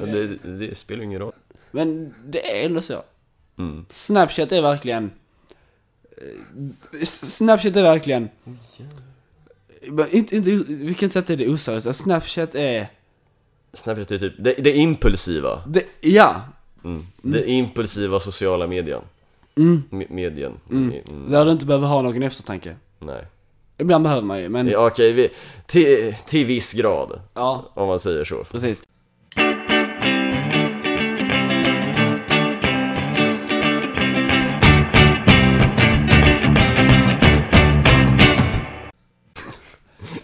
Men 0.00 0.12
det, 0.12 0.26
det 0.68 0.74
spelar 0.78 1.02
ingen 1.02 1.20
roll 1.20 1.32
Men 1.72 2.14
det 2.26 2.60
är 2.60 2.66
ändå 2.66 2.80
så. 2.80 3.02
mm. 3.58 3.86
Snapchat 3.90 4.52
är 4.52 4.62
verkligen... 4.62 5.10
eh, 6.16 7.04
Snapchat 7.04 7.76
är 7.76 7.82
verkligen... 7.82 8.28
Men 9.88 10.06
Inte, 10.10 10.36
inte, 10.36 10.50
vi 10.74 10.94
kan 10.94 11.06
inte 11.06 11.10
säga 11.12 11.20
att 11.20 11.26
det 11.38 11.44
är 11.44 11.54
oseriöst. 11.54 11.94
Snapchat 11.96 12.54
är... 12.54 12.86
Snapchat 13.72 14.10
är 14.10 14.18
typ, 14.18 14.34
det, 14.38 14.54
det 14.54 14.70
är 14.70 14.74
impulsiva 14.74 15.62
Det, 15.66 15.84
ja! 16.00 16.42
mm. 16.84 17.06
Det 17.22 17.38
är 17.38 17.46
impulsiva 17.46 18.20
sociala 18.20 18.66
medien 18.66 19.00
Mm. 19.56 19.82
Me- 19.90 20.06
Medien 20.12 20.52
Mm. 20.70 20.92
Mm. 21.10 21.30
Där 21.30 21.44
du 21.44 21.50
inte 21.50 21.66
behöver 21.66 21.86
ha 21.86 22.02
någon 22.02 22.22
eftertanke. 22.22 22.76
Nej 22.98 23.24
Ibland 23.78 24.04
behöver 24.04 24.22
man 24.22 24.40
ju, 24.40 24.48
men... 24.48 24.66
Ja, 24.66 24.72
ja, 24.72 24.86
Okej, 24.86 25.12
vi, 25.12 25.28
till, 25.66 26.14
till 26.26 26.46
viss 26.46 26.72
grad 26.72 27.20
Om 27.74 27.88
man 27.88 27.98
säger 28.00 28.24
så 28.24 28.44
precis. 28.44 28.82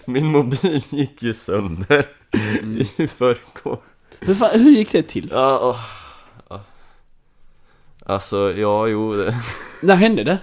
Min 0.08 0.26
mobil 0.26 0.82
gick 0.90 1.22
ju 1.22 1.34
sönder 1.34 2.06
i 2.98 3.06
förrgår 3.06 3.78
Hur, 4.20 4.34
fan, 4.34 4.60
hur 4.60 4.70
gick 4.70 4.92
det 4.92 5.02
till? 5.02 5.28
Ja, 5.32 5.60
åh. 5.62 5.80
ja. 6.48 6.60
Alltså, 8.06 8.52
ja, 8.52 8.86
jo, 8.86 9.12
det. 9.12 9.34
När 9.82 9.96
hände 9.96 10.24
det? 10.24 10.38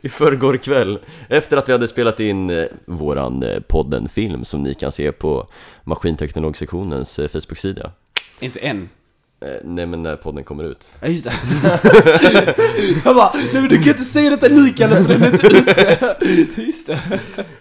i 0.00 0.08
förrgår 0.08 0.56
kväll 0.56 0.98
Efter 1.28 1.56
att 1.56 1.68
vi 1.68 1.72
hade 1.72 1.88
spelat 1.88 2.20
in 2.20 2.50
eh, 2.50 2.64
våran 2.84 3.42
eh, 3.42 3.60
podden-film 3.60 4.44
som 4.44 4.62
ni 4.62 4.74
kan 4.74 4.92
se 4.92 5.12
på 5.12 5.46
Maskinteknologsektionens 5.84 7.18
eh, 7.18 7.28
Facebook-sida 7.28 7.92
Inte 8.40 8.58
än. 8.58 8.88
Eh, 9.40 9.48
Nej 9.64 9.86
men 9.86 10.02
när 10.02 10.16
podden 10.16 10.44
kommer 10.44 10.64
ut 10.64 10.92
Ja, 11.00 11.08
just 11.08 11.24
det. 11.24 11.32
jag 13.04 13.16
bara, 13.16 13.32
nej 13.34 13.48
men 13.62 13.68
du 13.68 13.76
kan 13.78 13.88
inte 13.92 14.04
säga 14.04 14.30
detta 14.30 14.48
nu 14.48 14.72
Kalle 14.72 14.96
för 15.04 15.08
den 15.14 15.22
är 15.22 15.32
inte 15.32 15.46
ute. 15.46 16.16
Just 16.62 16.86
det. 16.86 17.00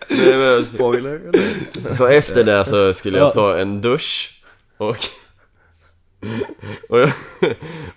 Nej, 0.09 0.37
men, 0.37 0.61
Spoiler? 0.61 1.21
Så 1.93 2.07
efter 2.07 2.43
det 2.43 2.65
så 2.65 2.93
skulle 2.93 3.17
jag 3.17 3.27
Ja. 3.27 3.31
ta 3.31 3.57
en 3.57 3.81
dusch 3.81 4.41
och 4.77 4.97
och 6.89 6.99
jag, 6.99 7.11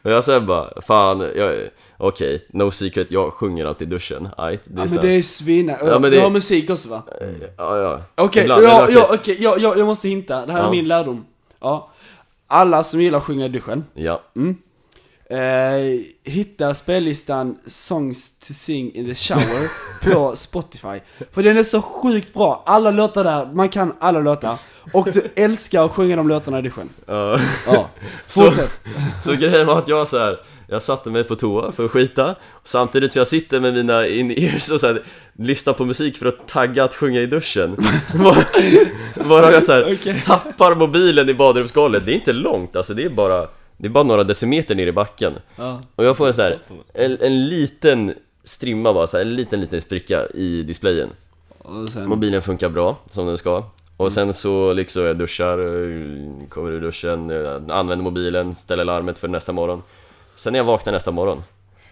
och 0.02 0.10
jag 0.10 0.24
sen 0.24 0.46
bara, 0.46 0.82
fan, 0.82 1.20
jag, 1.36 1.68
okej, 1.96 2.46
no 2.52 2.70
secret, 2.70 3.06
jag 3.10 3.32
sjunger 3.32 3.66
alltid 3.66 3.88
i 3.88 3.90
duschen, 3.90 4.22
det 4.36 4.42
är 4.42 4.50
Ja 4.76 4.84
men 4.90 4.96
det 5.00 5.08
är 5.08 5.22
svina. 5.22 5.76
Ja, 5.84 5.98
men 5.98 6.02
Du 6.02 6.10
det- 6.16 6.22
har 6.22 6.30
musik 6.30 6.70
också 6.70 6.88
va? 6.88 7.02
Ja, 7.56 7.78
ja 7.78 8.02
Okej, 8.14 8.42
Ibland, 8.42 8.64
ja, 8.64 8.86
ja, 8.90 9.10
okej, 9.12 9.36
ja, 9.40 9.56
ja, 9.58 9.74
jag 9.76 9.86
måste 9.86 10.08
hinta. 10.08 10.46
Det 10.46 10.52
här 10.52 10.60
är 10.60 10.64
Ja. 10.64 10.70
min 10.70 10.88
lärdom. 10.88 11.24
Ja. 11.60 11.90
Alla 12.46 12.84
som 12.84 13.00
gillar 13.02 13.18
att 13.18 13.24
sjunga 13.24 13.44
i 13.46 13.48
duschen. 13.48 13.84
Ja, 13.94 14.22
Mm. 14.36 14.56
Eh, 15.30 16.00
hitta 16.24 16.74
spellistan 16.74 17.58
Songs 17.66 18.38
to 18.38 18.52
sing 18.52 18.94
in 18.94 19.06
the 19.06 19.14
shower 19.14 19.70
på 20.12 20.36
Spotify. 20.36 21.00
För 21.32 21.42
den 21.42 21.56
är 21.58 21.62
så 21.62 21.82
sjukt 21.82 22.34
bra. 22.34 22.62
Alla 22.66 22.90
låtar 22.90 23.24
där, 23.24 23.46
man 23.52 23.68
kan 23.68 23.94
alla 24.00 24.20
låtar. 24.20 24.58
Och 24.92 25.08
du 25.12 25.30
älskar 25.36 25.84
att 25.84 25.92
sjunga 25.92 26.16
de 26.16 26.28
låtarna 26.28 26.58
i 26.58 26.62
duschen. 26.62 26.88
ja 27.06 27.38
Ja, 27.66 27.88
Så- 28.26 28.44
fortsätt. 28.44 28.80
Så 29.22 29.32
grejen 29.32 29.66
var 29.66 29.78
att 29.78 29.88
jag 29.88 30.08
så 30.08 30.18
här, 30.18 30.38
jag 30.68 30.82
satte 30.82 31.10
mig 31.10 31.24
på 31.24 31.34
toa 31.36 31.72
för 31.72 31.84
att 31.84 31.90
skita. 31.90 32.34
Samtidigt 32.64 33.12
som 33.12 33.18
jag 33.18 33.28
sitter 33.28 33.60
med 33.60 33.74
mina 33.74 34.06
in-ears 34.06 34.70
och 34.70 34.80
så 34.80 34.86
här, 34.86 35.02
lyssnar 35.32 35.72
på 35.72 35.84
musik 35.84 36.16
för 36.16 36.26
att 36.26 36.48
tagga 36.48 36.84
att 36.84 36.94
sjunga 36.94 37.20
i 37.20 37.26
duschen. 37.26 37.76
Var- 38.14 38.44
Varav 39.28 39.52
jag 39.52 39.64
så 39.64 39.72
här, 39.72 39.82
Okej. 40.00 40.22
tappar 40.24 40.74
mobilen 40.74 41.28
i 41.28 41.34
badrumsgolvet? 41.34 42.06
Det 42.06 42.12
är 42.12 42.14
inte 42.14 42.32
långt 42.32 42.76
alltså, 42.76 42.94
det 42.94 43.04
är 43.04 43.08
bara 43.10 43.46
Det 43.76 43.86
är 43.86 43.90
bara 43.90 44.04
några 44.04 44.24
decimeter 44.24 44.74
ner 44.74 44.86
i 44.86 44.92
backen. 44.92 45.32
Ja. 45.56 45.80
Och 45.96 46.04
jag 46.04 46.16
får 46.16 46.26
en 46.26 46.34
så 46.34 46.42
här, 46.42 46.58
en, 46.94 47.18
en 47.20 47.46
liten 47.48 48.14
strimma 48.44 48.92
bara 48.92 49.06
så 49.06 49.16
här, 49.16 49.24
en 49.24 49.34
liten 49.36 49.60
liten 49.60 49.80
spricka 49.80 50.26
i 50.34 50.62
displayen. 50.62 51.08
Sen, 51.92 52.08
Mobilen 52.08 52.42
funkar 52.42 52.68
bra, 52.68 52.96
som 53.10 53.26
den 53.26 53.38
ska. 53.38 53.64
Och 53.96 54.12
sen 54.12 54.34
så 54.34 54.72
liksom 54.72 55.02
jag 55.04 55.18
duschar, 55.18 55.58
eh, 55.58 56.48
kommer 56.48 56.70
ur 56.72 56.80
duschen, 56.80 57.30
eh, 57.30 57.76
använder 57.76 58.04
mobilen, 58.04 58.54
ställer 58.54 58.84
larmet 58.84 59.18
för 59.18 59.28
nästa 59.28 59.52
morgon 59.52 59.82
Sen 60.36 60.52
när 60.52 60.58
jag 60.58 60.64
vaknar 60.64 60.92
nästa 60.92 61.10
morgon, 61.10 61.42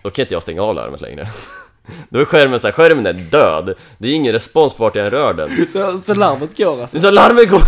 då 0.02 0.10
kan 0.10 0.22
inte 0.22 0.34
jag 0.34 0.42
stänga 0.42 0.62
av 0.62 0.74
larmet 0.74 1.00
längre 1.00 1.28
Då 2.08 2.20
är 2.20 2.24
skärmen 2.24 2.60
så 2.60 2.66
här, 2.66 2.72
skärmen 2.72 3.06
är 3.06 3.12
död 3.12 3.74
Det 3.98 4.08
är 4.08 4.12
ingen 4.12 4.32
respons 4.32 4.74
på 4.74 4.82
vart 4.82 4.96
jag 4.96 5.04
än 5.04 5.10
rör 5.10 5.34
den 5.34 5.66
så, 5.72 5.98
så 5.98 6.14
larmet 6.14 6.56
går 6.56 6.82
alltså. 6.82 7.00
Så 7.00 7.10
larmet 7.10 7.50
går! 7.50 7.62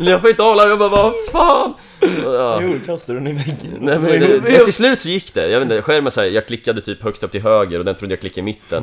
Jag 0.00 0.20
får 0.20 0.30
inte 0.30 0.42
av 0.42 0.56
larmet, 0.56 0.70
jag 0.70 0.78
bara 0.78 1.02
vad 1.02 1.12
fan! 1.32 1.74
Ja. 2.24 2.60
Jo, 2.62 2.80
kastade 2.86 3.18
den 3.18 3.26
i 3.26 3.32
väggen. 3.32 3.78
Nej 3.80 3.98
men 3.98 4.20
det, 4.20 4.40
det, 4.40 4.64
till 4.64 4.72
slut 4.72 5.00
så 5.00 5.08
gick 5.08 5.34
det, 5.34 5.48
jag 5.48 5.60
vet 5.60 5.70
inte, 5.70 5.82
skärmen 5.82 6.12
så 6.12 6.20
här, 6.20 6.28
jag 6.28 6.46
klickade 6.46 6.80
typ 6.80 7.02
högst 7.02 7.22
upp 7.22 7.30
till 7.30 7.42
höger 7.42 7.78
och 7.78 7.84
den 7.84 7.94
trodde 7.94 8.12
jag 8.12 8.20
klickade 8.20 8.40
i 8.40 8.44
mitten 8.44 8.82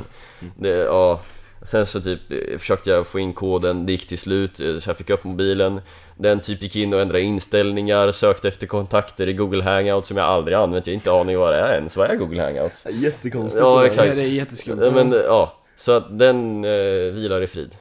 det, 0.58 0.70
ja, 0.70 1.22
Sen 1.66 1.86
så 1.86 2.02
typ 2.02 2.32
eh, 2.32 2.58
försökte 2.58 2.90
jag 2.90 3.08
få 3.08 3.20
in 3.20 3.34
koden, 3.34 3.86
det 3.86 3.92
gick 3.92 4.08
till 4.08 4.18
slut, 4.18 4.60
eh, 4.60 4.78
så 4.78 4.90
jag 4.90 4.98
fick 4.98 5.10
upp 5.10 5.24
mobilen 5.24 5.82
Den 6.16 6.40
typ 6.40 6.64
gick 6.64 6.76
in 6.76 6.94
och 6.94 7.02
ändrade 7.02 7.22
inställningar, 7.22 8.12
sökte 8.12 8.48
efter 8.48 8.68
kontakter 8.68 9.30
i 9.30 9.34
Google 9.34 9.64
Hangouts 9.64 10.08
som 10.08 10.18
jag 10.18 10.26
aldrig 10.26 10.58
använt, 10.58 10.88
jag 10.88 10.92
har 10.92 10.96
inte 10.96 11.12
aning 11.12 11.38
vad 11.38 11.54
det 11.54 11.60
är 11.60 11.76
ens, 11.76 11.98
vad 11.98 12.10
är 12.10 12.16
Google 12.16 12.42
Hangouts? 12.42 12.88
Jättekonstigt. 12.92 13.62
Ja, 13.64 13.86
exakt. 13.86 14.08
Ja, 14.08 14.16
det 14.16 14.22
är 14.22 14.28
jätteskumt. 14.28 14.92
Men 14.94 15.12
ja, 15.12 15.58
så 15.76 15.92
att 15.92 16.20
den 16.20 16.66
eh, 16.66 16.72
vilar 17.14 17.42
i 17.42 17.48
frid 17.48 17.76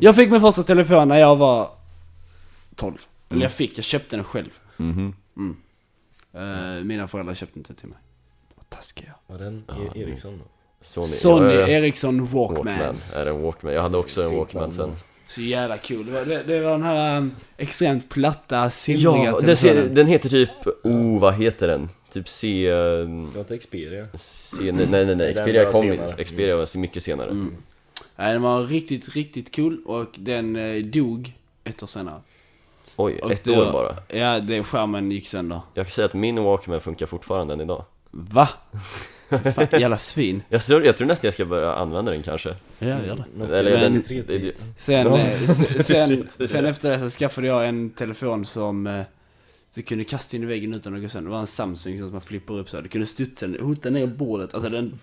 Jag 0.00 0.16
fick 0.16 0.30
min 0.30 0.40
första 0.40 0.62
telefon 0.62 1.08
när 1.08 1.18
jag 1.18 1.36
var 1.36 1.81
12. 2.76 2.94
Eller 2.94 3.36
Mm. 3.36 3.42
jag 3.42 3.52
fick, 3.52 3.78
jag 3.78 3.84
köpte 3.84 4.16
den 4.16 4.24
själv. 4.24 4.50
Mhm 4.76 5.14
Eh, 6.34 6.84
mina 6.84 7.08
föräldrar 7.08 7.34
köpte 7.34 7.58
inte 7.58 7.74
till 7.74 7.88
mig. 7.88 7.98
Vad 8.54 8.68
taskiga. 8.70 9.14
Var 9.26 9.38
den 9.38 9.64
Ja, 9.68 9.74
E- 9.94 10.00
Ericsson 10.02 10.38
då? 10.38 10.44
Sony, 10.80 11.06
Sony 11.06 11.54
ja, 11.54 11.60
ja. 11.60 11.68
Ericsson 11.68 12.26
Walkman. 12.26 12.64
Walkman, 12.66 12.96
är 13.14 13.26
en 13.26 13.42
Walkman, 13.42 13.72
jag 13.72 13.82
hade 13.82 13.96
också 13.98 14.22
en 14.22 14.28
Fint 14.28 14.38
Walkman 14.38 14.62
namn. 14.62 14.72
sen 14.72 14.90
Så 15.28 15.40
jävla 15.40 15.78
cool. 15.78 16.06
Det 16.06 16.12
var, 16.12 16.24
det, 16.24 16.42
det 16.42 16.60
var 16.60 16.70
den 16.70 16.82
här 16.82 17.18
um, 17.18 17.34
extremt 17.56 18.08
platta, 18.08 18.70
silvriga 18.70 19.24
Ja, 19.24 19.40
den, 19.40 19.56
ser, 19.56 19.68
telefonen. 19.68 19.94
den 19.94 20.06
heter 20.06 20.28
typ, 20.28 20.50
oh 20.84 21.20
vad 21.20 21.34
heter 21.34 21.68
den? 21.68 21.88
typ 22.12 22.28
C... 22.28 22.66
eh, 22.66 22.74
Det 22.74 23.04
var 23.34 23.40
inte 23.40 23.58
Xperia. 23.58 24.06
C 24.14 24.56
nej 24.72 24.86
nej 24.86 25.04
nej, 25.06 25.16
Den 25.16 25.34
Xperia 25.34 25.64
var 25.64 25.72
kom 25.72 25.82
senare. 25.82 26.24
Xperia 26.24 26.56
var 26.56 26.78
mycket 26.78 27.02
senare. 27.02 27.30
Mm. 27.30 27.56
Nej, 28.16 28.32
den 28.32 28.42
var 28.42 28.64
riktigt, 28.66 29.08
riktigt 29.08 29.56
cool 29.56 29.82
och 29.84 30.08
den 30.18 30.56
eh, 30.56 30.82
dog 30.84 31.32
ett 31.64 31.82
år 31.82 31.86
senare. 31.86 32.20
Oj, 33.04 33.18
Och 33.22 33.32
ett 33.32 33.44
det 33.44 33.50
år 33.58 33.72
bara. 33.72 33.96
Ja, 34.08 34.40
det 34.40 34.62
skärmen 34.62 35.10
gick 35.10 35.28
sönder. 35.28 35.60
Jag 35.74 35.86
kan 35.86 35.90
säga 35.90 36.04
att 36.06 36.14
min 36.14 36.42
Walkman 36.44 36.80
funkar 36.80 37.06
fortfarande 37.06 37.54
än 37.54 37.60
idag. 37.60 37.84
Va? 38.10 38.48
Fan, 39.54 39.66
jävla 39.80 39.98
svin. 39.98 40.42
Jag 40.48 40.62
tror, 40.62 40.84
jag 40.84 40.96
tror 40.96 41.08
nästan 41.08 41.26
jag 41.28 41.34
ska 41.34 41.44
börja 41.44 41.74
använda 41.74 42.12
den 42.12 42.22
kanske. 42.22 42.54
Ja, 42.78 42.86
gör 42.86 43.24
det. 43.38 43.56
Eller 43.58 43.70
den, 43.80 44.02
3310. 44.02 44.24
det- 44.26 44.38
det- 44.38 44.54
Sen, 44.76 45.06
Ja. 45.06 45.18
eh, 45.18 45.40
sen, 45.82 46.26
Shit. 46.38 46.48
sen 46.50 46.66
efter 46.66 46.90
det 46.90 46.98
så 46.98 47.10
skaffade 47.10 47.46
jag 47.46 47.68
en 47.68 47.90
telefon 47.90 48.44
som 48.44 48.86
eh, 48.86 49.02
du 49.74 49.82
kunde 49.82 50.04
kasta 50.04 50.36
in 50.36 50.42
i 50.42 50.46
väggen 50.46 50.74
utan 50.74 50.94
att 50.96 51.02
gå 51.02 51.08
sönder. 51.08 51.28
Det 51.30 51.32
var 51.34 51.40
en 51.40 51.46
Samsung 51.46 51.98
som 51.98 52.12
man 52.12 52.20
flippar 52.20 52.58
upp 52.58 52.68
så 52.70 52.76
här. 52.76 52.82
Du 52.82 52.88
kunde 52.88 53.06
studsa 53.06 53.46
den, 53.46 53.60
hota 53.66 53.90
ner 53.90 54.06
bordet. 54.06 54.54
Alltså 54.54 54.70
den 54.70 54.98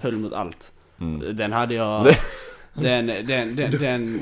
höll 0.00 0.12
mot 0.16 0.32
allt. 0.32 0.72
mm. 1.00 1.36
Den 1.36 1.52
hade 1.52 1.74
jag... 1.74 2.14
Den, 2.76 3.06
den, 3.06 3.56
den, 3.56 3.70
den... 3.70 4.20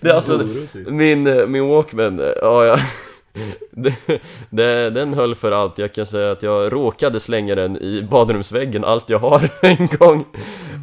Det 0.00 0.08
är 0.10 0.14
alltså, 0.14 0.38
typ. 0.72 0.88
min, 0.88 1.26
eh, 1.26 1.46
min 1.46 1.68
Walkman, 1.68 2.20
eh, 2.20 2.26
ja, 2.42 2.64
ja. 2.64 2.78
Det, 3.70 3.94
det, 4.50 4.90
den 4.90 5.14
höll 5.14 5.34
för 5.34 5.52
allt, 5.52 5.78
jag 5.78 5.92
kan 5.92 6.06
säga 6.06 6.30
att 6.32 6.42
jag 6.42 6.72
råkade 6.72 7.20
slänga 7.20 7.54
den 7.54 7.76
i 7.76 8.02
badrumsväggen, 8.10 8.84
allt 8.84 9.10
jag 9.10 9.18
har 9.18 9.50
en 9.62 9.88
gång 9.98 10.24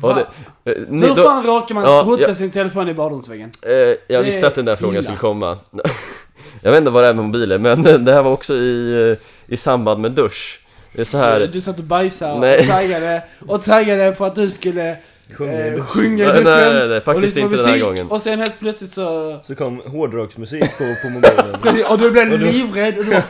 och 0.01 0.13
det, 0.15 0.71
eh, 0.71 0.77
ni, 0.89 1.07
Hur 1.07 1.15
då, 1.15 1.23
fan 1.23 1.45
råkar 1.45 1.75
man 1.75 1.83
Ja, 1.83 2.01
hota 2.01 2.21
ja. 2.27 2.35
sin 2.35 2.51
telefon 2.51 2.89
i 2.89 2.93
badrumsväggen? 2.93 3.51
eh, 3.61 3.71
Jag 3.71 3.97
Det 4.07 4.21
visste 4.21 4.47
att 4.47 4.55
den 4.55 4.65
där 4.65 4.75
frågan 4.75 4.93
illa. 4.93 5.01
skulle 5.01 5.17
komma 5.17 5.57
Jag 6.61 6.71
vet 6.71 6.77
inte 6.77 6.91
vad 6.91 7.03
det 7.03 7.07
är 7.09 7.13
med 7.13 7.25
mobilen, 7.25 7.61
men 7.61 7.81
det 8.05 8.13
här 8.13 8.23
var 8.23 8.31
också 8.31 8.53
i, 8.53 9.09
eh, 9.11 9.53
i 9.53 9.57
samband 9.57 10.01
med 10.01 10.11
dusch 10.11 10.59
Det 10.93 11.01
är 11.01 11.05
så 11.05 11.17
här 11.17 11.39
Du 11.53 11.61
satt 11.61 11.77
och 11.77 11.83
bajsade 11.83 12.59
och 12.59 12.67
taggade, 12.67 13.23
och 13.47 13.63
taggade 13.63 14.13
för 14.13 14.27
att 14.27 14.35
du 14.35 14.49
skulle 14.49 14.97
Sjunga 15.33 15.53
i 15.53 15.67
eh, 15.67 15.73
duschen. 15.73 15.85
sjunga 15.85 16.23
i 16.23 16.27
duschen. 16.27 16.43
nej, 16.43 16.73
nej, 16.73 16.87
nej, 16.87 16.97
och 16.97 17.03
faktiskt 17.03 17.37
inte 17.37 17.55
den 17.55 17.65
här 17.65 17.71
musik, 17.71 17.83
gången 17.83 18.07
Och 18.07 18.21
sen 18.21 18.39
helt 18.39 18.59
plötsligt 18.59 18.93
så... 18.93 19.39
Så 19.43 19.55
kom 19.55 19.79
hårdrocksmusik 19.85 20.77
på, 20.77 20.95
på 21.01 21.09
mobilen. 21.09 21.85
Och 21.89 21.97
du 21.99 22.11
blev 22.11 22.39
livrädd 22.39 22.97
och 22.97 23.05
du 23.05 23.11
bara! 23.11 23.23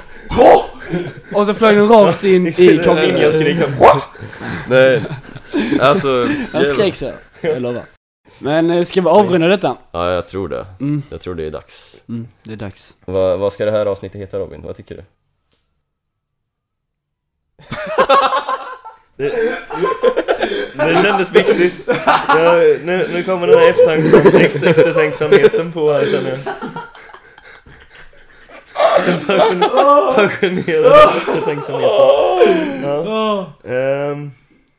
Och 1.40 1.46
så 1.46 1.54
flög 1.54 1.76
den 1.78 1.88
rakt 1.88 2.24
in 2.24 2.48
i 2.48 2.54
Ingen 2.58 2.84
kameran. 2.84 3.32
skrika 3.32 3.66
Nej, 4.70 5.02
alltså 5.80 6.28
Han 6.54 6.66
skrek 6.66 6.96
så, 6.96 7.12
jag 7.42 7.62
lovar. 7.62 7.84
Men 8.40 8.70
eh, 8.70 8.84
ska 8.84 9.02
vi 9.02 9.08
avrunda 9.08 9.48
detta? 9.48 9.78
Ja, 9.92 10.12
jag 10.14 10.28
tror 10.28 10.50
det 10.50 10.66
Mm, 10.80 11.04
Jag 11.10 11.22
tror 11.22 11.36
det 11.36 11.44
är 11.46 11.52
dags 11.52 12.04
mm, 12.10 12.28
det 12.44 12.54
är 12.54 12.58
dags. 12.58 12.96
vad, 13.06 13.40
vad 13.40 13.54
ska 13.54 13.66
det 13.66 13.72
här 13.72 13.86
avsnittet 13.86 14.22
heta 14.22 14.40
Robin? 14.40 14.62
Vad 14.66 14.76
tycker 14.78 14.96
du? 14.96 15.04
Det, 19.16 19.58
det 20.78 21.02
kändes 21.04 21.32
viktigt. 21.36 21.90
Jag, 22.28 22.78
nu, 22.86 23.08
nu 23.14 23.24
kommer 23.24 23.48
den 23.48 23.60
här 23.60 23.70
eftertanksam, 23.70 24.20
efter, 24.42 24.68
eftertänksamheten 24.68 25.72
på 25.72 25.94
här 25.94 26.06
känner 26.06 26.30
jag. 26.30 26.40
Passion, 29.28 29.60
passionerad 30.16 31.10
eftertänksamhet. 31.18 31.92
Ja. 32.84 33.46
Ehm, 33.68 34.32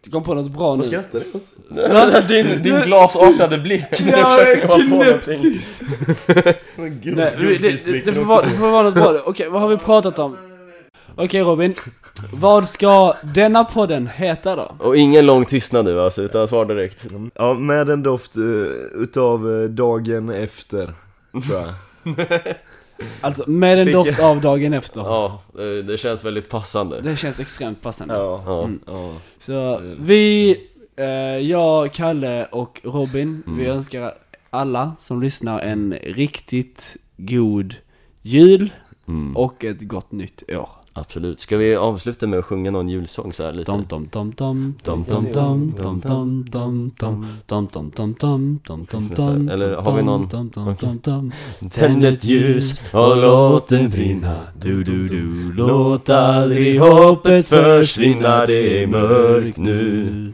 Du 0.04 0.10
kom 0.10 0.24
på 0.24 0.34
något 0.34 0.50
bra 0.50 0.72
nu. 0.74 0.78
vad 0.78 0.86
skrattar 0.86 1.20
du 1.20 1.38
åt? 1.38 2.28
din, 2.28 2.62
din 2.62 2.80
glasartade 2.82 3.58
blick 3.58 4.00
när 4.00 4.18
jag 4.18 4.38
försökte 4.38 4.66
komma 4.66 4.84
på 4.98 5.04
någonting 5.04 5.60
Nej, 7.16 7.36
det, 7.40 7.58
det, 7.58 7.84
det, 7.84 8.00
det, 8.00 8.12
får 8.12 8.24
vara, 8.24 8.42
det 8.42 8.50
får 8.50 8.70
vara 8.70 8.82
något 8.82 8.94
bra. 8.94 9.22
Okej, 9.24 9.48
vad 9.48 9.60
har 9.60 9.68
vi 9.68 9.76
pratat 9.76 10.18
om? 10.18 10.36
Okej 11.20 11.40
Robin, 11.42 11.74
vad 12.32 12.68
ska 12.68 13.14
denna 13.22 13.64
podden 13.64 14.06
heta 14.06 14.56
då? 14.56 14.74
Och 14.78 14.96
ingen 14.96 15.26
lång 15.26 15.44
tystnad 15.44 15.84
nu 15.84 16.00
alltså, 16.00 16.22
utan 16.22 16.48
svar 16.48 16.64
direkt 16.64 17.06
Ja, 17.34 17.54
med 17.54 17.90
en 17.90 18.02
doft 18.02 18.36
uh, 18.36 18.66
utav 18.94 19.62
eh, 19.62 19.68
dagen 19.68 20.30
efter, 20.30 20.94
tror 21.46 21.60
jag. 21.60 21.74
Alltså 23.20 23.50
med 23.50 23.78
en 23.78 23.84
Fick 23.84 23.94
doft 23.94 24.20
av 24.20 24.40
dagen 24.40 24.72
efter. 24.72 25.00
Ja, 25.00 25.42
det, 25.86 26.00
känns 26.00 26.24
väldigt 26.24 26.48
passande 26.48 27.00
Det 27.00 27.16
känns 27.16 27.40
extremt 27.40 27.82
passande. 27.82 28.14
Ja. 28.14 28.42
Ja, 28.46 28.64
Mm. 28.64 28.80
ja. 28.86 29.12
Så 29.38 29.80
vi, 30.00 30.56
eh, 30.96 31.06
jag, 31.38 31.92
Kalle 31.92 32.44
och 32.44 32.80
Robin, 32.84 33.42
vi 33.46 33.64
Mm. 33.64 33.76
önskar 33.76 34.14
alla 34.50 34.92
som 34.98 35.22
lyssnar 35.22 35.60
en 35.60 35.94
riktigt 36.02 36.96
god 37.16 37.74
jul 38.22 38.72
mm. 39.08 39.36
och 39.36 39.64
ett 39.64 39.80
gott 39.80 40.12
nytt 40.12 40.42
år. 40.48 40.68
Absolut 40.98 41.40
Ska 41.40 41.56
vi 41.56 41.74
avsluta 41.76 42.26
med 42.26 42.38
att 42.38 42.44
sjunga 42.44 42.70
någon 42.70 42.88
julsång 42.88 43.32
så 43.32 43.44
här 43.44 43.52
lite? 43.52 43.72
Dom 43.72 43.84
dom 43.88 44.08
dom 44.10 44.74
dom 44.84 45.04
dom 45.04 45.04
dom 45.04 45.24
dom 45.34 45.70
dom 45.72 46.44
dom 46.50 46.50
dom 46.50 46.90
dom 46.96 47.38
dom 47.46 47.68
dom 47.70 47.90
dom 47.94 48.14
dom 48.20 48.58
dom 48.66 48.86
dom 48.90 49.08
dom 49.16 49.48
Eller 49.48 49.74
har 49.76 49.96
vi 49.96 50.02
någon? 50.02 50.28
Tänd 51.70 52.04
ett 52.04 52.24
ljus 52.24 52.82
och 52.92 53.16
låt 53.16 53.68
det 53.68 53.88
brinna 53.88 54.40
Du, 54.60 54.84
du, 54.84 55.08
du 55.08 55.52
Låt 55.52 56.08
aldrig 56.08 56.80
hoppet 56.80 57.48
försvinna 57.48 58.46
Det 58.46 58.82
är 58.82 58.86
mörkt 58.86 59.56
nu 59.56 60.32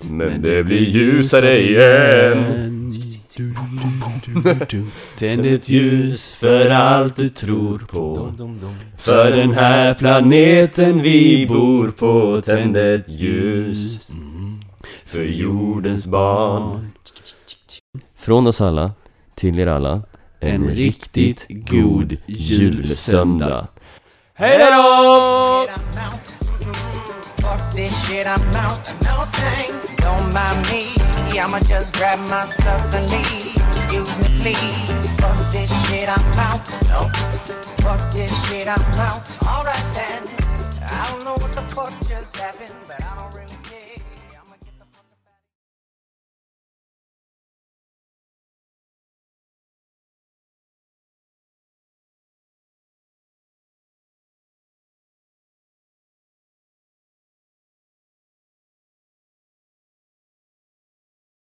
Men 0.00 0.42
det 0.42 0.64
blir 0.64 0.88
ljusare 0.88 1.60
igen 1.60 2.82
Tänd 5.18 5.46
ett 5.46 5.68
ljus 5.68 6.34
för 6.34 6.70
allt 6.70 7.16
du 7.16 7.28
tror 7.28 7.78
på. 7.78 8.34
För 8.98 9.30
den 9.30 9.52
här 9.52 9.94
planeten 9.94 11.02
vi 11.02 11.46
bor 11.46 11.90
på 11.90 12.40
Tänd 12.40 12.76
ett 12.76 13.08
ljus 13.08 14.10
För 15.04 15.22
jordens 15.22 16.06
barn 16.06 16.90
Från 18.16 18.46
oss 18.46 18.60
alla 18.60 18.92
till 19.34 19.58
er 19.58 19.66
alla 19.66 20.02
En 20.40 20.70
riktigt 20.70 21.46
god 21.48 22.16
julsöndag 22.26 23.68
Hej 24.34 24.58
då! 24.58 25.66
Fuck 27.52 27.70
this 27.72 28.06
shit, 28.06 28.26
I'm 28.26 28.40
out. 28.56 28.80
No 29.04 29.26
thanks, 29.28 29.96
don't 29.96 30.32
mind 30.32 30.66
me. 30.70 30.88
I'ma 31.38 31.60
just 31.60 31.92
grab 31.92 32.18
my 32.30 32.46
stuff 32.46 32.94
and 32.94 33.10
leave. 33.10 33.54
Excuse 33.68 34.16
me, 34.20 34.40
please. 34.40 35.10
Fuck 35.20 35.52
this 35.52 35.70
shit, 35.86 36.08
I'm 36.08 36.38
out. 36.38 36.66
No. 36.88 37.08
Fuck 37.82 38.10
this 38.10 38.32
shit, 38.48 38.66
I'm 38.66 38.80
out. 38.94 39.28
Alright 39.44 39.86
then. 39.92 40.22
I 40.88 41.10
don't 41.10 41.24
know 41.24 41.34
what 41.44 41.52
the 41.52 41.74
fuck 41.74 41.92
just 42.08 42.38
happened, 42.38 42.74
but 42.88 43.04
I 43.04 43.16
don't. 43.16 43.31